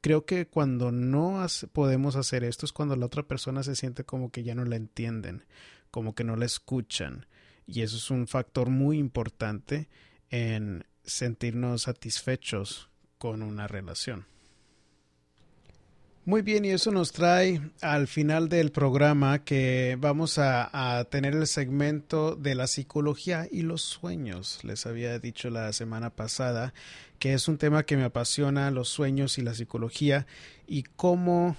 creo 0.00 0.24
que 0.24 0.46
cuando 0.46 0.92
no 0.92 1.44
podemos 1.72 2.16
hacer 2.16 2.44
esto 2.44 2.66
es 2.66 2.72
cuando 2.72 2.96
la 2.96 3.06
otra 3.06 3.22
persona 3.24 3.62
se 3.62 3.76
siente 3.76 4.04
como 4.04 4.30
que 4.30 4.42
ya 4.42 4.54
no 4.54 4.64
la 4.64 4.76
entienden, 4.76 5.44
como 5.90 6.14
que 6.14 6.24
no 6.24 6.36
la 6.36 6.44
escuchan 6.44 7.26
y 7.66 7.82
eso 7.82 7.96
es 7.96 8.10
un 8.10 8.26
factor 8.26 8.68
muy 8.68 8.98
importante 8.98 9.88
en 10.30 10.84
sentirnos 11.04 11.82
satisfechos 11.82 12.90
con 13.18 13.42
una 13.42 13.66
relación. 13.68 14.26
Muy 16.26 16.40
bien, 16.40 16.64
y 16.64 16.70
eso 16.70 16.90
nos 16.90 17.12
trae 17.12 17.60
al 17.82 18.08
final 18.08 18.48
del 18.48 18.72
programa 18.72 19.44
que 19.44 19.98
vamos 20.00 20.38
a, 20.38 21.06
tener 21.10 21.34
el 21.34 21.46
segmento 21.46 22.34
de 22.34 22.54
la 22.54 22.66
psicología 22.66 23.46
y 23.52 23.60
los 23.60 23.82
sueños. 23.82 24.60
Les 24.64 24.86
había 24.86 25.18
dicho 25.18 25.50
la 25.50 25.70
semana 25.74 26.08
pasada 26.08 26.72
que 27.18 27.34
es 27.34 27.46
un 27.46 27.58
tema 27.58 27.84
que 27.84 27.98
me 27.98 28.04
apasiona, 28.04 28.70
los 28.70 28.88
sueños 28.88 29.36
y 29.36 29.42
la 29.42 29.52
psicología, 29.52 30.26
y 30.66 30.84
cómo 30.96 31.56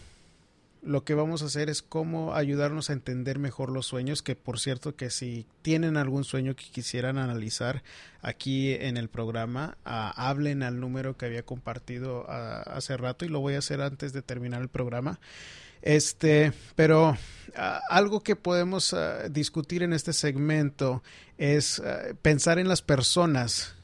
lo 0.86 1.04
que 1.04 1.16
vamos 1.16 1.42
a 1.42 1.46
hacer 1.46 1.70
es 1.70 1.82
cómo 1.82 2.36
ayudarnos 2.36 2.90
a 2.90 2.94
entender 2.94 3.40
mejor 3.40 3.72
los 3.72 3.88
sueños, 3.88 4.22
que 4.22 4.36
por 4.36 4.60
cierto 4.60 4.96
que 4.96 5.10
si 5.10 5.48
tienen 5.64 5.98
algún 5.98 6.24
sueño 6.24 6.56
que 6.56 6.66
quisieran 6.66 7.18
analizar 7.18 7.84
aquí 8.22 8.74
en 8.74 8.96
el 8.96 9.10
programa, 9.10 9.78
uh, 9.86 10.14
hablen 10.16 10.62
al 10.62 10.80
número 10.80 11.18
que 11.18 11.26
había 11.26 11.44
compartido 11.44 12.22
uh, 12.22 12.70
hace 12.70 12.96
rato 12.98 13.26
y 13.26 13.30
lo 13.30 13.40
voy 13.40 13.56
a 13.56 13.60
hacer 13.60 13.82
antes 13.82 14.14
de 14.14 14.22
terminar 14.22 14.62
el 14.62 14.70
programa. 14.70 15.20
Este, 15.82 16.54
pero 16.76 17.10
uh, 17.10 17.16
algo 17.90 18.22
que 18.22 18.36
podemos 18.36 18.96
discutir 19.32 19.82
en 19.82 19.92
este 19.92 20.14
segmento 20.14 21.02
es 21.40 21.82
pensar 22.22 22.60
en 22.60 22.68
las 22.68 22.84
personas 22.84 23.76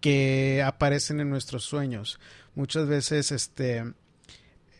que 0.00 0.62
aparecen 0.64 1.20
en 1.20 1.28
nuestros 1.28 1.64
sueños. 1.64 2.18
Muchas 2.54 2.88
veces, 2.88 3.30
este, 3.30 3.92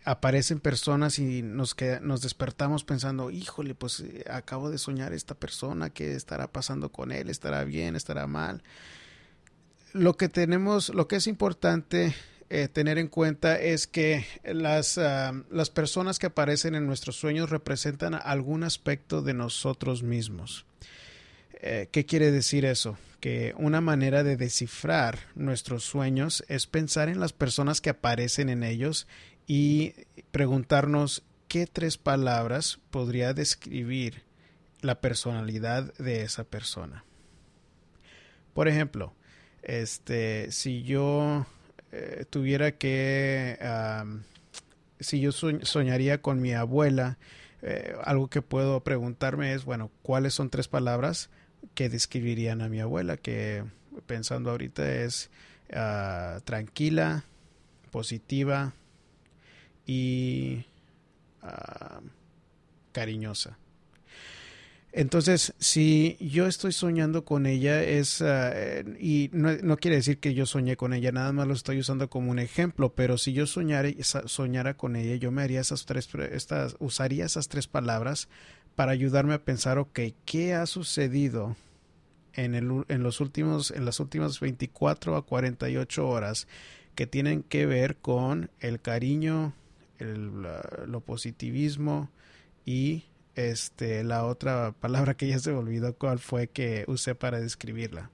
aparecen 0.04 0.60
personas 0.60 1.18
y 1.18 1.42
nos, 1.42 1.74
que, 1.74 2.00
nos 2.00 2.22
despertamos 2.22 2.84
pensando, 2.84 3.30
híjole, 3.30 3.74
pues 3.74 4.00
eh, 4.00 4.24
acabo 4.30 4.70
de 4.70 4.78
soñar 4.78 5.12
esta 5.12 5.34
persona, 5.34 5.90
¿qué 5.90 6.14
estará 6.14 6.50
pasando 6.50 6.90
con 6.90 7.12
él? 7.12 7.28
¿Estará 7.28 7.64
bien? 7.64 7.96
¿Estará 7.96 8.26
mal? 8.26 8.62
Lo 9.92 10.16
que 10.16 10.28
tenemos, 10.28 10.88
lo 10.90 11.08
que 11.08 11.16
es 11.16 11.26
importante 11.26 12.14
eh, 12.48 12.68
tener 12.68 12.98
en 12.98 13.08
cuenta 13.08 13.60
es 13.60 13.86
que 13.86 14.26
las, 14.44 14.96
uh, 14.96 15.44
las 15.50 15.70
personas 15.70 16.18
que 16.18 16.26
aparecen 16.26 16.74
en 16.74 16.86
nuestros 16.86 17.16
sueños 17.16 17.50
representan 17.50 18.14
algún 18.14 18.64
aspecto 18.64 19.22
de 19.22 19.34
nosotros 19.34 20.02
mismos. 20.02 20.66
Eh, 21.62 21.88
¿Qué 21.92 22.06
quiere 22.06 22.32
decir 22.32 22.64
eso? 22.64 22.98
Que 23.20 23.54
una 23.58 23.80
manera 23.80 24.24
de 24.24 24.36
descifrar 24.36 25.18
nuestros 25.34 25.84
sueños 25.84 26.42
es 26.48 26.66
pensar 26.66 27.08
en 27.08 27.20
las 27.20 27.32
personas 27.32 27.80
que 27.80 27.90
aparecen 27.90 28.48
en 28.48 28.62
ellos 28.62 29.06
y 29.52 29.94
preguntarnos 30.30 31.24
qué 31.48 31.66
tres 31.66 31.98
palabras 31.98 32.78
podría 32.92 33.34
describir 33.34 34.22
la 34.80 35.00
personalidad 35.00 35.92
de 35.94 36.22
esa 36.22 36.44
persona. 36.44 37.04
Por 38.54 38.68
ejemplo, 38.68 39.12
este, 39.62 40.52
si 40.52 40.84
yo 40.84 41.46
eh, 41.90 42.26
tuviera 42.30 42.78
que, 42.78 43.58
si 45.00 45.20
yo 45.20 45.32
soñaría 45.32 46.22
con 46.22 46.40
mi 46.40 46.52
abuela, 46.52 47.18
eh, 47.62 47.96
algo 48.04 48.30
que 48.30 48.42
puedo 48.42 48.84
preguntarme 48.84 49.52
es, 49.52 49.64
bueno, 49.64 49.90
¿cuáles 50.02 50.32
son 50.32 50.50
tres 50.50 50.68
palabras 50.68 51.28
que 51.74 51.88
describirían 51.88 52.62
a 52.62 52.68
mi 52.68 52.78
abuela? 52.78 53.16
Que 53.16 53.64
pensando 54.06 54.52
ahorita 54.52 54.88
es 55.02 55.28
uh, 55.70 56.40
tranquila, 56.42 57.24
positiva, 57.90 58.74
y 59.90 60.64
uh, 61.42 62.00
cariñosa. 62.92 63.58
Entonces, 64.92 65.52
si 65.58 66.16
yo 66.20 66.46
estoy 66.46 66.72
soñando 66.72 67.24
con 67.24 67.44
ella, 67.46 67.82
es, 67.82 68.20
uh, 68.20 68.88
y 69.00 69.30
no, 69.32 69.52
no, 69.62 69.76
quiere 69.78 69.96
decir 69.96 70.18
que 70.18 70.32
yo 70.32 70.46
soñé 70.46 70.76
con 70.76 70.92
ella, 70.92 71.10
nada 71.10 71.32
más 71.32 71.48
lo 71.48 71.54
estoy 71.54 71.80
usando 71.80 72.08
como 72.08 72.30
un 72.30 72.38
ejemplo, 72.38 72.94
pero 72.94 73.18
si 73.18 73.32
yo 73.32 73.46
soñara, 73.46 73.88
soñara 74.02 74.76
con 74.76 74.94
ella, 74.94 75.16
yo 75.16 75.32
me 75.32 75.42
haría 75.42 75.60
esas 75.60 75.86
tres, 75.86 76.08
estas, 76.30 76.76
usaría 76.78 77.24
esas 77.24 77.48
tres 77.48 77.66
palabras 77.66 78.28
para 78.76 78.92
ayudarme 78.92 79.34
a 79.34 79.44
pensar, 79.44 79.78
ok, 79.78 79.98
¿qué 80.24 80.54
ha 80.54 80.66
sucedido 80.66 81.56
en, 82.34 82.54
el, 82.54 82.84
en, 82.88 83.02
los 83.02 83.20
últimos, 83.20 83.72
en 83.72 83.84
las 83.84 83.98
últimas 83.98 84.38
24 84.38 85.16
a 85.16 85.26
48 85.26 86.08
horas 86.08 86.46
que 86.94 87.06
tienen 87.08 87.42
que 87.42 87.66
ver 87.66 87.96
con 87.96 88.50
el 88.60 88.80
cariño, 88.80 89.54
el, 90.00 90.42
lo 90.86 91.00
positivismo 91.00 92.10
y 92.64 93.04
este 93.34 94.02
la 94.04 94.24
otra 94.24 94.72
palabra 94.72 95.14
que 95.14 95.28
ya 95.28 95.38
se 95.38 95.52
me 95.52 95.58
olvidó 95.58 95.94
cuál 95.96 96.18
fue 96.18 96.48
que 96.48 96.84
usé 96.88 97.14
para 97.14 97.40
describirla. 97.40 98.10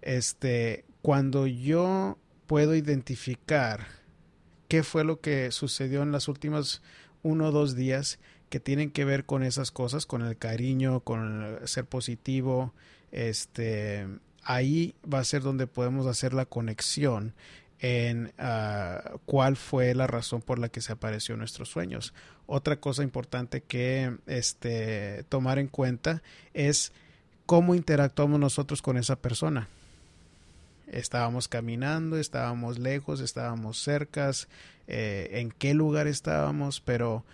Este, 0.00 0.84
cuando 1.00 1.46
yo 1.46 2.18
puedo 2.46 2.74
identificar 2.74 3.86
qué 4.68 4.82
fue 4.82 5.04
lo 5.04 5.20
que 5.20 5.50
sucedió 5.52 6.02
en 6.02 6.12
las 6.12 6.28
últimas 6.28 6.82
uno 7.22 7.48
o 7.48 7.52
dos 7.52 7.76
días 7.76 8.18
que 8.50 8.60
tienen 8.60 8.90
que 8.90 9.04
ver 9.04 9.24
con 9.24 9.42
esas 9.42 9.70
cosas, 9.70 10.06
con 10.06 10.22
el 10.22 10.36
cariño, 10.36 11.00
con 11.00 11.44
el 11.44 11.68
ser 11.68 11.86
positivo, 11.86 12.74
este, 13.10 14.06
ahí 14.42 14.94
va 15.10 15.20
a 15.20 15.24
ser 15.24 15.42
donde 15.42 15.66
podemos 15.66 16.06
hacer 16.06 16.34
la 16.34 16.44
conexión 16.44 17.34
en 17.82 18.32
uh, 18.38 19.18
cuál 19.26 19.56
fue 19.56 19.92
la 19.94 20.06
razón 20.06 20.40
por 20.40 20.60
la 20.60 20.68
que 20.68 20.80
se 20.80 20.92
apareció 20.92 21.36
nuestros 21.36 21.68
sueños. 21.68 22.14
Otra 22.46 22.76
cosa 22.76 23.02
importante 23.02 23.60
que 23.60 24.16
este, 24.28 25.24
tomar 25.28 25.58
en 25.58 25.66
cuenta 25.66 26.22
es 26.54 26.92
cómo 27.44 27.74
interactuamos 27.74 28.38
nosotros 28.38 28.82
con 28.82 28.96
esa 28.96 29.16
persona. 29.16 29.68
Estábamos 30.86 31.48
caminando, 31.48 32.18
estábamos 32.18 32.78
lejos, 32.78 33.20
estábamos 33.20 33.82
cercas, 33.82 34.48
eh, 34.86 35.30
en 35.32 35.50
qué 35.50 35.74
lugar 35.74 36.06
estábamos, 36.06 36.80
pero 36.80 37.24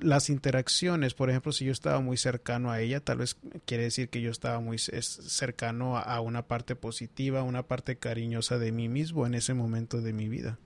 las 0.00 0.28
interacciones, 0.28 1.14
por 1.14 1.30
ejemplo, 1.30 1.52
si 1.52 1.64
yo 1.64 1.72
estaba 1.72 2.00
muy 2.00 2.16
cercano 2.16 2.70
a 2.70 2.80
ella, 2.80 3.00
tal 3.00 3.18
vez 3.18 3.36
quiere 3.64 3.84
decir 3.84 4.08
que 4.08 4.20
yo 4.20 4.30
estaba 4.30 4.60
muy 4.60 4.78
cercano 4.78 5.96
a 5.96 6.20
una 6.20 6.46
parte 6.46 6.76
positiva, 6.76 7.42
una 7.42 7.66
parte 7.66 7.96
cariñosa 7.96 8.58
de 8.58 8.72
mí 8.72 8.88
mismo 8.88 9.26
en 9.26 9.34
ese 9.34 9.54
momento 9.54 10.00
de 10.00 10.12
mi 10.12 10.28
vida. 10.28 10.58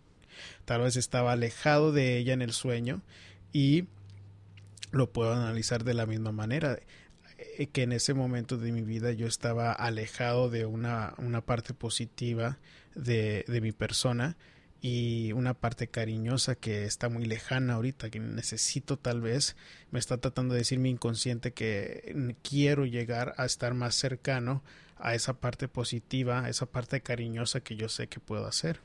Tal 0.65 0.83
vez 0.83 0.97
estaba 0.97 1.33
alejado 1.33 1.93
de 1.93 2.17
ella 2.19 2.33
en 2.33 2.43
el 2.43 2.53
sueño 2.53 3.03
y 3.53 3.85
lo 4.91 5.13
puedo 5.13 5.33
analizar 5.33 5.85
de 5.85 5.95
la 5.95 6.07
misma 6.07 6.33
manera 6.33 6.79
eh, 7.39 7.67
que 7.69 7.83
en 7.83 7.93
ese 7.93 8.15
momento 8.15 8.57
de 8.57 8.73
mi 8.73 8.83
vida 8.83 9.13
yo 9.13 9.27
estaba 9.27 9.73
alejado 9.73 10.51
de 10.51 10.67
una, 10.67 11.15
una 11.19 11.41
parte 11.41 11.75
positiva 11.75 12.59
de, 12.95 13.45
de 13.47 13.61
mi 13.61 13.73
persona 13.73 14.37
y 14.81 15.33
una 15.33 15.55
parte 15.55 15.89
cariñosa 15.89 16.55
que 16.55 16.85
está 16.85 17.09
muy 17.09 17.27
lejana 17.27 17.75
ahorita, 17.75 18.11
que 18.11 18.19
necesito 18.19 18.99
tal 18.99 19.21
vez, 19.21 19.57
me 19.91 19.99
está 19.99 20.19
tratando 20.19 20.55
de 20.55 20.61
decir 20.61 20.79
mi 20.79 20.91
inconsciente 20.91 21.53
que 21.53 22.35
quiero 22.43 22.87
llegar 22.87 23.35
a 23.37 23.45
estar 23.45 23.75
más 23.75 23.95
cercano 23.95 24.63
a 24.99 25.15
esa 25.15 25.35
parte 25.35 25.69
positiva, 25.69 26.45
a 26.45 26.49
esa 26.49 26.67
parte 26.67 27.01
cariñosa 27.03 27.61
que 27.61 27.77
yo 27.77 27.89
sé 27.89 28.07
que 28.07 28.21
puedo 28.21 28.47
hacer. 28.47 28.81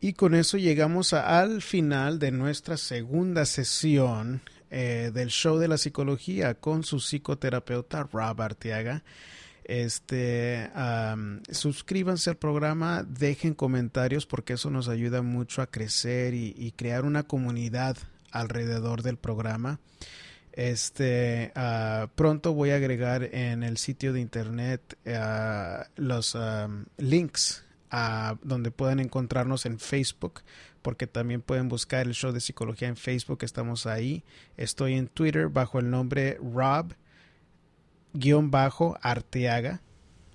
Y 0.00 0.14
con 0.14 0.34
eso 0.34 0.58
llegamos 0.58 1.12
al 1.12 1.62
final 1.62 2.18
de 2.18 2.32
nuestra 2.32 2.76
segunda 2.76 3.46
sesión 3.46 4.42
eh, 4.68 5.12
del 5.14 5.28
show 5.28 5.58
de 5.58 5.68
la 5.68 5.78
psicología 5.78 6.54
con 6.54 6.82
su 6.82 6.98
psicoterapeuta 6.98 8.02
Rob 8.12 8.42
Arteaga. 8.42 9.04
Este, 9.64 10.70
suscríbanse 11.50 12.30
al 12.30 12.36
programa, 12.36 13.04
dejen 13.04 13.54
comentarios 13.54 14.26
porque 14.26 14.54
eso 14.54 14.70
nos 14.70 14.88
ayuda 14.88 15.22
mucho 15.22 15.62
a 15.62 15.68
crecer 15.68 16.34
y, 16.34 16.72
crear 16.76 17.04
una 17.04 17.22
comunidad 17.22 17.96
alrededor 18.30 19.02
del 19.02 19.18
programa. 19.18 19.78
Este, 20.52 21.52
ah, 21.54 22.08
pronto 22.14 22.52
voy 22.52 22.70
a 22.70 22.76
agregar 22.76 23.22
en 23.32 23.62
el 23.62 23.78
sitio 23.78 24.12
de 24.12 24.20
internet 24.20 24.98
ah, 25.06 25.86
los 25.96 26.36
links 26.98 27.64
a 27.90 28.36
donde 28.42 28.70
puedan 28.70 29.00
encontrarnos 29.00 29.64
en 29.66 29.78
Facebook, 29.78 30.40
porque 30.80 31.06
también 31.06 31.40
pueden 31.40 31.68
buscar 31.68 32.06
el 32.06 32.14
show 32.14 32.32
de 32.32 32.40
psicología 32.40 32.88
en 32.88 32.96
Facebook, 32.96 33.38
estamos 33.42 33.86
ahí. 33.86 34.24
Estoy 34.56 34.94
en 34.94 35.08
Twitter 35.08 35.48
bajo 35.48 35.78
el 35.78 35.90
nombre 35.90 36.38
Rob 36.42 36.94
guion 38.14 38.50
bajo 38.50 38.98
Arteaga. 39.02 39.80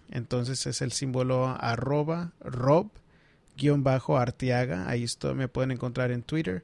Entonces 0.10 0.66
es 0.68 0.82
el 0.82 0.92
símbolo 0.92 1.48
arroba 1.60 2.32
Rob 2.40 2.90
guion 3.58 3.84
bajo 3.84 4.18
Arteaga. 4.18 4.90
Ahí 4.90 5.04
estoy, 5.04 5.34
me 5.34 5.48
pueden 5.48 5.72
encontrar 5.72 6.12
en 6.12 6.24
Twitter. 6.24 6.64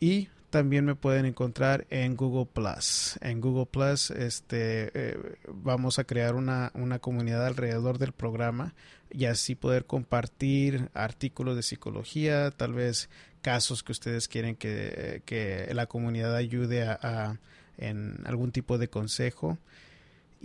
Y 0.00 0.28
también 0.54 0.84
me 0.84 0.94
pueden 0.94 1.26
encontrar 1.26 1.86
en 1.90 2.14
Google 2.16 2.46
Plus. 2.46 3.18
En 3.20 3.40
Google 3.40 3.66
Plus 3.66 4.10
este, 4.10 4.90
eh, 4.94 5.18
vamos 5.48 5.98
a 5.98 6.04
crear 6.04 6.36
una, 6.36 6.70
una, 6.74 7.00
comunidad 7.00 7.44
alrededor 7.44 7.98
del 7.98 8.12
programa 8.12 8.72
y 9.10 9.24
así 9.24 9.56
poder 9.56 9.84
compartir 9.84 10.90
artículos 10.94 11.56
de 11.56 11.64
psicología, 11.64 12.52
tal 12.52 12.72
vez 12.72 13.10
casos 13.42 13.82
que 13.82 13.90
ustedes 13.90 14.28
quieren 14.28 14.54
que, 14.54 15.22
que 15.24 15.68
la 15.74 15.86
comunidad 15.86 16.36
ayude 16.36 16.84
a, 16.84 17.40
en 17.76 18.18
algún 18.24 18.52
tipo 18.52 18.78
de 18.78 18.86
consejo 18.86 19.58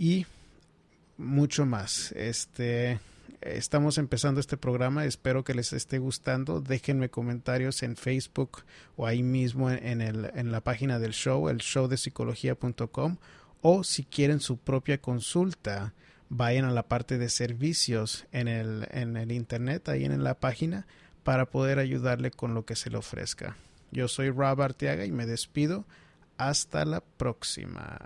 y 0.00 0.24
mucho 1.18 1.66
más. 1.66 2.10
Este, 2.12 2.98
estamos 3.42 3.98
empezando 3.98 4.40
este 4.40 4.56
programa, 4.56 5.04
espero 5.04 5.44
que 5.44 5.52
les 5.52 5.74
esté 5.74 5.98
gustando. 5.98 6.62
Déjenme 6.62 7.10
comentarios 7.10 7.82
en 7.82 7.96
Facebook 7.96 8.62
o 8.96 9.06
ahí 9.06 9.22
mismo 9.22 9.70
en, 9.70 10.00
el, 10.00 10.30
en 10.34 10.52
la 10.52 10.62
página 10.62 10.98
del 10.98 11.12
show, 11.12 11.50
el 11.50 11.58
show 11.58 11.86
de 11.86 11.98
psicología.com 11.98 13.18
o 13.60 13.84
si 13.84 14.04
quieren 14.04 14.40
su 14.40 14.56
propia 14.56 15.02
consulta, 15.02 15.92
vayan 16.30 16.64
a 16.64 16.70
la 16.70 16.88
parte 16.88 17.18
de 17.18 17.28
servicios 17.28 18.24
en 18.32 18.48
el, 18.48 18.88
en 18.92 19.18
el 19.18 19.30
internet, 19.30 19.90
ahí 19.90 20.06
en 20.06 20.24
la 20.24 20.40
página, 20.40 20.86
para 21.24 21.44
poder 21.44 21.78
ayudarle 21.78 22.30
con 22.30 22.54
lo 22.54 22.64
que 22.64 22.74
se 22.74 22.88
le 22.88 22.96
ofrezca. 22.96 23.54
Yo 23.90 24.08
soy 24.08 24.30
Rob 24.30 24.62
Arteaga 24.62 25.04
y 25.04 25.12
me 25.12 25.26
despido. 25.26 25.84
Hasta 26.38 26.86
la 26.86 27.02
próxima. 27.02 27.98